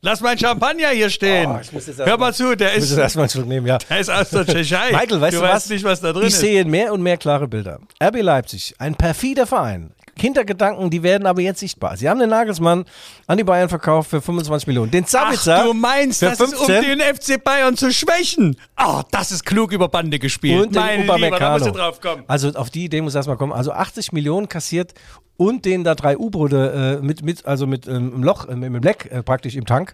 Lass 0.06 0.22
mein 0.22 0.38
Champagner 0.38 0.90
hier 0.90 1.10
stehen. 1.10 1.50
Oh, 1.50 1.60
ich 1.60 1.72
muss 1.72 1.88
Hör 1.88 2.18
mal 2.20 2.32
zu, 2.32 2.56
der 2.56 2.70
Ich 2.70 2.76
muss 2.76 2.84
ist, 2.84 2.90
jetzt 2.92 3.00
erstmal 3.00 3.24
einen 3.24 3.32
Schluck 3.32 3.48
nehmen, 3.48 3.66
ja. 3.66 3.80
der 3.80 4.00
ist 4.00 4.12
aus 4.12 4.30
der 4.30 4.46
Tschechei. 4.46 4.92
Michael, 4.92 5.20
weißt 5.20 5.36
du, 5.38 5.42
weißt 5.42 5.54
was? 5.56 5.70
nicht, 5.70 5.84
was 5.84 6.00
da 6.00 6.14
drin 6.14 6.28
ich 6.28 6.34
ist. 6.36 6.42
sehe 6.42 6.64
mehr 6.64 6.94
und 6.94 7.02
mehr 7.02 7.18
klare 7.18 7.48
Bilder. 7.48 7.80
RB 8.00 8.22
Leipzig, 8.22 8.76
ein 8.78 8.94
perfider 8.94 9.48
Verein. 9.48 9.96
Hintergedanken, 10.18 10.90
die 10.90 11.04
werden 11.04 11.26
aber 11.26 11.42
jetzt 11.42 11.60
sichtbar. 11.60 11.98
Sie 11.98 12.10
haben 12.10 12.20
den 12.20 12.30
Nagelsmann 12.30 12.86
an 13.28 13.38
die 13.38 13.44
Bayern 13.44 13.68
verkauft 13.68 14.10
für 14.10 14.22
25 14.22 14.68
Millionen. 14.68 14.92
Den 14.92 15.06
Sabitzer 15.06 15.58
Ach, 15.60 15.66
du 15.66 15.74
meinst, 15.74 16.20
für 16.20 16.28
das 16.28 16.40
ist 16.40 16.54
um 16.54 16.66
15 16.66 16.98
den 16.98 17.02
FC 17.02 17.44
Bayern 17.44 17.76
zu 17.76 17.92
schwächen. 17.92 18.58
Ah, 18.76 19.04
das 19.12 19.32
ist 19.32 19.46
klug 19.46 19.74
über 19.74 19.90
Bande 19.90 20.18
gespielt. 20.20 20.68
und 20.68 20.76
den 20.76 21.04
Upamecano. 21.04 21.66
du 21.66 21.72
drauf 21.72 22.00
kommen. 22.00 22.24
Also 22.28 22.50
auf 22.50 22.70
die 22.70 22.86
Idee 22.86 23.02
muss 23.02 23.16
erstmal 23.16 23.38
kommen. 23.38 23.54
Also 23.54 23.72
80 23.72 24.14
Millionen 24.14 24.48
kassiert 24.48 24.94
und 25.38 25.66
den 25.66 25.84
da 25.84 25.96
drei 25.96 26.18
U-Boote 26.18 27.00
äh, 27.02 27.06
mit, 27.06 27.24
mit, 27.24 27.46
also 27.46 27.68
mit 27.68 27.88
ähm, 27.88 28.14
im 28.16 28.24
Loch, 28.24 28.48
äh, 28.48 28.56
mit 28.56 28.74
dem 28.74 28.84
Leck 28.84 29.10
äh, 29.12 29.22
praktisch 29.22 29.56
im 29.56 29.66
Tank. 29.66 29.94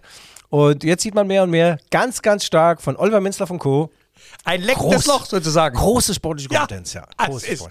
Und 0.50 0.84
jetzt 0.84 1.02
sieht 1.02 1.14
man 1.14 1.26
mehr 1.26 1.42
und 1.42 1.50
mehr 1.50 1.78
ganz, 1.90 2.22
ganz 2.22 2.44
stark 2.44 2.82
von 2.82 2.96
Oliver 2.96 3.20
Minzler 3.20 3.46
von 3.46 3.58
Co. 3.58 3.90
Ein 4.44 4.62
leckendes 4.62 5.06
Loch 5.06 5.26
sozusagen. 5.26 5.76
Große 5.76 6.14
sportliche 6.14 6.48
Kompetenz, 6.48 6.94
ja. 6.94 7.06
Das 7.16 7.28
Große 7.28 7.46
ist, 7.46 7.68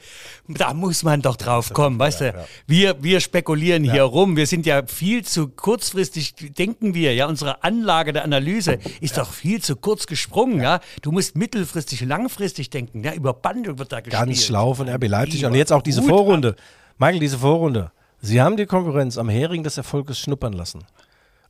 da 0.47 0.73
muss 0.73 1.03
man 1.03 1.21
doch 1.21 1.35
drauf 1.35 1.73
kommen, 1.73 1.99
weißt 1.99 2.21
du? 2.21 2.47
Wir, 2.65 3.01
wir 3.03 3.19
spekulieren 3.19 3.83
hier 3.83 4.03
rum. 4.03 4.37
Wir 4.37 4.47
sind 4.47 4.65
ja 4.65 4.85
viel 4.85 5.25
zu 5.25 5.49
kurzfristig, 5.49 6.35
denken 6.35 6.93
wir, 6.93 7.13
ja, 7.13 7.27
unsere 7.27 7.63
Anlage 7.63 8.13
der 8.13 8.23
Analyse 8.23 8.79
ist 9.01 9.17
doch 9.17 9.29
viel 9.29 9.61
zu 9.61 9.75
kurz 9.75 10.07
gesprungen, 10.07 10.61
ja. 10.61 10.79
Du 11.01 11.11
musst 11.11 11.35
mittelfristig, 11.35 12.01
langfristig 12.01 12.69
denken, 12.69 13.03
ja. 13.03 13.13
Über 13.13 13.33
Bande 13.33 13.77
wird 13.77 13.91
da 13.91 13.99
gespielt. 13.99 14.25
Ganz 14.25 14.43
schlau 14.43 14.73
von 14.73 14.87
RB 14.87 15.07
Leipzig. 15.07 15.45
Und 15.45 15.55
jetzt 15.55 15.73
auch 15.73 15.81
diese 15.81 16.01
Vorrunde. 16.01 16.55
Michael, 16.97 17.19
diese 17.19 17.39
Vorrunde. 17.39 17.91
Sie 18.21 18.41
haben 18.41 18.55
die 18.55 18.65
Konkurrenz 18.65 19.17
am 19.17 19.29
Hering 19.29 19.63
des 19.63 19.77
Erfolges 19.77 20.19
schnuppern 20.19 20.53
lassen. 20.53 20.85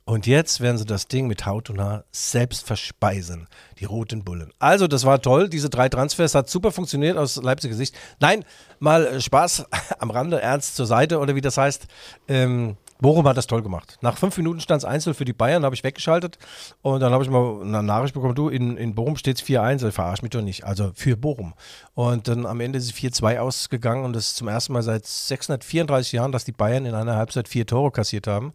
Und 0.04 0.26
jetzt 0.26 0.60
werden 0.60 0.78
sie 0.78 0.84
das 0.84 1.06
Ding 1.06 1.28
mit 1.28 1.46
Haut 1.46 1.70
und 1.70 1.80
Haar 1.80 2.04
selbst 2.10 2.66
verspeisen. 2.66 3.46
Die 3.78 3.84
roten 3.84 4.24
Bullen. 4.24 4.52
Also, 4.58 4.88
das 4.88 5.04
war 5.04 5.22
toll. 5.22 5.48
Diese 5.48 5.70
drei 5.70 5.88
Transfers 5.88 6.34
hat 6.34 6.50
super 6.50 6.72
funktioniert 6.72 7.16
aus 7.16 7.36
Leipziger 7.36 7.74
Sicht. 7.74 7.94
Nein, 8.18 8.44
mal 8.80 9.06
äh, 9.06 9.20
Spaß 9.20 9.66
am 10.00 10.10
Rande, 10.10 10.40
ernst 10.40 10.74
zur 10.74 10.86
Seite 10.86 11.18
oder 11.18 11.36
wie 11.36 11.40
das 11.40 11.56
heißt. 11.56 11.86
Ähm, 12.26 12.76
Bochum 13.02 13.26
hat 13.26 13.36
das 13.36 13.48
toll 13.48 13.62
gemacht. 13.62 13.98
Nach 14.00 14.16
fünf 14.16 14.36
Minuten 14.36 14.60
stand 14.60 14.82
es 14.82 14.84
einzeln 14.84 15.14
für 15.14 15.24
die 15.24 15.32
Bayern, 15.32 15.64
habe 15.64 15.74
ich 15.74 15.82
weggeschaltet 15.82 16.38
und 16.82 17.00
dann 17.00 17.12
habe 17.12 17.24
ich 17.24 17.30
mal 17.30 17.60
eine 17.60 17.82
Nachricht 17.82 18.14
bekommen, 18.14 18.36
du, 18.36 18.48
in, 18.48 18.76
in 18.76 18.94
Bochum 18.94 19.16
steht 19.16 19.38
es 19.38 19.44
4-1, 19.44 19.88
ich 19.88 19.94
verarsch 19.94 20.22
mich 20.22 20.30
doch 20.30 20.40
nicht, 20.40 20.62
also 20.62 20.92
für 20.94 21.16
Bochum. 21.16 21.52
Und 21.94 22.28
dann 22.28 22.46
am 22.46 22.60
Ende 22.60 22.78
ist 22.78 22.84
es 22.84 22.94
4-2 22.94 23.40
ausgegangen 23.40 24.04
und 24.04 24.14
das 24.14 24.28
ist 24.28 24.36
zum 24.36 24.46
ersten 24.46 24.72
Mal 24.72 24.82
seit 24.82 25.04
634 25.04 26.12
Jahren, 26.12 26.30
dass 26.30 26.44
die 26.44 26.52
Bayern 26.52 26.86
in 26.86 26.94
einer 26.94 27.16
Halbzeit 27.16 27.48
vier 27.48 27.66
Tore 27.66 27.90
kassiert 27.90 28.28
haben. 28.28 28.52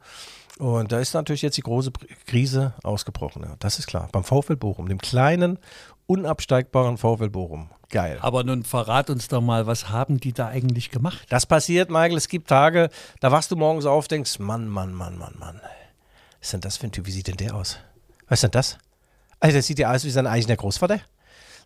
Und 0.59 0.91
da 0.91 0.99
ist 0.99 1.13
natürlich 1.13 1.41
jetzt 1.41 1.57
die 1.57 1.61
große 1.61 1.91
Krise 2.25 2.73
ausgebrochen. 2.83 3.43
Ja. 3.43 3.55
Das 3.59 3.79
ist 3.79 3.87
klar. 3.87 4.09
Beim 4.11 4.23
VfL 4.23 4.55
Bochum, 4.55 4.87
dem 4.87 4.97
kleinen, 4.97 5.59
unabsteigbaren 6.07 6.97
VfL 6.97 7.29
Bochum. 7.29 7.69
Geil. 7.89 8.17
Aber 8.21 8.43
nun 8.43 8.63
verrat 8.63 9.09
uns 9.09 9.27
doch 9.27 9.41
mal, 9.41 9.67
was 9.67 9.89
haben 9.89 10.19
die 10.19 10.33
da 10.33 10.47
eigentlich 10.47 10.89
gemacht? 10.89 11.25
Das 11.29 11.45
passiert, 11.45 11.89
Michael. 11.89 12.17
Es 12.17 12.27
gibt 12.27 12.49
Tage, 12.49 12.89
da 13.19 13.31
wachst 13.31 13.51
du 13.51 13.55
morgens 13.55 13.85
auf, 13.85 14.07
denkst, 14.07 14.39
Mann, 14.39 14.67
Mann, 14.67 14.93
Mann, 14.93 15.17
Mann, 15.17 15.35
Mann. 15.39 15.61
Was 16.39 16.47
ist 16.47 16.53
denn 16.53 16.61
das 16.61 16.77
für 16.77 16.87
ein 16.87 16.91
Typ? 16.91 17.05
Wie 17.05 17.11
sieht 17.11 17.27
denn 17.27 17.37
der 17.37 17.55
aus? 17.55 17.77
Was 18.27 18.37
ist 18.37 18.43
denn 18.43 18.51
das? 18.51 18.77
Also, 19.39 19.53
der 19.53 19.61
sieht 19.61 19.79
ja 19.79 19.93
aus 19.93 20.03
wie 20.03 20.09
sein 20.09 20.27
eigener 20.27 20.55
Großvater. 20.55 20.99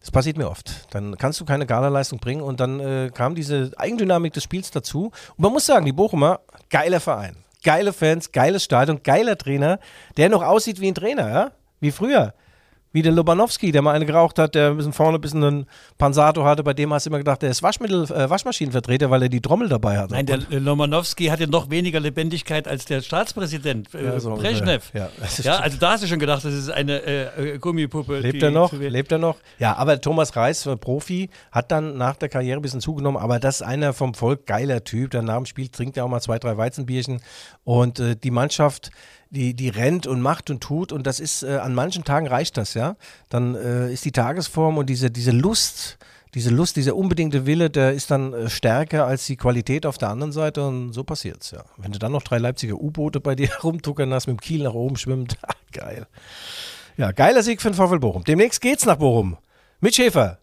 Das 0.02 0.12
passiert 0.12 0.38
mir 0.38 0.50
oft. 0.50 0.94
Dann 0.94 1.18
kannst 1.18 1.40
du 1.40 1.46
keine 1.46 1.66
Galaleistung 1.66 2.20
bringen 2.20 2.42
und 2.42 2.60
dann 2.60 2.80
äh, 2.80 3.12
kam 3.14 3.36
diese 3.36 3.72
Eigendynamik 3.78 4.34
des 4.34 4.44
Spiels 4.44 4.72
dazu. 4.72 5.12
Und 5.36 5.40
man 5.40 5.54
muss 5.54 5.66
sagen, 5.68 5.86
die 5.86 5.92
Bochumer, 5.92 6.40
geiler 6.70 7.00
Verein. 7.00 7.38
Geile 7.64 7.94
Fans, 7.94 8.32
geiles 8.32 8.64
Stadion, 8.64 9.04
geiler 9.04 9.38
Trainer, 9.38 9.80
der 10.18 10.30
noch 10.30 10.44
aussieht 10.44 10.82
wie 10.82 10.88
ein 10.88 10.96
Trainer, 10.96 11.30
ja? 11.30 11.52
Wie 11.80 11.92
früher. 11.92 12.34
Wie 12.94 13.02
der 13.02 13.12
Lobanowski, 13.12 13.72
der 13.72 13.82
mal 13.82 13.94
eine 13.94 14.06
geraucht 14.06 14.38
hat, 14.38 14.56
der 14.56 14.72
ein 14.72 14.78
bisschen 14.78 14.94
vorne 14.94 15.18
ein 15.18 15.22
bisschen 15.22 15.44
einen 15.44 15.66
Pansato 15.98 16.44
hatte, 16.44 16.64
bei 16.64 16.74
dem 16.74 16.94
hast 16.94 17.06
du 17.06 17.10
immer 17.10 17.20
gedacht, 17.20 17.42
der 17.42 17.52
ist 17.52 17.64
Waschmittel, 17.64 18.04
äh, 18.12 18.30
Waschmaschinenvertreter, 18.30 19.10
weil 19.10 19.24
er 19.24 19.30
die 19.30 19.42
Trommel 19.42 19.70
dabei 19.70 19.98
hat. 19.98 20.12
Nein, 20.12 20.26
der 20.26 20.40
Lobanowski 20.60 21.28
hatte 21.28 21.48
noch 21.48 21.70
weniger 21.70 22.00
Lebendigkeit 22.00 22.68
als 22.68 22.86
der 22.86 23.02
Staatspräsident 23.02 23.94
äh, 23.94 24.06
Ja, 24.06 24.20
so 24.20 24.36
Brezhnev. 24.36 24.92
Ja, 24.94 25.10
ja, 25.44 25.58
also 25.58 25.78
da 25.78 25.92
hast 25.92 26.04
du 26.04 26.08
schon 26.08 26.20
gedacht, 26.20 26.44
das 26.44 26.54
ist 26.54 26.70
eine 26.70 27.02
äh, 27.02 27.54
äh, 27.54 27.58
Gummipuppe. 27.60 28.20
Lebt 28.20 28.42
die 28.42 28.46
er 28.46 28.52
noch? 28.52 28.74
Lebt 28.74 29.12
er 29.12 29.18
noch? 29.18 29.38
Ja, 29.60 29.76
aber 29.78 30.02
Thomas 30.02 30.36
Reis, 30.36 30.66
äh, 30.66 30.76
Profi, 30.76 31.30
hat 31.52 31.72
dann 31.72 31.98
nach 31.98 32.16
der 32.16 32.30
Karriere 32.30 32.60
ein 32.60 32.62
bisschen 32.62 32.82
zugenommen, 32.82 33.22
aber 33.22 33.40
das 33.40 33.62
ist 33.62 33.62
einer 33.62 33.94
vom 33.94 34.14
Volk, 34.14 34.46
geiler 34.46 34.84
Typ, 34.84 35.12
der 35.12 35.22
nach 35.22 35.38
dem 35.38 35.46
Spiel 35.46 35.70
trinkt 35.70 35.98
ja 35.98 36.04
auch 36.04 36.10
mal 36.10 36.22
zwei, 36.22 36.40
drei 36.40 36.58
Weizenbierchen 36.58 37.22
und 37.64 38.00
äh, 38.00 38.16
die 38.16 38.32
Mannschaft, 38.32 38.92
die, 39.32 39.54
die 39.54 39.70
rennt 39.70 40.08
und 40.08 40.22
macht 40.22 40.50
und 40.50 40.62
tut 40.62 40.92
und 40.92 41.08
das 41.08 41.20
ist, 41.20 41.44
äh, 41.44 41.58
an 41.58 41.74
manchen 41.74 42.04
Tagen 42.04 42.28
reicht 42.28 42.58
das, 42.58 42.74
ja. 42.74 42.96
Dann 43.30 43.56
äh, 43.56 43.92
ist 43.92 44.06
die 44.06 44.12
Tagesform 44.12 44.78
und 44.78 44.90
diese, 44.90 45.10
diese 45.10 45.32
Lust, 45.32 45.98
diese 46.34 46.50
Lust, 46.50 46.76
dieser 46.76 46.96
unbedingte 46.96 47.46
Wille, 47.46 47.70
der 47.70 47.94
ist 47.94 48.12
dann 48.12 48.34
äh, 48.34 48.50
stärker 48.50 49.06
als 49.06 49.26
die 49.26 49.38
Qualität 49.38 49.86
auf 49.86 49.98
der 49.98 50.10
anderen 50.10 50.34
Seite 50.34 50.68
und 50.68 50.92
so 50.94 51.04
passiert's, 51.04 51.52
ja. 51.52 51.64
Wenn 51.78 51.94
du 51.94 52.00
dann 52.00 52.12
noch 52.12 52.24
drei 52.24 52.38
Leipziger 52.38 52.76
U-Boote 52.76 53.22
bei 53.22 53.36
dir 53.36 53.50
rumtuckern 53.64 54.14
hast, 54.14 54.28
mit 54.28 54.38
dem 54.38 54.42
Kiel 54.42 54.64
nach 54.64 54.74
oben 54.74 54.98
schwimmt, 54.98 55.38
geil. 55.72 56.08
Ja, 56.98 57.14
geiler 57.14 57.42
Sieg 57.42 57.62
für 57.62 57.72
den 57.72 57.76
VfL 57.76 58.00
Bochum. 58.00 58.26
Demnächst 58.26 58.60
geht's 58.60 58.86
nach 58.86 58.98
Bochum. 58.98 59.38
Mit 59.80 59.96
Schäfer. 59.96 60.40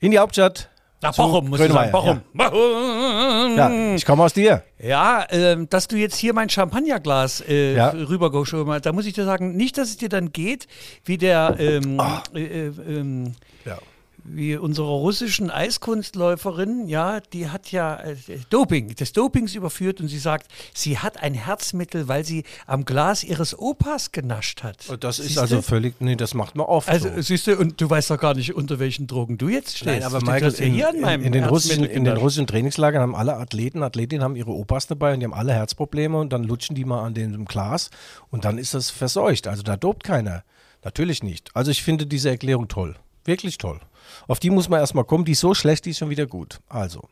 In 0.00 0.10
die 0.10 0.18
Hauptstadt. 0.18 0.71
Nach 1.02 1.14
Bochum, 1.16 1.48
muss 1.50 1.60
ich 1.60 1.72
sagen. 1.72 1.90
Bochum. 1.90 2.20
Ja. 2.38 3.70
ja, 3.70 3.94
ich 3.94 4.04
komme 4.06 4.22
aus 4.22 4.32
dir. 4.32 4.62
Ja, 4.78 5.26
ähm, 5.30 5.68
dass 5.68 5.88
du 5.88 5.96
jetzt 5.96 6.16
hier 6.16 6.32
mein 6.32 6.48
Champagnerglas 6.48 7.42
äh, 7.48 7.74
Ja. 7.74 7.90
rübergeschoben 7.90 8.72
hast, 8.72 8.86
da 8.86 8.92
muss 8.92 9.06
ich 9.06 9.12
dir 9.12 9.24
sagen, 9.24 9.56
nicht, 9.56 9.78
dass 9.78 9.88
es 9.88 9.96
dir 9.96 10.08
dann 10.08 10.32
geht, 10.32 10.66
wie 11.04 11.18
der, 11.18 11.56
ähm, 11.58 12.00
äh, 12.34 12.40
äh, 12.42 12.66
ähm, 12.88 13.32
Ja. 13.64 13.78
Wie 14.24 14.56
unsere 14.56 14.88
russischen 14.88 15.50
Eiskunstläuferin, 15.50 16.88
ja, 16.88 17.20
die 17.20 17.48
hat 17.48 17.72
ja 17.72 18.00
äh, 18.00 18.16
Doping, 18.50 18.94
des 18.94 19.12
Dopings 19.12 19.54
überführt 19.54 20.00
und 20.00 20.08
sie 20.08 20.18
sagt, 20.18 20.48
sie 20.74 20.98
hat 20.98 21.22
ein 21.22 21.34
Herzmittel, 21.34 22.08
weil 22.08 22.24
sie 22.24 22.44
am 22.66 22.84
Glas 22.84 23.24
ihres 23.24 23.58
Opas 23.58 24.12
genascht 24.12 24.62
hat. 24.62 24.78
Das 25.00 25.18
ist 25.18 25.26
Siehste? 25.26 25.40
also 25.40 25.62
völlig, 25.62 26.00
nee, 26.00 26.16
das 26.16 26.34
macht 26.34 26.56
man 26.56 26.66
oft. 26.66 26.88
Also, 26.88 27.08
so. 27.08 27.20
siehst 27.20 27.46
du, 27.46 27.56
und 27.56 27.80
du 27.80 27.88
weißt 27.88 28.10
doch 28.10 28.18
gar 28.18 28.34
nicht, 28.34 28.54
unter 28.54 28.78
welchen 28.78 29.06
Drogen 29.06 29.38
du 29.38 29.48
jetzt 29.48 29.76
stehst. 29.78 29.86
Nein, 29.86 30.02
aber 30.02 30.20
Du 30.20 30.26
Michael, 30.26 30.54
in, 30.54 30.74
hier 30.74 30.88
an 30.88 30.96
in, 30.96 31.00
meinem 31.00 31.24
in, 31.24 31.32
den 31.32 31.44
russischen, 31.44 31.84
in 31.84 32.04
den 32.04 32.16
russischen 32.16 32.46
Trainingslagern 32.46 33.02
haben 33.02 33.14
alle 33.14 33.36
Athleten, 33.36 33.82
Athletinnen 33.82 34.22
haben 34.22 34.36
ihre 34.36 34.50
Opas 34.50 34.86
dabei 34.86 35.14
und 35.14 35.20
die 35.20 35.26
haben 35.26 35.34
alle 35.34 35.52
Herzprobleme 35.52 36.18
und 36.18 36.32
dann 36.32 36.44
lutschen 36.44 36.76
die 36.76 36.84
mal 36.84 37.02
an 37.02 37.14
dem 37.14 37.44
Glas 37.44 37.90
und 38.30 38.44
dann 38.44 38.58
ist 38.58 38.74
das 38.74 38.90
verseucht. 38.90 39.46
Also 39.46 39.62
da 39.62 39.76
dopt 39.76 40.04
keiner. 40.04 40.44
Natürlich 40.84 41.22
nicht. 41.22 41.50
Also 41.54 41.70
ich 41.70 41.82
finde 41.82 42.06
diese 42.06 42.28
Erklärung 42.30 42.68
toll. 42.68 42.96
Wirklich 43.24 43.58
toll. 43.58 43.80
Auf 44.28 44.40
die 44.40 44.50
muss 44.50 44.68
man 44.68 44.80
erstmal 44.80 45.04
kommen. 45.04 45.24
Die 45.24 45.32
ist 45.32 45.40
so 45.40 45.54
schlecht, 45.54 45.84
die 45.84 45.90
ist 45.90 45.98
schon 45.98 46.10
wieder 46.10 46.26
gut. 46.26 46.60
Also. 46.68 47.08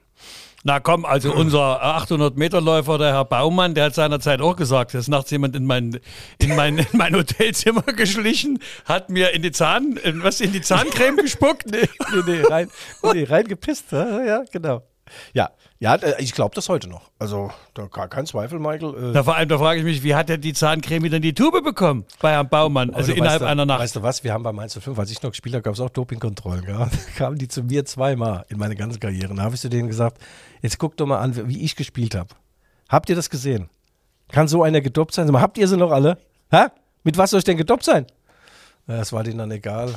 Na 0.63 0.79
komm, 0.79 1.07
also 1.07 1.33
unser 1.33 1.83
800-Meter-Läufer, 1.83 2.99
der 2.99 3.15
Herr 3.15 3.25
Baumann, 3.25 3.75
der 3.75 3.85
hat 3.87 3.95
seinerzeit 3.95 4.43
auch 4.43 4.57
gesagt, 4.57 4.93
dass 4.93 5.09
nachts 5.09 5.31
jemand 5.31 5.57
in 5.57 5.65
mein, 5.65 5.99
in 6.39 6.55
mein, 6.55 6.77
in 6.77 6.87
mein 6.93 7.15
Hotelzimmer 7.15 7.83
geschlichen, 7.97 8.59
hat 8.85 9.09
mir 9.09 9.31
in 9.31 9.41
die 9.41 9.53
Zahn, 9.53 9.97
in, 9.97 10.23
was, 10.23 10.43
in 10.43 10.53
die 10.53 10.61
Zahncreme 10.61 11.17
gespuckt. 11.23 11.71
nee, 11.71 11.89
nee, 12.13 12.23
nee, 12.27 12.43
rein, 12.43 12.71
nee, 13.15 13.25
reingepisst. 13.25 13.93
Ja, 13.93 14.23
ja, 14.23 14.45
genau. 14.53 14.83
Ja, 15.33 15.51
ja 15.79 15.95
äh, 15.95 16.23
ich 16.23 16.33
glaube 16.33 16.55
das 16.55 16.69
heute 16.69 16.89
noch. 16.89 17.11
Also, 17.19 17.51
da 17.75 17.87
gar 17.87 18.09
kein 18.09 18.27
Zweifel, 18.27 18.59
Michael. 18.59 19.11
Äh, 19.11 19.13
Da 19.13 19.25
vor 19.25 19.37
allem, 19.37 19.49
da 19.49 19.59
frage 19.59 19.81
ich 19.81 19.85
mich, 19.85 20.03
wie 20.03 20.15
hat 20.15 20.31
er 20.31 20.39
die 20.39 20.53
Zahncreme 20.53 21.03
wieder 21.05 21.17
in 21.17 21.23
die 21.23 21.35
Tube 21.35 21.63
bekommen 21.63 22.05
bei 22.21 22.33
Herrn 22.33 22.49
Baumann? 22.49 22.91
Also 22.95 23.13
Aber 23.13 23.19
innerhalb 23.19 23.41
weißt 23.41 23.49
du, 23.49 23.53
einer 23.53 23.67
Nacht. 23.67 23.81
Weißt 23.81 23.97
du 23.97 24.03
was, 24.03 24.25
wir 24.25 24.33
haben 24.33 24.43
bei 24.43 24.53
Mainz 24.53 24.79
05, 24.79 24.99
als 24.99 25.11
ich 25.11 25.23
noch 25.23 25.31
gespielt 25.31 25.55
habe, 25.55 25.63
gab 25.63 25.75
es 25.75 25.81
auch 25.81 25.91
Dopingkontrollen. 25.91 26.65
Ja? 26.69 26.79
Da 26.91 27.25
kamen 27.27 27.39
die 27.39 27.49
zu 27.49 27.63
mir 27.63 27.85
zweimal 27.85 28.45
in 28.49 28.59
meiner 28.59 28.75
ganzen 28.75 29.01
Karriere. 29.01 29.35
Da 29.35 29.43
habe 29.43 29.55
ich 29.55 29.61
zu 29.61 29.69
denen 29.69 29.89
gesagt, 29.89 30.19
jetzt 30.63 30.79
guck 30.79 30.97
doch 30.97 31.07
mal 31.07 31.19
an, 31.19 31.49
wie 31.49 31.63
ich 31.63 31.77
gespielt 31.77 32.15
habe. 32.15 32.29
Habt 32.89 33.09
ihr 33.09 33.17
das 33.17 33.31
gesehen? 33.31 33.69
Kann 34.33 34.49
so 34.49 34.63
einer 34.63 34.81
gedopt 34.81 35.15
sein? 35.15 35.31
Habt 35.41 35.59
ihr 35.59 35.69
sie 35.69 35.77
noch 35.77 35.91
alle? 35.91 36.19
Hä? 36.51 36.67
Mit 37.05 37.17
was 37.17 37.31
soll 37.31 37.39
ich 37.39 37.45
denn 37.45 37.57
gedopt 37.57 37.85
sein? 37.85 38.07
Das 38.87 39.13
war 39.13 39.23
denen 39.23 39.39
dann 39.39 39.51
egal. 39.51 39.95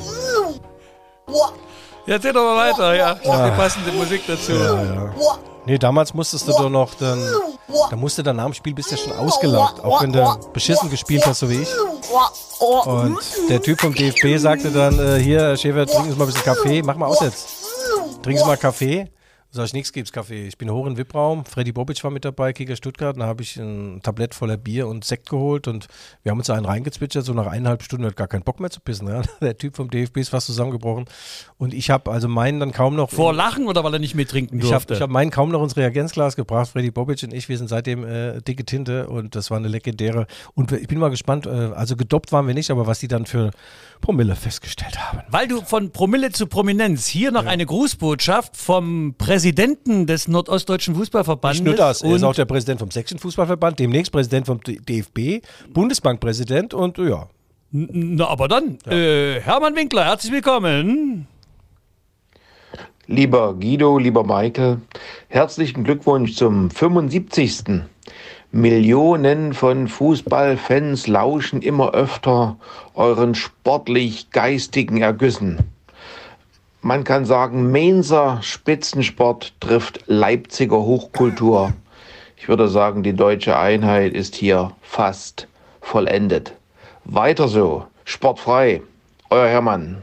Ja, 2.06 2.16
erzähl 2.16 2.34
doch 2.34 2.44
mal 2.44 2.58
weiter, 2.72 2.94
ja. 2.96 3.18
Ja. 3.24 3.50
Die 3.50 3.56
passende 3.56 3.92
Musik 3.94 4.22
dazu. 4.28 4.52
Ja, 4.52 4.84
ja. 4.84 5.14
Nee, 5.66 5.78
damals 5.78 6.14
musstest 6.14 6.46
du 6.48 6.52
doch 6.52 6.70
noch 6.70 6.94
dann, 6.96 7.24
da 7.90 7.96
musst 7.96 8.18
du 8.18 8.24
dann 8.24 8.36
nach 8.36 8.46
dem 8.46 8.54
Spiel 8.54 8.74
bist 8.74 8.92
ja 8.92 8.98
schon 8.98 9.14
ausgelaugt, 9.14 9.82
auch 9.84 10.02
wenn 10.02 10.12
du 10.12 10.22
beschissen 10.52 10.90
gespielt 10.90 11.26
hast, 11.26 11.40
so 11.40 11.50
wie 11.50 11.62
ich. 11.62 11.70
Und 12.86 13.18
der 13.50 13.62
Typ 13.62 13.80
vom 13.80 13.94
DFB 13.94 14.38
sagte 14.38 14.72
dann, 14.72 15.00
äh, 15.00 15.20
hier, 15.20 15.56
Schäfer, 15.56 15.86
trinken 15.86 16.12
Sie 16.12 16.18
mal 16.18 16.26
ein 16.26 16.28
bisschen 16.28 16.44
Kaffee, 16.44 16.82
mach 16.84 16.98
mal 16.98 17.06
aus 17.06 17.22
jetzt. 17.22 17.48
Trinken 18.22 18.42
Sie 18.42 18.46
mal 18.48 18.58
Kaffee. 18.58 19.08
Sag 19.56 19.66
ich, 19.66 19.74
nichts 19.74 19.94
gibt's 19.94 20.12
Kaffee. 20.12 20.48
Ich 20.48 20.58
bin 20.58 20.72
hoch 20.72 20.88
in 20.88 20.96
den 20.96 20.98
VIP-Raum. 20.98 21.46
Freddy 21.46 21.72
Bobic 21.72 22.04
war 22.04 22.10
mit 22.10 22.26
dabei, 22.26 22.54
Kicker 22.54 22.76
Stuttgart. 22.76 23.16
Da 23.16 23.28
habe 23.28 23.44
ich 23.44 23.56
ein 23.58 24.00
Tablett 24.02 24.34
voller 24.34 24.58
Bier 24.58 24.88
und 24.88 25.06
Sekt 25.06 25.30
geholt 25.30 25.68
und 25.68 25.86
wir 26.24 26.32
haben 26.32 26.40
uns 26.40 26.48
da 26.48 26.56
einen 26.56 26.66
reingezwitschert. 26.66 27.24
So 27.24 27.34
nach 27.34 27.46
eineinhalb 27.46 27.84
Stunden 27.84 28.08
hat 28.08 28.16
gar 28.16 28.28
keinen 28.28 28.42
Bock 28.42 28.60
mehr 28.60 28.72
zu 28.72 28.80
pissen. 28.80 29.08
Ja. 29.08 29.22
Der 29.42 29.56
Typ 29.56 29.76
vom 29.76 29.92
DFB 29.92 30.18
ist 30.18 30.30
fast 30.30 30.48
zusammengebrochen. 30.48 31.06
Und 31.60 31.76
ich 31.76 31.92
habe 31.92 32.10
also 32.10 32.28
meinen 32.28 32.60
dann 32.60 32.72
kaum 32.72 32.96
noch. 32.96 33.12
Vor 33.12 33.32
Lachen 33.32 33.68
oder 33.68 33.84
weil 33.84 33.94
er 33.94 34.00
nicht 34.00 34.16
mittrinken 34.16 34.58
Ich 34.58 34.64
habe 34.64 34.72
durfte? 34.74 34.96
ich 34.96 35.02
hab 35.02 35.12
meinen 35.12 35.30
kaum 35.30 35.52
noch 35.52 35.62
ins 35.62 35.78
Reagenzglas 35.78 36.36
gebracht. 36.36 36.70
Freddy 36.70 36.90
Bobic 36.90 37.22
und 37.22 37.32
ich, 37.32 37.48
wir 37.48 37.60
sind 37.60 37.68
seitdem 37.68 38.04
äh, 38.08 38.42
dicke 38.42 38.66
Tinte 38.66 39.08
und 39.08 39.36
das 39.36 39.52
war 39.52 39.60
eine 39.60 39.68
legendäre. 39.68 40.26
Und 40.56 40.72
ich 40.72 40.88
bin 40.88 40.98
mal 40.98 41.10
gespannt, 41.12 41.46
äh, 41.46 41.50
also 41.76 41.96
gedoppt 41.96 42.32
waren 42.32 42.48
wir 42.48 42.56
nicht, 42.56 42.72
aber 42.72 42.88
was 42.88 42.98
die 42.98 43.08
dann 43.08 43.28
für 43.28 43.52
Promille 44.02 44.36
festgestellt 44.36 44.98
haben. 45.00 45.22
Weil 45.30 45.48
du 45.48 45.62
von 45.62 45.92
Promille 45.92 46.32
zu 46.32 46.48
Prominenz 46.48 47.06
hier 47.06 47.32
noch 47.32 47.46
eine 47.46 47.68
Grußbotschaft 47.68 48.58
vom 48.58 49.14
Präsidenten 49.16 49.43
des 49.52 50.28
Nordostdeutschen 50.28 50.96
Fußballverbandes. 50.96 51.60
Nicht 51.60 51.66
nur 51.66 51.76
das, 51.76 52.02
er 52.02 52.16
ist 52.16 52.24
und 52.24 52.30
auch 52.30 52.36
der 52.36 52.46
Präsident 52.46 52.80
vom 52.80 52.92
Sächsischen 52.92 53.20
Fußballverband, 53.20 53.80
demnächst 53.80 54.12
Präsident 54.12 54.46
vom 54.46 54.60
DFB, 54.64 55.46
Bundesbankpräsident 55.74 56.74
und 56.74 56.98
ja. 56.98 57.28
Na, 57.72 58.28
aber 58.28 58.48
dann, 58.48 58.78
äh, 58.88 59.40
Hermann 59.42 59.76
Winkler, 59.76 60.06
herzlich 60.06 60.32
willkommen. 60.32 61.28
Lieber 63.08 63.54
Guido, 63.56 63.98
lieber 63.98 64.24
Michael, 64.24 64.78
herzlichen 65.28 65.84
Glückwunsch 65.84 66.36
zum 66.36 66.70
75. 66.70 67.84
Millionen 68.52 69.54
von 69.54 69.88
Fußballfans 69.88 71.08
lauschen 71.08 71.64
immer 71.64 71.94
öfter 71.94 72.58
euren 72.94 73.34
sportlich-geistigen 73.34 75.02
Ergüssen. 75.02 75.58
Man 76.86 77.06
kann 77.06 77.24
sagen, 77.24 77.72
Mainzer 77.72 78.40
Spitzensport 78.42 79.54
trifft 79.62 80.02
Leipziger 80.08 80.76
Hochkultur. 80.76 81.72
Ich 82.36 82.50
würde 82.50 82.68
sagen, 82.68 83.04
die 83.04 83.14
deutsche 83.14 83.58
Einheit 83.58 84.14
ist 84.14 84.36
hier 84.36 84.76
fast 84.82 85.48
vollendet. 85.80 86.56
Weiter 87.06 87.48
so, 87.48 87.88
sportfrei. 88.04 88.82
Euer 89.30 89.48
Hermann. 89.48 90.02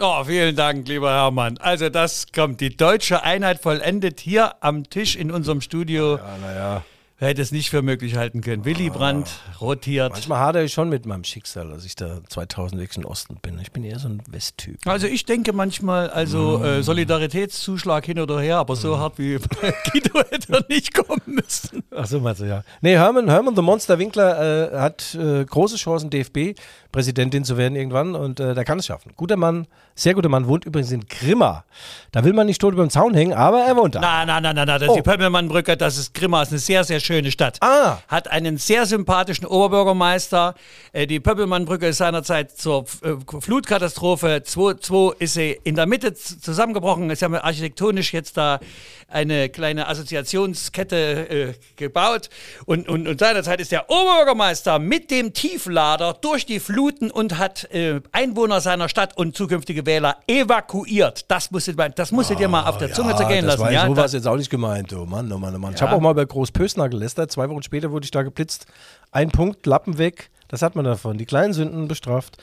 Oh, 0.00 0.24
vielen 0.24 0.56
Dank, 0.56 0.88
lieber 0.88 1.12
Hermann. 1.12 1.56
Also 1.58 1.88
das 1.88 2.26
kommt, 2.34 2.60
die 2.60 2.76
deutsche 2.76 3.22
Einheit 3.22 3.60
vollendet 3.60 4.18
hier 4.18 4.56
am 4.60 4.90
Tisch 4.90 5.14
in 5.14 5.30
unserem 5.30 5.60
Studio. 5.60 6.16
Ja, 6.16 6.36
naja. 6.40 6.82
Wer 7.20 7.30
hätte 7.30 7.42
es 7.42 7.50
nicht 7.50 7.70
für 7.70 7.82
möglich 7.82 8.14
halten 8.14 8.42
können? 8.42 8.64
Willy 8.64 8.90
Brandt 8.90 9.28
rotiert. 9.60 10.12
Manchmal 10.12 10.38
hadere 10.38 10.62
ich 10.62 10.72
schon 10.72 10.88
mit 10.88 11.04
meinem 11.04 11.24
Schicksal, 11.24 11.68
dass 11.68 11.84
ich 11.84 11.96
da 11.96 12.20
2000 12.28 12.80
weg 12.80 12.90
in 12.94 13.02
den 13.02 13.10
Osten 13.10 13.38
bin. 13.42 13.58
Ich 13.58 13.72
bin 13.72 13.82
eher 13.82 13.98
so 13.98 14.06
ein 14.06 14.22
Westtyp. 14.30 14.78
Also 14.86 15.08
ich 15.08 15.24
denke 15.24 15.52
manchmal, 15.52 16.10
also 16.10 16.62
äh, 16.62 16.80
Solidaritätszuschlag 16.80 18.06
hin 18.06 18.20
oder 18.20 18.40
her, 18.40 18.58
aber 18.58 18.76
so 18.76 19.00
hart 19.00 19.18
wie 19.18 19.36
Guido 19.92 20.20
hätte 20.30 20.52
er 20.52 20.64
nicht 20.68 20.94
kommen 20.94 21.20
müssen. 21.26 21.82
Ach 21.90 22.06
so, 22.06 22.20
meinst 22.20 22.40
du, 22.40 22.44
ja. 22.44 22.62
Nee, 22.82 22.94
Hermann, 22.94 23.28
Hermann 23.28 23.56
the 23.56 23.62
Monster 23.62 23.98
Winkler 23.98 24.72
äh, 24.72 24.78
hat 24.78 25.16
äh, 25.16 25.44
große 25.44 25.74
Chancen, 25.74 26.10
DFB-Präsidentin 26.10 27.42
zu 27.42 27.56
werden 27.56 27.74
irgendwann 27.74 28.14
und 28.14 28.38
äh, 28.38 28.54
der 28.54 28.64
kann 28.64 28.78
es 28.78 28.86
schaffen. 28.86 29.10
Guter 29.16 29.36
Mann, 29.36 29.66
sehr 29.96 30.14
guter 30.14 30.28
Mann, 30.28 30.46
wohnt 30.46 30.64
übrigens 30.66 30.92
in 30.92 31.04
Grimma. 31.08 31.64
Da 32.12 32.22
will 32.22 32.32
man 32.32 32.46
nicht 32.46 32.60
tot 32.60 32.74
über 32.74 32.86
den 32.86 32.90
Zaun 32.90 33.14
hängen, 33.14 33.32
aber 33.32 33.62
er 33.62 33.74
wohnt 33.74 33.96
da. 33.96 34.00
Nein, 34.00 34.28
nein, 34.28 34.40
nein, 34.44 34.54
nein, 34.54 34.68
nein, 34.68 34.78
das 34.78 34.88
ist 34.90 34.94
die 34.94 35.02
Pöppelmannbrücke, 35.02 35.76
das 35.76 35.98
ist 35.98 36.14
Grimma, 36.14 36.42
ist 36.42 36.50
eine 36.50 36.60
sehr, 36.60 36.84
sehr 36.84 37.00
schöne 37.00 37.07
Stadt. 37.32 37.58
Ah. 37.60 37.98
Hat 38.08 38.28
einen 38.30 38.58
sehr 38.58 38.86
sympathischen 38.86 39.46
Oberbürgermeister. 39.46 40.54
Äh, 40.92 41.06
die 41.06 41.20
Pöppelmannbrücke 41.20 41.88
ist 41.88 41.98
seinerzeit 41.98 42.56
zur 42.56 42.84
äh, 43.02 43.40
Flutkatastrophe 43.40 44.42
2.2 44.44 45.14
ist 45.18 45.34
sie 45.34 45.58
in 45.64 45.74
der 45.74 45.86
Mitte 45.86 46.12
zusammengebrochen. 46.14 47.14
Sie 47.14 47.24
haben 47.24 47.34
architektonisch 47.34 48.12
jetzt 48.12 48.36
da 48.36 48.60
eine 49.08 49.48
kleine 49.48 49.88
Assoziationskette 49.88 50.96
äh, 51.30 51.54
gebaut. 51.76 52.28
Und, 52.66 52.88
und, 52.88 53.08
und 53.08 53.18
seinerzeit 53.20 53.60
ist 53.60 53.72
der 53.72 53.88
Oberbürgermeister 53.90 54.78
mit 54.78 55.10
dem 55.10 55.32
Tieflader 55.32 56.14
durch 56.20 56.44
die 56.46 56.60
Fluten 56.60 57.10
und 57.10 57.38
hat 57.38 57.68
Einwohner 58.12 58.60
seiner 58.60 58.88
Stadt 58.88 59.16
und 59.16 59.36
zukünftige 59.36 59.86
Wähler 59.86 60.16
evakuiert. 60.26 61.24
Das 61.30 61.50
musstet, 61.50 61.78
ihr- 61.78 61.88
das 61.90 62.12
musstet 62.12 62.40
ihr 62.40 62.48
mal 62.48 62.64
auf 62.68 62.78
der 62.78 62.92
Zunge 62.92 63.16
zergehen 63.16 63.46
das 63.46 63.54
lassen. 63.58 63.62
War 63.62 63.72
ja? 63.72 63.86
so 63.86 63.94
Das- 63.94 64.04
was 64.04 64.12
jetzt 64.12 64.26
auch 64.26 64.36
nicht 64.36 64.50
gemeint, 64.50 64.92
oh 64.92 65.06
Mann, 65.06 65.30
oh 65.32 65.38
Mann, 65.38 65.54
oh 65.54 65.58
Mann. 65.58 65.74
Ich 65.74 65.80
Ja. 65.80 65.86
habe 65.86 65.96
auch 65.96 66.00
mal 66.00 66.12
bei 66.14 66.24
Großpösner 66.24 66.88
gelästert. 66.98 67.32
Zwei 67.32 67.48
Wochen 67.48 67.62
später 67.62 67.90
wurde 67.90 68.04
ich 68.04 68.10
da 68.10 68.22
geblitzt. 68.22 68.66
Ein 69.10 69.30
Punkt, 69.30 69.66
Lappen 69.66 69.98
weg. 69.98 70.30
Das 70.48 70.62
hat 70.62 70.76
man 70.76 70.84
davon. 70.84 71.18
Die 71.18 71.26
kleinen 71.26 71.52
Sünden 71.52 71.88
bestraft. 71.88 72.38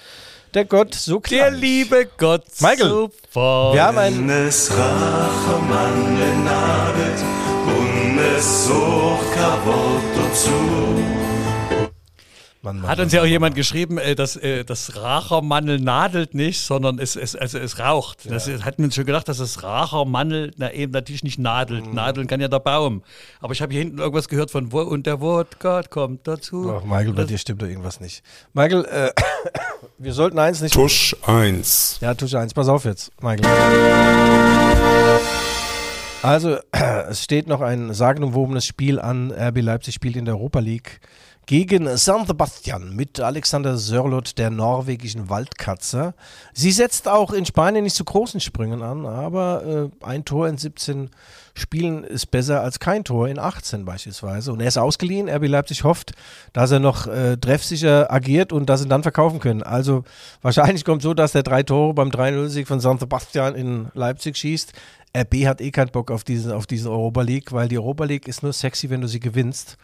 Der 0.53 0.65
Gott 0.65 0.93
so 0.93 1.19
klein. 1.19 1.39
Der 1.39 1.51
liebe 1.51 2.07
Gott 2.17 2.45
Michael, 2.61 2.89
super. 2.89 3.71
wir 3.73 3.83
haben 3.83 3.97
ein 3.97 4.29
es 4.29 4.71
Rachemann 4.71 6.15
Mann, 12.65 12.79
Mann, 12.81 12.89
Hat 12.89 12.99
uns 12.99 13.13
ja 13.13 13.21
auch 13.21 13.25
jemand 13.25 13.55
geschrieben, 13.55 13.97
äh, 13.97 14.15
dass 14.15 14.35
äh, 14.35 14.65
das 14.65 14.95
Rachermannel 14.97 15.79
nadelt 15.79 16.33
nicht, 16.33 16.59
sondern 16.59 16.99
es, 16.99 17.15
es, 17.15 17.35
also 17.35 17.57
es 17.59 17.79
raucht. 17.79 18.29
Das 18.29 18.47
ist- 18.47 18.65
hat 18.65 18.79
mir 18.79 18.91
schon 18.91 19.05
gedacht, 19.05 19.29
dass 19.29 19.37
das 19.37 19.63
Rachermannel 19.63 20.51
na, 20.57 20.73
eben 20.73 20.91
natürlich 20.91 21.23
nicht 21.23 21.39
nadelt. 21.39 21.85
Mhm. 21.85 21.93
Nadeln 21.93 22.27
kann 22.27 22.41
ja 22.41 22.47
der 22.49 22.59
Baum. 22.59 23.03
Aber 23.39 23.53
ich 23.53 23.61
habe 23.61 23.71
hier 23.71 23.81
hinten 23.83 23.99
irgendwas 23.99 24.27
gehört 24.27 24.51
von 24.51 24.71
wo 24.73 24.81
und 24.81 25.05
der 25.05 25.21
Wodka 25.21 25.83
kommt 25.83 26.27
dazu. 26.27 26.73
Ach, 26.77 26.83
Michael, 26.83 27.13
bei 27.13 27.23
dir 27.23 27.37
stimmt 27.37 27.61
doch 27.61 27.67
irgendwas 27.67 27.99
nicht. 28.01 28.23
Michael, 28.53 28.83
äh, 28.85 29.11
wir 29.97 30.13
sollten 30.13 30.39
eins 30.39 30.61
nicht. 30.61 30.73
Tusch 30.73 31.15
1. 31.25 31.99
Ja, 32.01 32.13
Tusch 32.15 32.33
1. 32.33 32.53
Pass 32.53 32.67
auf 32.67 32.83
jetzt, 32.85 33.11
Michael. 33.21 33.45
Also, 36.23 36.57
es 37.09 37.23
steht 37.23 37.47
noch 37.47 37.61
ein 37.61 37.93
sagenumwobenes 37.93 38.65
Spiel 38.65 38.99
an. 38.99 39.31
RB 39.31 39.61
Leipzig 39.61 39.93
spielt 39.93 40.15
in 40.15 40.25
der 40.25 40.33
Europa 40.33 40.59
League 40.59 40.99
gegen 41.45 41.95
San 41.97 42.25
Sebastian 42.25 42.95
mit 42.95 43.19
Alexander 43.19 43.77
Sörlot, 43.77 44.37
der 44.37 44.49
norwegischen 44.49 45.29
Waldkatze. 45.29 46.13
Sie 46.53 46.71
setzt 46.71 47.07
auch 47.07 47.31
in 47.31 47.45
Spanien 47.45 47.83
nicht 47.83 47.95
zu 47.95 48.03
großen 48.03 48.39
Sprüngen 48.39 48.81
an, 48.81 49.05
aber 49.05 49.91
äh, 50.01 50.05
ein 50.05 50.25
Tor 50.25 50.47
in 50.47 50.57
17 50.57 51.11
Spielen 51.53 52.03
ist 52.03 52.31
besser 52.31 52.61
als 52.61 52.79
kein 52.79 53.03
Tor 53.05 53.29
in 53.29 53.39
18 53.39 53.85
beispielsweise. 53.85 54.51
Und 54.51 54.59
er 54.59 54.67
ist 54.67 54.77
ausgeliehen. 54.77 55.29
RB 55.29 55.47
Leipzig 55.47 55.85
hofft, 55.85 56.11
dass 56.51 56.71
er 56.71 56.79
noch 56.79 57.07
äh, 57.07 57.37
treffsicher 57.37 58.11
agiert 58.11 58.51
und 58.51 58.67
dass 58.69 58.81
sie 58.81 58.87
ihn 58.87 58.89
dann 58.89 59.03
verkaufen 59.03 59.39
können. 59.39 59.63
Also 59.63 60.03
wahrscheinlich 60.41 60.83
kommt 60.83 61.01
so, 61.01 61.13
dass 61.13 61.31
der 61.31 61.43
drei 61.43 61.63
Tore 61.63 61.93
beim 61.93 62.09
3-0-Sieg 62.09 62.67
von 62.67 62.81
San 62.81 62.99
Sebastian 62.99 63.55
in 63.55 63.87
Leipzig 63.93 64.35
schießt. 64.35 64.73
RB 65.15 65.45
hat 65.45 65.61
eh 65.61 65.71
keinen 65.71 65.91
Bock 65.91 66.11
auf 66.11 66.25
diesen, 66.25 66.51
auf 66.51 66.67
diesen 66.67 66.91
Europa 66.91 67.21
League, 67.21 67.53
weil 67.53 67.69
die 67.69 67.77
Europa 67.77 68.03
League 68.03 68.27
ist 68.27 68.43
nur 68.43 68.51
sexy, 68.51 68.89
wenn 68.89 68.99
du 68.99 69.07
sie 69.07 69.21
gewinnst. 69.21 69.77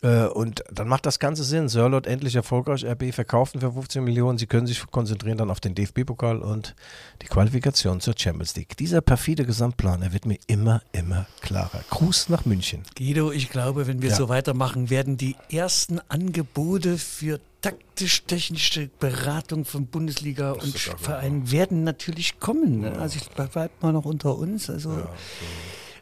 Äh, 0.00 0.26
und 0.26 0.62
dann 0.72 0.86
macht 0.86 1.06
das 1.06 1.18
Ganze 1.18 1.42
Sinn. 1.42 1.68
Sörlot 1.68 2.06
endlich 2.06 2.36
erfolgreich, 2.36 2.84
RB 2.84 3.12
verkaufen 3.12 3.60
für 3.60 3.72
15 3.72 4.04
Millionen. 4.04 4.38
Sie 4.38 4.46
können 4.46 4.66
sich 4.68 4.86
konzentrieren 4.90 5.38
dann 5.38 5.50
auf 5.50 5.58
den 5.60 5.74
DFB-Pokal 5.74 6.38
und 6.38 6.76
die 7.22 7.26
Qualifikation 7.26 8.00
zur 8.00 8.14
Champions 8.16 8.54
League. 8.54 8.76
Dieser 8.76 9.00
perfide 9.00 9.44
Gesamtplan, 9.44 10.02
er 10.02 10.12
wird 10.12 10.24
mir 10.26 10.38
immer, 10.46 10.82
immer 10.92 11.26
klarer. 11.40 11.80
Gruß 11.90 12.28
nach 12.28 12.44
München. 12.44 12.82
Guido, 12.96 13.32
ich 13.32 13.50
glaube, 13.50 13.86
wenn 13.88 14.00
wir 14.00 14.10
Ja. 14.10 14.14
so 14.16 14.28
weitermachen, 14.28 14.88
werden 14.88 15.16
die 15.16 15.34
ersten 15.50 15.98
Angebote 16.08 16.96
für 16.96 17.40
taktisch-technische 17.60 18.88
Beratung 19.00 19.64
von 19.64 19.86
Bundesliga 19.86 20.52
und 20.52 20.78
Vereinen 20.78 21.50
werden 21.50 21.82
natürlich 21.82 22.38
kommen. 22.38 22.82
ne? 22.82 22.92
Also 23.00 23.18
ich 23.20 23.28
bleib 23.30 23.82
mal 23.82 23.92
noch 23.92 24.04
unter 24.04 24.38
uns. 24.38 24.70
Also, 24.70 25.08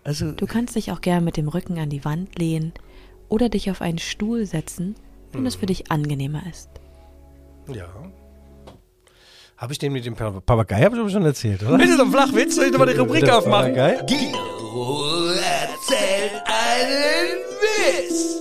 also 0.04 0.32
Du 0.32 0.46
kannst 0.46 0.76
dich 0.76 0.92
auch 0.92 1.00
gern 1.00 1.24
mit 1.24 1.38
dem 1.38 1.48
Rücken 1.48 1.78
an 1.78 1.88
die 1.88 2.04
Wand 2.04 2.38
lehnen 2.38 2.72
oder 3.28 3.48
dich 3.48 3.70
auf 3.70 3.80
einen 3.82 3.98
Stuhl 3.98 4.46
setzen, 4.46 4.94
wenn 5.32 5.46
es 5.46 5.54
für 5.56 5.66
dich 5.66 5.90
angenehmer 5.90 6.42
ist. 6.50 6.68
Ja. 7.72 7.86
Habe 9.56 9.72
ich 9.72 9.78
den 9.78 9.92
mit 9.92 10.04
dem 10.04 10.14
Pa- 10.14 10.40
Papagei 10.40 10.82
hab 10.82 10.92
ich 10.94 11.12
schon 11.12 11.24
erzählt, 11.24 11.62
oder? 11.62 11.78
Bitte 11.78 11.96
doch 11.96 12.08
Flachwitz, 12.10 12.56
soll 12.56 12.66
ich 12.66 12.72
doch 12.72 12.78
mal 12.78 12.86
die 12.92 12.98
Rubrik 12.98 13.24
Der 13.24 13.38
aufmachen? 13.38 13.74
Papagei? 13.74 14.02
Guido 14.06 15.30
erzählt 15.32 16.42
einen 16.44 17.38
Witz. 17.62 18.36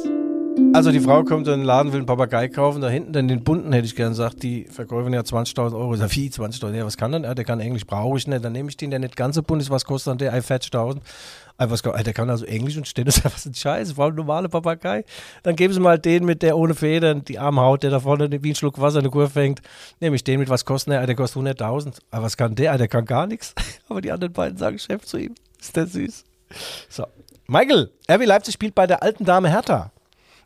Also 0.76 0.92
die 0.92 1.00
Frau 1.00 1.24
kommt 1.24 1.48
in 1.48 1.54
den 1.60 1.64
Laden, 1.64 1.94
will 1.94 2.00
einen 2.00 2.06
Papagei 2.06 2.50
kaufen, 2.50 2.82
da 2.82 2.90
hinten 2.90 3.14
dann 3.14 3.30
den 3.30 3.46
bunten 3.46 3.72
hätte 3.72 3.86
ich 3.86 3.96
gern 3.96 4.10
gesagt, 4.10 4.44
die 4.44 4.66
verkaufen 4.66 5.14
ja 5.14 5.22
20.000 5.22 5.74
Euro. 5.74 5.94
Ich 5.94 6.02
sag, 6.02 6.14
wie 6.16 6.28
20.000? 6.28 6.74
Ja, 6.76 6.86
was 6.86 6.98
kann 6.98 7.14
denn 7.14 7.22
der? 7.24 7.34
Der 7.34 7.46
kann 7.46 7.62
Englisch, 7.62 7.86
brauche 7.86 8.18
ich 8.18 8.28
nicht. 8.28 8.44
Dann 8.44 8.52
nehme 8.52 8.70
ich 8.70 8.76
den, 8.76 8.90
der 8.90 9.00
nicht 9.00 9.16
ganz 9.16 9.36
so 9.36 9.44
bunt 9.44 9.62
ist, 9.62 9.70
was 9.70 9.86
kostet 9.86 10.12
dann 10.12 10.18
der? 10.18 10.34
40.000. 10.34 10.98
Was, 11.58 11.82
der 11.82 12.14
kann 12.14 12.30
also 12.30 12.46
Englisch 12.46 12.76
und 12.76 12.98
das 12.98 13.18
ist 13.18 13.24
ja 13.24 13.32
was 13.34 13.46
ein 13.46 13.54
Scheiß, 13.54 13.94
vor 13.94 14.06
allem 14.06 14.16
normale 14.16 14.50
Papagei. 14.50 15.06
Dann 15.44 15.56
geben 15.56 15.74
sie 15.74 15.80
mal 15.80 15.98
den 15.98 16.26
mit 16.26 16.42
der 16.42 16.58
ohne 16.58 16.76
Federn, 16.76 17.24
die 17.24 17.40
arme 17.40 17.62
Haut, 17.62 17.84
der 17.84 17.92
da 17.92 18.02
vorne 18.02 18.30
wie 18.44 18.52
ein 18.52 18.56
Schluck 18.56 18.82
Wasser 18.82 19.00
eine 19.00 19.10
Kurve 19.10 19.30
fängt. 19.30 19.62
Nehme 20.02 20.18
ich 20.18 20.24
den 20.24 20.40
mit, 20.40 20.50
was 20.50 20.66
kostet 20.66 20.94
der? 20.94 21.06
Der 21.06 21.16
kostet 21.16 21.42
100.000. 21.42 22.00
Aber 22.12 22.26
was 22.26 22.36
kann 22.36 22.56
der? 22.56 22.78
Der 22.78 22.90
kann 22.90 23.06
gar 23.06 23.26
nichts. 23.26 23.56
Aber 23.90 24.02
die 24.02 24.12
anderen 24.12 24.34
beiden 24.34 24.58
sagen 24.58 24.78
Chef 24.80 25.06
zu 25.06 25.18
ihm. 25.18 25.36
Ist 25.60 25.76
der 25.76 25.88
süß. 25.88 26.26
So. 26.90 27.06
Michael, 27.48 27.92
RB 28.12 28.26
Leipzig 28.26 28.54
spielt 28.54 28.76
bei 28.76 28.88
der 28.88 29.02
alten 29.02 29.24
Dame 29.24 29.50
Hertha. 29.50 29.92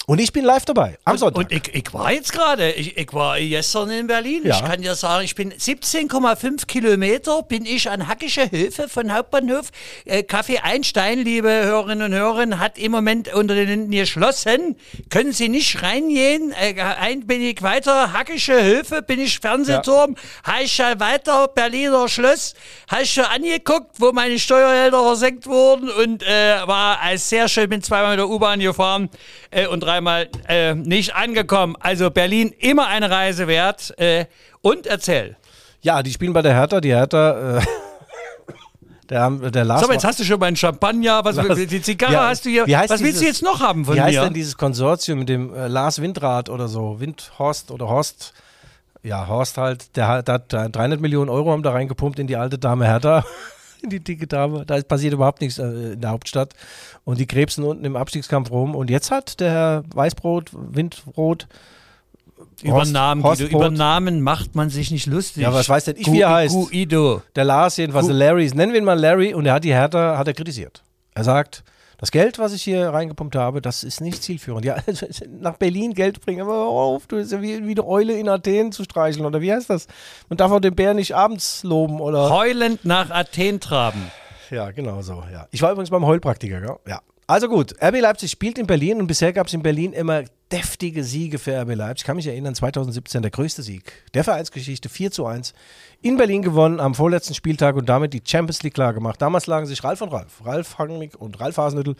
Und 0.10 0.18
ich 0.18 0.34
bin 0.34 0.43
live 0.43 0.66
dabei. 0.66 0.97
Am 1.05 1.20
Sonntag. 1.20 1.38
Und 1.38 1.51
ich, 1.51 1.72
ich 1.72 1.93
war 1.93 2.12
jetzt 2.12 2.34
gerade, 2.34 2.72
ich, 2.72 2.97
ich 2.97 3.14
war 3.14 3.39
gestern 3.39 3.91
in 3.91 4.07
Berlin. 4.07 4.41
Ja. 4.43 4.55
Ich 4.55 4.66
kann 4.66 4.82
dir 4.82 4.95
sagen, 4.95 5.24
ich 5.24 5.36
bin 5.36 5.53
17,5 5.53 6.66
Kilometer 6.66 7.43
bin 7.43 7.64
ich 7.64 7.88
an 7.91 8.07
Hackische 8.07 8.49
Höfe 8.49 8.89
von 8.89 9.14
Hauptbahnhof. 9.14 9.68
Äh, 10.05 10.24
Café 10.24 10.64
Einstein, 10.64 11.20
liebe 11.20 11.49
Hörerinnen 11.49 12.12
und 12.12 12.18
Hörer, 12.18 12.57
hat 12.57 12.80
im 12.80 12.91
Moment 12.91 13.32
unter 13.32 13.53
den 13.53 13.68
Linden 13.68 13.91
geschlossen. 13.91 14.78
Können 15.12 15.32
Sie 15.32 15.47
nicht 15.47 15.84
reingehen? 15.84 16.53
Äh, 16.60 16.82
ein 16.82 17.28
bin 17.28 17.43
ich 17.43 17.62
weiter, 17.62 18.12
Hackische 18.12 18.64
Höfe, 18.64 19.03
bin 19.03 19.20
ich 19.20 19.38
Fernsehturm. 19.38 20.16
Ja. 20.47 20.68
schon 20.68 20.99
weiter, 20.99 21.49
Berliner 21.49 22.07
Schloss. 22.10 22.55
Habe 22.89 23.03
ich 23.03 23.14
schon 23.14 23.26
angeguckt, 23.26 23.91
wo 23.99 24.12
meine 24.12 24.39
Steuergelder 24.39 25.03
versenkt 25.03 25.45
wurden 25.45 25.88
und 25.88 26.24
äh, 26.24 26.66
war 26.66 26.99
als 26.99 27.30
sehr 27.30 27.47
schön, 27.47 27.70
bin 27.70 27.84
zweimal 27.84 28.18
mit 28.18 28.20
der 28.20 28.30
U-Bahn 28.30 28.60
gefahren 28.60 29.12
äh, 29.51 29.68
und 29.68 29.86
dreimal 30.00 30.30
äh, 30.47 30.76
nicht 30.76 31.16
angekommen. 31.16 31.76
Also 31.80 32.10
Berlin 32.10 32.54
immer 32.60 32.88
eine 32.88 33.10
Reise 33.10 33.47
wert. 33.47 33.93
Äh, 34.00 34.26
und 34.62 34.88
erzähl. 34.88 35.36
Ja, 35.82 36.02
die 36.04 36.12
spielen 36.12 36.34
bei 36.34 36.41
der 36.41 36.54
Hertha. 36.54 36.80
Die 36.82 36.89
Hertha, 36.93 37.58
äh, 37.58 37.62
der, 39.10 39.30
der 39.30 39.66
Lars. 39.66 39.82
So, 39.82 39.86
aber 39.86 39.93
jetzt 39.93 40.06
hast 40.06 40.20
du 40.20 40.24
schon 40.24 40.39
meinen 40.39 40.56
Champagner, 40.56 41.24
was, 41.24 41.36
Lars- 41.36 41.58
die 41.68 41.82
Zigarre 41.82 42.14
Ja, 42.14 42.28
hast 42.30 42.45
du 42.45 42.50
hier. 42.50 42.64
Was 42.68 42.89
willst 42.89 43.02
du 43.02 43.06
dieses- 43.08 43.22
jetzt 43.24 43.43
noch 43.43 43.60
haben 43.60 43.86
von 43.86 43.95
Wie 43.95 44.02
heißt 44.02 44.18
mir? 44.18 44.24
denn 44.26 44.34
dieses 44.34 44.58
Konsortium 44.58 45.20
mit 45.20 45.30
dem 45.30 45.54
äh, 45.54 45.68
Lars 45.68 46.02
Windrad 46.02 46.50
oder 46.50 46.68
so? 46.68 47.00
Windhorst 47.00 47.72
oder 47.72 47.88
Horst? 47.89 48.34
Ja, 49.04 49.28
Horst 49.28 49.58
halt. 49.58 49.95
Der 49.95 50.08
hat, 50.08 50.28
der 50.28 50.39
da 50.39 50.68
300 50.70 51.00
Millionen 51.00 51.30
Euro 51.30 51.52
haben 51.52 51.64
da 51.64 51.72
reingepumpt 51.72 52.20
in 52.20 52.28
die 52.28 52.36
alte 52.36 52.58
Dame 52.58 52.86
Hertha. 52.86 53.24
In 53.82 53.89
die 53.89 53.99
dicke 54.01 54.27
Dame. 54.27 54.65
Da 54.65 54.82
passiert 54.82 55.13
überhaupt 55.13 55.41
nichts 55.41 55.57
äh, 55.57 55.93
in 55.93 56.01
der 56.01 56.09
Hauptstadt. 56.11 56.53
Und 57.05 57.19
die 57.19 57.25
krebsen 57.25 57.63
unten 57.63 57.86
im 57.86 57.95
Abstiegskampf 57.95 58.51
rum. 58.51 58.75
Und 58.75 58.89
jetzt 58.89 59.09
hat 59.11 59.39
der 59.39 59.51
Herr 59.51 59.84
Weißbrot, 59.93 60.49
Windrot. 60.53 61.47
über 62.61 62.73
Horst- 62.73 62.93
Guido, 62.93 63.21
Brot. 63.21 63.39
über 63.51 63.69
Namen 63.69 64.21
macht 64.21 64.55
man 64.55 64.69
sich 64.69 64.91
nicht 64.91 65.05
lustig. 65.05 65.43
Ja, 65.43 65.53
was 65.53 65.69
weiß 65.69 65.86
denn 65.86 65.95
ich, 65.97 66.05
Gu- 66.05 66.13
wie 66.13 66.21
er 66.21 66.30
heißt? 66.34 66.53
Guido. 66.55 67.21
Der 67.36 67.45
Lars 67.45 67.77
jedenfalls, 67.77 68.07
Gu- 68.07 68.13
der 68.13 68.17
Larry, 68.17 68.49
nennen 68.53 68.73
wir 68.73 68.80
ihn 68.80 68.86
mal 68.86 68.99
Larry 68.99 69.34
und 69.34 69.45
er 69.45 69.53
hat 69.53 69.63
die 69.63 69.73
Hertha, 69.73 70.17
hat 70.17 70.27
er 70.27 70.34
kritisiert. 70.34 70.84
Er 71.15 71.23
sagt, 71.23 71.63
das 72.00 72.12
Geld, 72.12 72.39
was 72.39 72.54
ich 72.54 72.64
hier 72.64 72.89
reingepumpt 72.89 73.36
habe, 73.36 73.62
das 73.62 73.84
ist 73.84 74.00
nicht 74.00 74.24
zielführend. 74.24 74.66
Ja, 74.66 74.78
nach 75.30 75.58
Berlin 75.58 75.93
Geld 75.93 76.22
bringen, 76.22 76.41
aber 76.41 76.54
hör 76.54 76.68
auf, 76.68 77.08
du 77.08 77.18
ist 77.18 77.32
ja 77.32 77.41
wie, 77.41 77.68
wie 77.68 77.72
eine 77.72 77.86
Eule 77.86 78.14
in 78.14 78.30
Athen 78.30 78.72
zu 78.72 78.84
streicheln 78.84 79.26
oder 79.26 79.41
wie 79.41 79.52
heißt 79.52 79.70
das? 79.70 79.88
Man 80.30 80.38
darf 80.38 80.52
auch 80.52 80.62
den 80.62 80.76
Bär 80.76 80.93
nicht 80.93 81.16
abends 81.16 81.64
loben 81.64 82.00
oder. 82.00 82.30
Heulend 82.30 82.86
nach 82.86 83.10
Athen 83.10 83.60
traben. 83.60 84.12
Ja, 84.50 84.72
genau 84.72 85.02
so, 85.02 85.24
ja. 85.32 85.47
Ich 85.52 85.62
war 85.62 85.72
übrigens 85.72 85.89
beim 85.89 86.06
Heulpraktiker, 86.06 86.62
gell? 86.62 86.76
Ja. 86.88 87.02
Also 87.28 87.47
gut, 87.47 87.76
RB 87.84 88.00
Leipzig 88.00 88.32
spielt 88.32 88.58
in 88.58 88.66
Berlin 88.66 89.00
und 89.00 89.08
bisher 89.08 89.34
gab 89.34 89.47
es 89.47 89.54
in 89.54 89.62
Berlin 89.62 89.93
immer 89.93 90.24
deftige 90.52 91.04
Siege 91.04 91.39
für 91.39 91.60
RB 91.62 91.76
Leipzig. 91.76 92.02
Ich 92.02 92.06
kann 92.06 92.16
mich 92.16 92.28
erinnern, 92.28 92.56
2017 92.56 93.22
der 93.22 93.32
größte 93.32 93.62
Sieg 93.62 93.91
der 94.14 94.24
Vereinsgeschichte, 94.24 94.89
4 94.89 95.12
zu 95.12 95.26
1 95.26 95.54
in 96.02 96.18
Berlin 96.18 96.41
gewonnen 96.41 96.80
am 96.80 96.95
vorletzten 96.95 97.34
Spieltag 97.34 97.76
und 97.76 97.88
damit 97.88 98.14
die 98.14 98.22
Champions 98.26 98.64
League 98.64 98.74
klar 98.74 98.93
gemacht. 98.93 99.22
Damals 99.22 99.47
lagen 99.47 99.66
sich 99.66 99.84
Ralf 99.84 100.02
und 100.02 100.12
Ralf, 100.12 100.45
Ralf 100.45 100.78
Hangmig 100.78 101.16
und 101.20 101.39
Ralf 101.39 101.58
Hasenhüttl 101.58 101.95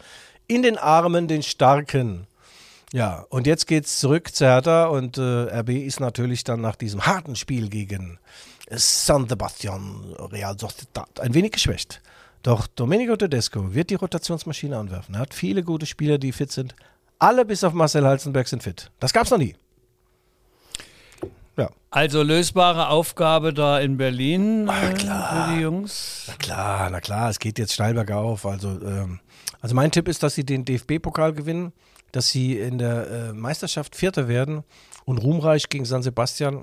in 0.46 0.62
den 0.62 0.78
Armen 0.78 1.28
den 1.28 1.42
Starken. 1.42 2.26
Ja, 2.92 3.24
und 3.28 3.46
jetzt 3.46 3.66
geht's 3.68 4.00
zurück 4.00 4.34
zu 4.34 4.44
Hertha 4.46 4.86
und 4.86 5.16
äh, 5.16 5.20
RB 5.60 5.70
ist 5.70 6.00
natürlich 6.00 6.42
dann 6.42 6.60
nach 6.60 6.74
diesem 6.74 7.06
harten 7.06 7.36
Spiel 7.36 7.68
gegen 7.68 8.18
San 8.68 9.28
Sebastian 9.28 10.14
Real 10.32 10.58
Sociedad 10.58 11.20
ein 11.20 11.34
wenig 11.34 11.52
geschwächt. 11.52 12.02
Doch 12.42 12.66
Domenico 12.66 13.16
Tedesco 13.16 13.74
wird 13.74 13.90
die 13.90 13.96
Rotationsmaschine 13.96 14.76
anwerfen. 14.76 15.14
Er 15.14 15.20
hat 15.20 15.34
viele 15.34 15.62
gute 15.62 15.86
Spieler, 15.86 16.18
die 16.18 16.32
fit 16.32 16.50
sind. 16.50 16.74
Alle 17.20 17.44
bis 17.44 17.62
auf 17.64 17.72
Marcel 17.74 18.04
Halzenberg 18.06 18.48
sind 18.48 18.62
fit. 18.62 18.90
Das 18.98 19.12
gab's 19.12 19.30
noch 19.30 19.38
nie. 19.38 19.54
Ja. 21.56 21.70
Also 21.90 22.22
lösbare 22.22 22.88
Aufgabe 22.88 23.52
da 23.52 23.78
in 23.78 23.96
Berlin 23.98 24.68
Ah, 24.68 24.88
äh, 24.90 24.94
klar. 24.94 25.46
für 25.48 25.54
die 25.54 25.60
Jungs. 25.60 26.24
Na 26.28 26.34
klar, 26.36 26.90
na 26.90 27.00
klar, 27.00 27.28
es 27.30 27.38
geht 27.38 27.58
jetzt 27.58 27.74
steil 27.74 27.94
bergauf. 27.94 28.46
Also, 28.46 28.68
ähm, 28.82 29.20
also 29.60 29.74
mein 29.74 29.90
Tipp 29.90 30.08
ist, 30.08 30.22
dass 30.22 30.34
sie 30.34 30.44
den 30.44 30.64
DFB-Pokal 30.64 31.32
gewinnen, 31.34 31.72
dass 32.12 32.28
sie 32.30 32.58
in 32.58 32.78
der 32.78 33.06
äh, 33.10 33.32
Meisterschaft 33.32 33.94
Vierter 33.94 34.26
werden 34.26 34.64
und 35.04 35.18
ruhmreich 35.18 35.68
gegen 35.68 35.84
San 35.84 36.02
Sebastian 36.02 36.62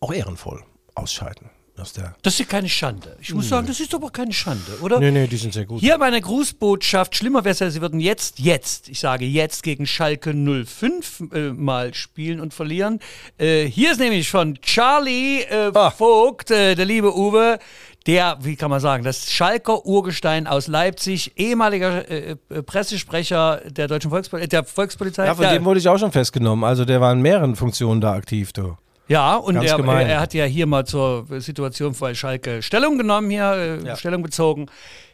auch 0.00 0.12
ehrenvoll 0.12 0.62
ausscheiden. 0.94 1.50
Aus 1.78 1.92
der 1.92 2.14
Das 2.22 2.34
ist 2.34 2.38
ja 2.40 2.44
keine 2.46 2.68
Schande. 2.68 3.16
Ich 3.20 3.34
muss 3.34 3.48
sagen, 3.48 3.66
das 3.66 3.80
ist 3.80 3.94
aber 3.94 4.10
keine 4.10 4.32
Schande, 4.32 4.78
oder? 4.80 4.98
nee, 4.98 5.10
nee, 5.10 5.26
die 5.26 5.36
sind 5.36 5.52
sehr 5.52 5.66
gut. 5.66 5.80
Hier 5.80 5.98
meine 5.98 6.20
Grußbotschaft. 6.20 7.14
Schlimmer 7.14 7.44
wäre 7.44 7.52
es 7.52 7.58
ja, 7.58 7.70
sie 7.70 7.80
würden 7.82 8.00
jetzt, 8.00 8.38
jetzt, 8.38 8.88
ich 8.88 9.00
sage 9.00 9.26
jetzt 9.26 9.62
gegen 9.62 9.86
Schalke 9.86 10.32
05 10.32 11.22
äh, 11.32 11.52
mal 11.52 11.92
spielen 11.94 12.40
und 12.40 12.54
verlieren. 12.54 13.00
Äh, 13.38 13.64
hier 13.66 13.92
ist 13.92 13.98
nämlich 14.00 14.30
von 14.30 14.58
Charlie 14.62 15.42
äh, 15.42 15.70
Ah. 15.74 15.90
Vogt, 15.90 16.50
äh, 16.50 16.74
der 16.74 16.84
liebe 16.86 17.14
Uwe, 17.16 17.58
der, 18.06 18.38
wie 18.40 18.56
kann 18.56 18.70
man 18.70 18.80
sagen, 18.80 19.04
das 19.04 19.30
Schalker 19.30 19.84
Urgestein 19.84 20.46
aus 20.46 20.68
Leipzig, 20.68 21.32
ehemaliger 21.36 22.08
äh, 22.08 22.36
äh, 22.48 22.62
Pressesprecher 22.62 23.60
der 23.66 23.88
deutschen 23.88 24.10
Volkspol 24.10 24.46
der 24.46 24.64
Volkspolizei. 24.64 25.26
Ja, 25.26 25.34
von 25.34 25.42
der, 25.42 25.54
dem 25.54 25.64
wurde 25.64 25.80
ich 25.80 25.88
auch 25.88 25.98
schon 25.98 26.12
festgenommen. 26.12 26.64
Also 26.64 26.84
der 26.84 27.00
war 27.00 27.12
in 27.12 27.20
mehreren 27.20 27.56
Funktionen 27.56 28.00
da 28.00 28.12
aktiv, 28.12 28.52
du. 28.52 28.76
Ja, 29.08 29.36
und 29.36 29.56
er, 29.56 29.78
er, 29.78 30.20
hat 30.20 30.34
ja 30.34 30.44
hier 30.44 30.66
mal 30.66 30.84
zur 30.84 31.24
Situation 31.38 31.94
bei 31.98 32.12
Schalke 32.14 32.60
Stellung 32.60 32.98
genommen, 32.98 33.30
hier 33.30 33.80
äh, 33.84 33.96
Stellung 33.96 34.22
bezogen. 34.22 34.66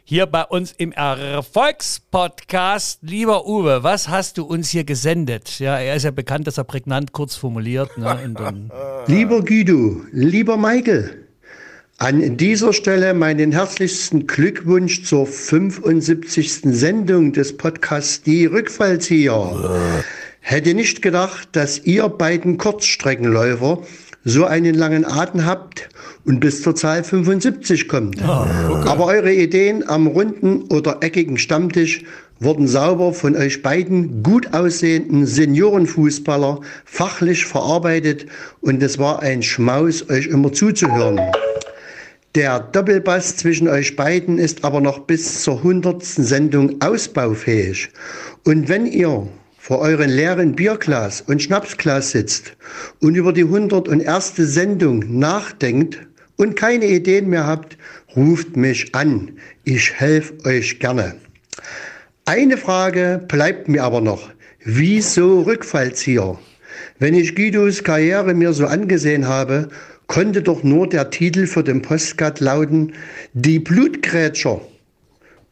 Hier 0.05 0.25
bei 0.25 0.43
uns 0.43 0.73
im 0.77 0.91
Erfolgspodcast. 0.91 2.99
Lieber 3.03 3.47
Uwe, 3.47 3.83
was 3.83 4.09
hast 4.09 4.37
du 4.37 4.43
uns 4.43 4.69
hier 4.69 4.83
gesendet? 4.83 5.59
Ja, 5.59 5.77
er 5.77 5.95
ist 5.95 6.03
ja 6.03 6.11
bekannt, 6.11 6.45
dass 6.47 6.57
er 6.57 6.65
prägnant 6.65 7.13
kurz 7.13 7.35
formuliert. 7.35 7.97
Ne, 7.97 8.19
und 8.25 8.37
dann, 8.39 8.69
Lieber 9.07 9.45
Guido, 9.45 10.01
lieber 10.11 10.57
Michael, 10.57 11.23
an 11.99 12.35
dieser 12.35 12.73
Stelle 12.73 13.13
meinen 13.13 13.53
herzlichsten 13.53 14.27
Glückwunsch 14.27 15.03
zur 15.03 15.25
75. 15.27 16.63
Sendung 16.63 17.31
des 17.31 17.55
Podcasts 17.55 18.23
Die 18.23 18.45
Rückfallzieher. 18.45 20.03
Hätte 20.45 20.73
nicht 20.73 21.01
gedacht, 21.01 21.47
dass 21.53 21.79
ihr 21.85 22.09
beiden 22.09 22.57
Kurzstreckenläufer 22.57 23.81
so 24.25 24.43
einen 24.43 24.75
langen 24.75 25.05
Atem 25.05 25.45
habt 25.45 25.87
und 26.25 26.41
bis 26.41 26.61
zur 26.61 26.75
Zahl 26.75 27.05
75 27.05 27.87
kommt. 27.87 28.21
Aber 28.21 29.05
eure 29.05 29.33
Ideen 29.33 29.87
am 29.87 30.05
runden 30.05 30.63
oder 30.63 30.97
eckigen 30.99 31.37
Stammtisch 31.37 32.03
wurden 32.41 32.67
sauber 32.67 33.13
von 33.13 33.37
euch 33.37 33.61
beiden 33.61 34.21
gut 34.21 34.53
aussehenden 34.53 35.25
Seniorenfußballer 35.25 36.59
fachlich 36.83 37.45
verarbeitet 37.45 38.25
und 38.59 38.83
es 38.83 38.99
war 38.99 39.21
ein 39.21 39.43
Schmaus, 39.43 40.09
euch 40.09 40.27
immer 40.27 40.51
zuzuhören. 40.51 41.21
Der 42.35 42.59
Doppelbass 42.59 43.37
zwischen 43.37 43.69
euch 43.69 43.95
beiden 43.95 44.39
ist 44.39 44.65
aber 44.65 44.81
noch 44.81 44.99
bis 44.99 45.41
zur 45.41 45.59
100. 45.59 46.03
Sendung 46.03 46.81
ausbaufähig. 46.81 47.91
Und 48.43 48.67
wenn 48.67 48.85
ihr 48.85 49.25
vor 49.63 49.79
euren 49.79 50.09
leeren 50.09 50.55
Bierglas 50.55 51.21
und 51.21 51.41
Schnapsglas 51.41 52.11
sitzt 52.11 52.57
und 52.99 53.15
über 53.15 53.31
die 53.31 53.45
101. 53.45 54.33
Sendung 54.35 55.17
nachdenkt 55.19 56.05
und 56.35 56.57
keine 56.57 56.85
Ideen 56.87 57.29
mehr 57.29 57.47
habt, 57.47 57.77
ruft 58.13 58.57
mich 58.57 58.93
an. 58.93 59.31
Ich 59.63 59.93
helfe 59.93 60.33
euch 60.43 60.79
gerne. 60.79 61.15
Eine 62.25 62.57
Frage 62.57 63.23
bleibt 63.25 63.69
mir 63.69 63.85
aber 63.85 64.01
noch. 64.01 64.31
Wieso 64.65 65.43
Rückfallzieher? 65.43 66.37
Wenn 66.99 67.13
ich 67.13 67.33
Guidos 67.33 67.85
Karriere 67.85 68.33
mir 68.33 68.51
so 68.51 68.65
angesehen 68.65 69.29
habe, 69.29 69.69
konnte 70.07 70.41
doch 70.41 70.63
nur 70.63 70.89
der 70.89 71.09
Titel 71.09 71.47
für 71.47 71.63
den 71.63 71.81
Postcard 71.81 72.41
lauten 72.41 72.91
Die 73.31 73.59
Blutgrätscher. 73.59 74.59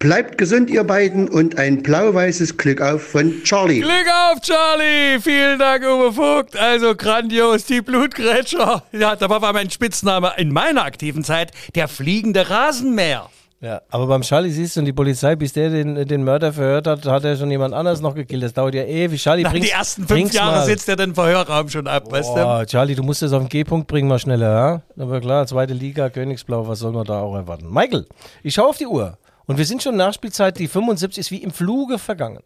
Bleibt 0.01 0.39
gesund, 0.39 0.71
ihr 0.71 0.83
beiden, 0.83 1.29
und 1.29 1.59
ein 1.59 1.83
blau-weißes 1.83 2.57
Glück 2.57 2.81
auf 2.81 3.03
von 3.03 3.43
Charlie. 3.43 3.81
Glück 3.81 4.07
auf, 4.31 4.41
Charlie! 4.41 5.19
Vielen 5.21 5.59
Dank, 5.59 5.83
Uwe 5.83 6.11
Vogt. 6.11 6.57
Also 6.57 6.95
grandios, 6.95 7.65
die 7.65 7.81
Blutgrätscher. 7.81 8.81
Ja, 8.93 9.15
da 9.15 9.29
war 9.29 9.53
mein 9.53 9.69
Spitzname 9.69 10.31
in 10.37 10.51
meiner 10.51 10.85
aktiven 10.85 11.23
Zeit 11.23 11.51
der 11.75 11.87
fliegende 11.87 12.49
Rasenmäher. 12.49 13.29
Ja, 13.59 13.83
aber 13.91 14.07
beim 14.07 14.23
Charlie 14.23 14.49
siehst 14.49 14.75
du, 14.75 14.79
und 14.79 14.87
die 14.87 14.91
Polizei, 14.91 15.35
bis 15.35 15.53
der 15.53 15.69
den, 15.69 16.07
den 16.07 16.23
Mörder 16.23 16.51
verhört 16.51 16.87
hat, 16.87 17.05
hat 17.05 17.23
er 17.23 17.35
schon 17.35 17.51
jemand 17.51 17.75
anderes 17.75 18.01
noch 18.01 18.15
gekillt. 18.15 18.41
Das 18.41 18.53
dauert 18.53 18.73
ja 18.73 18.83
ewig. 18.83 19.21
Charlie, 19.21 19.43
Nach 19.43 19.51
bring's, 19.51 19.67
die 19.67 19.71
ersten 19.71 20.07
fünf 20.07 20.33
Jahre 20.33 20.55
mal. 20.55 20.65
sitzt 20.65 20.89
er 20.89 20.95
den 20.95 21.13
Verhörraum 21.13 21.69
schon 21.69 21.85
ab, 21.85 22.11
weißt 22.11 22.37
du? 22.37 22.43
Oh, 22.43 22.65
Charlie, 22.65 22.95
du 22.95 23.03
musst 23.03 23.21
das 23.21 23.33
auf 23.33 23.43
den 23.43 23.49
G-Punkt 23.49 23.85
bringen, 23.85 24.07
mal 24.07 24.17
schneller, 24.17 24.81
ja? 24.97 25.03
Aber 25.03 25.21
klar, 25.21 25.45
zweite 25.45 25.75
Liga, 25.75 26.09
Königsblau, 26.09 26.67
was 26.67 26.79
soll 26.79 26.91
man 26.91 27.05
da 27.05 27.19
auch 27.19 27.35
erwarten? 27.35 27.71
Michael, 27.71 28.07
ich 28.41 28.55
schaue 28.55 28.69
auf 28.69 28.77
die 28.77 28.87
Uhr 28.87 29.19
und 29.51 29.57
wir 29.57 29.65
sind 29.65 29.83
schon 29.83 29.97
Nachspielzeit, 29.97 30.57
die 30.59 30.69
75 30.69 31.17
ist 31.17 31.29
wie 31.29 31.43
im 31.43 31.51
Fluge 31.51 31.99
vergangen. 31.99 32.39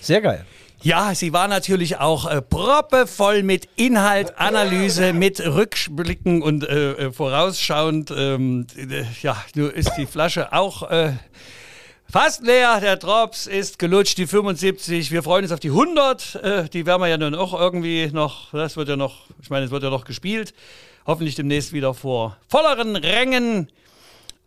Sehr 0.00 0.20
geil. 0.20 0.46
Ja, 0.80 1.12
sie 1.12 1.32
war 1.32 1.48
natürlich 1.48 1.98
auch 1.98 2.30
äh, 2.30 2.40
proppevoll 2.40 3.42
mit 3.42 3.68
Inhalt, 3.74 4.38
Analyse, 4.38 5.12
mit 5.12 5.40
Rückblicken 5.40 6.40
und 6.40 6.62
äh, 6.62 6.92
äh, 6.92 7.12
vorausschauend. 7.12 8.12
Ähm, 8.16 8.68
äh, 8.76 9.02
ja, 9.22 9.36
nur 9.56 9.74
ist 9.74 9.90
die 9.98 10.06
Flasche 10.06 10.52
auch 10.52 10.88
äh, 10.88 11.14
fast 12.08 12.44
leer. 12.44 12.78
Der 12.80 12.96
Drops 12.96 13.48
ist 13.48 13.80
gelutscht, 13.80 14.16
die 14.16 14.28
75. 14.28 15.10
Wir 15.10 15.24
freuen 15.24 15.42
uns 15.42 15.50
auf 15.50 15.58
die 15.58 15.70
100. 15.70 16.36
Äh, 16.36 16.68
die 16.68 16.86
werden 16.86 17.02
wir 17.02 17.08
ja 17.08 17.18
nun 17.18 17.34
auch 17.34 17.58
irgendwie 17.58 18.08
noch, 18.12 18.52
das 18.52 18.76
wird 18.76 18.88
ja 18.88 18.94
noch, 18.94 19.26
ich 19.42 19.50
meine, 19.50 19.64
es 19.64 19.72
wird 19.72 19.82
ja 19.82 19.90
noch 19.90 20.04
gespielt. 20.04 20.54
Hoffentlich 21.08 21.34
demnächst 21.34 21.72
wieder 21.72 21.92
vor 21.92 22.36
volleren 22.46 22.94
Rängen. 22.94 23.68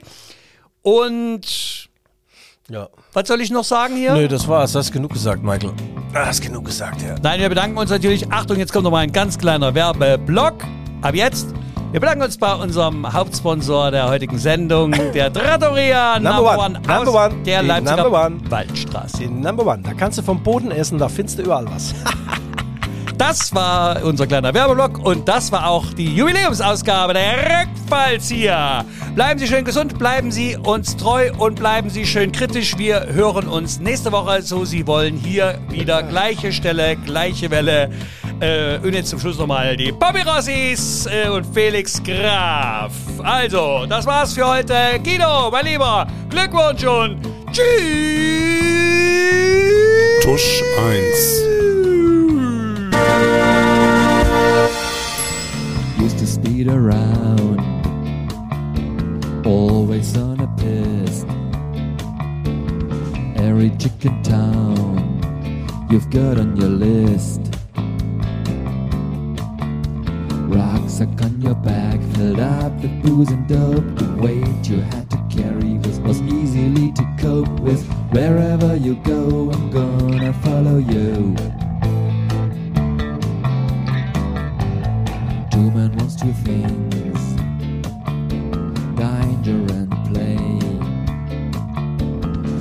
und 0.82 1.82
Ja. 2.72 2.88
was 3.12 3.28
soll 3.28 3.42
ich 3.42 3.50
noch 3.50 3.64
sagen 3.64 3.96
hier? 3.96 4.14
Nö, 4.14 4.26
das 4.28 4.48
war's. 4.48 4.72
Das 4.72 4.86
ist 4.86 4.92
genug 4.92 5.12
gesagt, 5.12 5.42
Michael. 5.42 5.72
Ah, 6.14 6.24
Das 6.24 6.36
ist 6.38 6.46
genug 6.46 6.64
gesagt, 6.64 7.02
ja. 7.02 7.16
Nein, 7.22 7.38
wir 7.40 7.50
bedanken 7.50 7.76
uns 7.76 7.90
natürlich. 7.90 8.32
Achtung, 8.32 8.56
jetzt 8.58 8.72
kommt 8.72 8.84
noch 8.84 8.90
mal 8.90 9.00
ein 9.00 9.12
ganz 9.12 9.36
kleiner 9.36 9.74
Werbeblock. 9.74 10.54
Ab 11.02 11.14
jetzt. 11.14 11.48
Wir 11.90 12.00
bedanken 12.00 12.22
uns 12.24 12.38
bei 12.38 12.54
unserem 12.54 13.12
Hauptsponsor 13.12 13.90
der 13.90 14.08
heutigen 14.08 14.38
Sendung, 14.38 14.92
der 15.12 15.30
Trattoria 15.30 16.18
Number 16.18 16.56
one. 16.58 16.80
aus 16.80 16.86
Number 17.04 17.26
one. 17.26 17.34
der 17.44 17.60
Die 17.60 17.68
Leipziger 17.68 18.02
Number 18.04 18.24
one. 18.26 18.40
Waldstraße. 18.50 19.18
Die 19.18 19.28
Number 19.28 19.66
One. 19.66 19.82
Da 19.82 19.92
kannst 19.92 20.16
du 20.16 20.22
vom 20.22 20.42
Boden 20.42 20.70
essen, 20.70 20.96
da 20.96 21.10
findest 21.10 21.38
du 21.38 21.42
überall 21.42 21.66
was. 21.70 21.94
Das 23.18 23.54
war 23.54 24.02
unser 24.02 24.26
kleiner 24.26 24.52
Werbeblock 24.52 24.98
und 24.98 25.28
das 25.28 25.52
war 25.52 25.68
auch 25.68 25.92
die 25.92 26.12
Jubiläumsausgabe 26.12 27.12
der 27.12 27.22
Fußballs 27.93 28.28
hier. 28.30 28.84
Bleiben 29.14 29.38
Sie 29.38 29.47
schön 29.47 29.66
gesund, 29.66 29.99
bleiben 29.99 30.32
Sie 30.32 30.57
uns 30.57 30.97
treu 30.97 31.30
und 31.36 31.57
bleiben 31.57 31.90
Sie 31.90 32.07
schön 32.07 32.32
kritisch. 32.32 32.78
Wir 32.78 33.07
hören 33.12 33.49
uns 33.49 33.80
nächste 33.80 34.11
Woche, 34.12 34.40
so 34.40 34.64
Sie 34.64 34.86
wollen, 34.86 35.18
hier 35.18 35.59
wieder 35.68 36.03
gleiche 36.03 36.53
Stelle, 36.53 36.97
gleiche 36.97 37.51
Welle. 37.51 37.90
Äh, 38.40 38.78
und 38.78 38.95
jetzt 38.95 39.11
zum 39.11 39.20
Schluss 39.20 39.36
nochmal 39.36 39.76
die 39.76 39.93
Bobby 39.93 40.22
Rossis 40.22 41.07
äh, 41.07 41.28
und 41.28 41.45
Felix 41.53 42.03
Graf. 42.03 42.93
Also, 43.22 43.84
das 43.86 44.07
war's 44.07 44.32
für 44.32 44.49
heute. 44.49 44.74
Guido, 45.05 45.51
mein 45.51 45.66
Lieber, 45.66 46.07
Glückwunsch 46.30 46.84
und 46.84 47.20
tschüss. 47.53 47.62
Tusch 50.22 50.62
1. 50.78 51.53
used 56.01 56.18
to 56.18 56.26
speed 56.26 56.68
around. 56.68 57.32
Always 59.93 60.16
on 60.16 60.40
a 60.40 60.47
piss. 60.57 61.22
Every 63.36 63.68
chicken 63.76 64.22
town 64.22 65.86
you've 65.90 66.09
got 66.09 66.38
on 66.38 66.57
your 66.57 66.70
list. 66.70 67.40
Rucksack 70.49 71.20
on 71.20 71.43
your 71.43 71.57
back, 71.57 72.01
filled 72.14 72.40
up 72.40 72.72
with 72.80 73.03
booze 73.03 73.30
and 73.32 73.47
dope. 73.47 73.84
The 73.97 74.16
weight 74.22 74.66
you 74.66 74.80
had 74.80 75.11
to 75.11 75.18
carry 75.28 75.74
was, 75.84 76.01
was 76.01 76.22
easily 76.22 76.93
to 76.93 77.16
cope 77.18 77.61
with. 77.61 77.86
Wherever 78.12 78.74
you 78.76 78.95
go, 79.05 79.51
I'm 79.51 79.70
gonna 79.70 80.32
follow 80.45 80.78
you. 80.78 81.36
Two 85.51 85.70
men 85.70 85.95
wants 85.99 86.16
two 86.16 86.32
things 86.32 87.11
danger 89.43 89.74
and 89.74 89.90
play. 90.07 90.36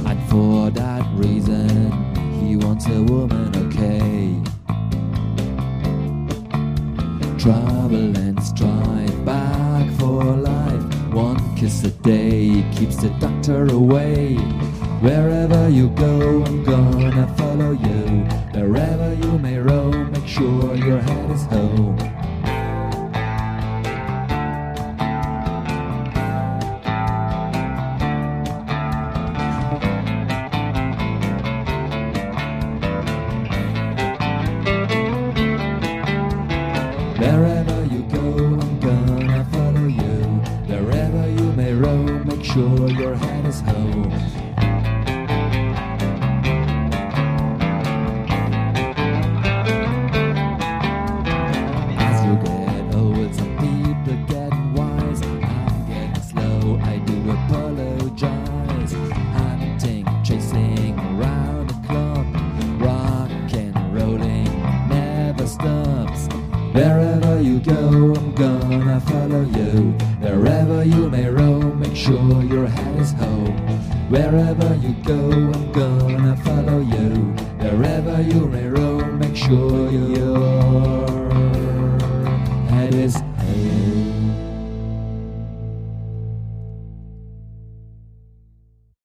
And 0.09 0.29
for 0.29 0.69
that 0.71 1.05
reason, 1.13 1.91
he 2.39 2.55
wants 2.55 2.87
a 2.87 3.03
woman, 3.03 3.55
okay. 3.67 4.41
Trouble 7.37 8.17
and 8.17 8.41
strife, 8.43 9.25
back 9.25 9.91
for 9.99 10.23
life. 10.23 11.13
One 11.13 11.55
kiss 11.55 11.83
a 11.83 11.91
day 11.91 12.65
keeps 12.73 12.97
the 12.97 13.09
doctor 13.19 13.65
away. 13.67 14.35
Wherever 15.01 15.69
you 15.69 15.89
go, 15.89 16.43
I'm 16.43 16.63
gonna 16.63 17.27
follow 17.37 17.71
you. 17.71 18.25
Wherever 18.53 19.13
you 19.13 19.37
may 19.39 19.57
roam, 19.57 20.11
make 20.11 20.27
sure 20.27 20.75
your 20.75 20.99
head 20.99 21.31
is 21.31 21.43
home. 21.45 22.20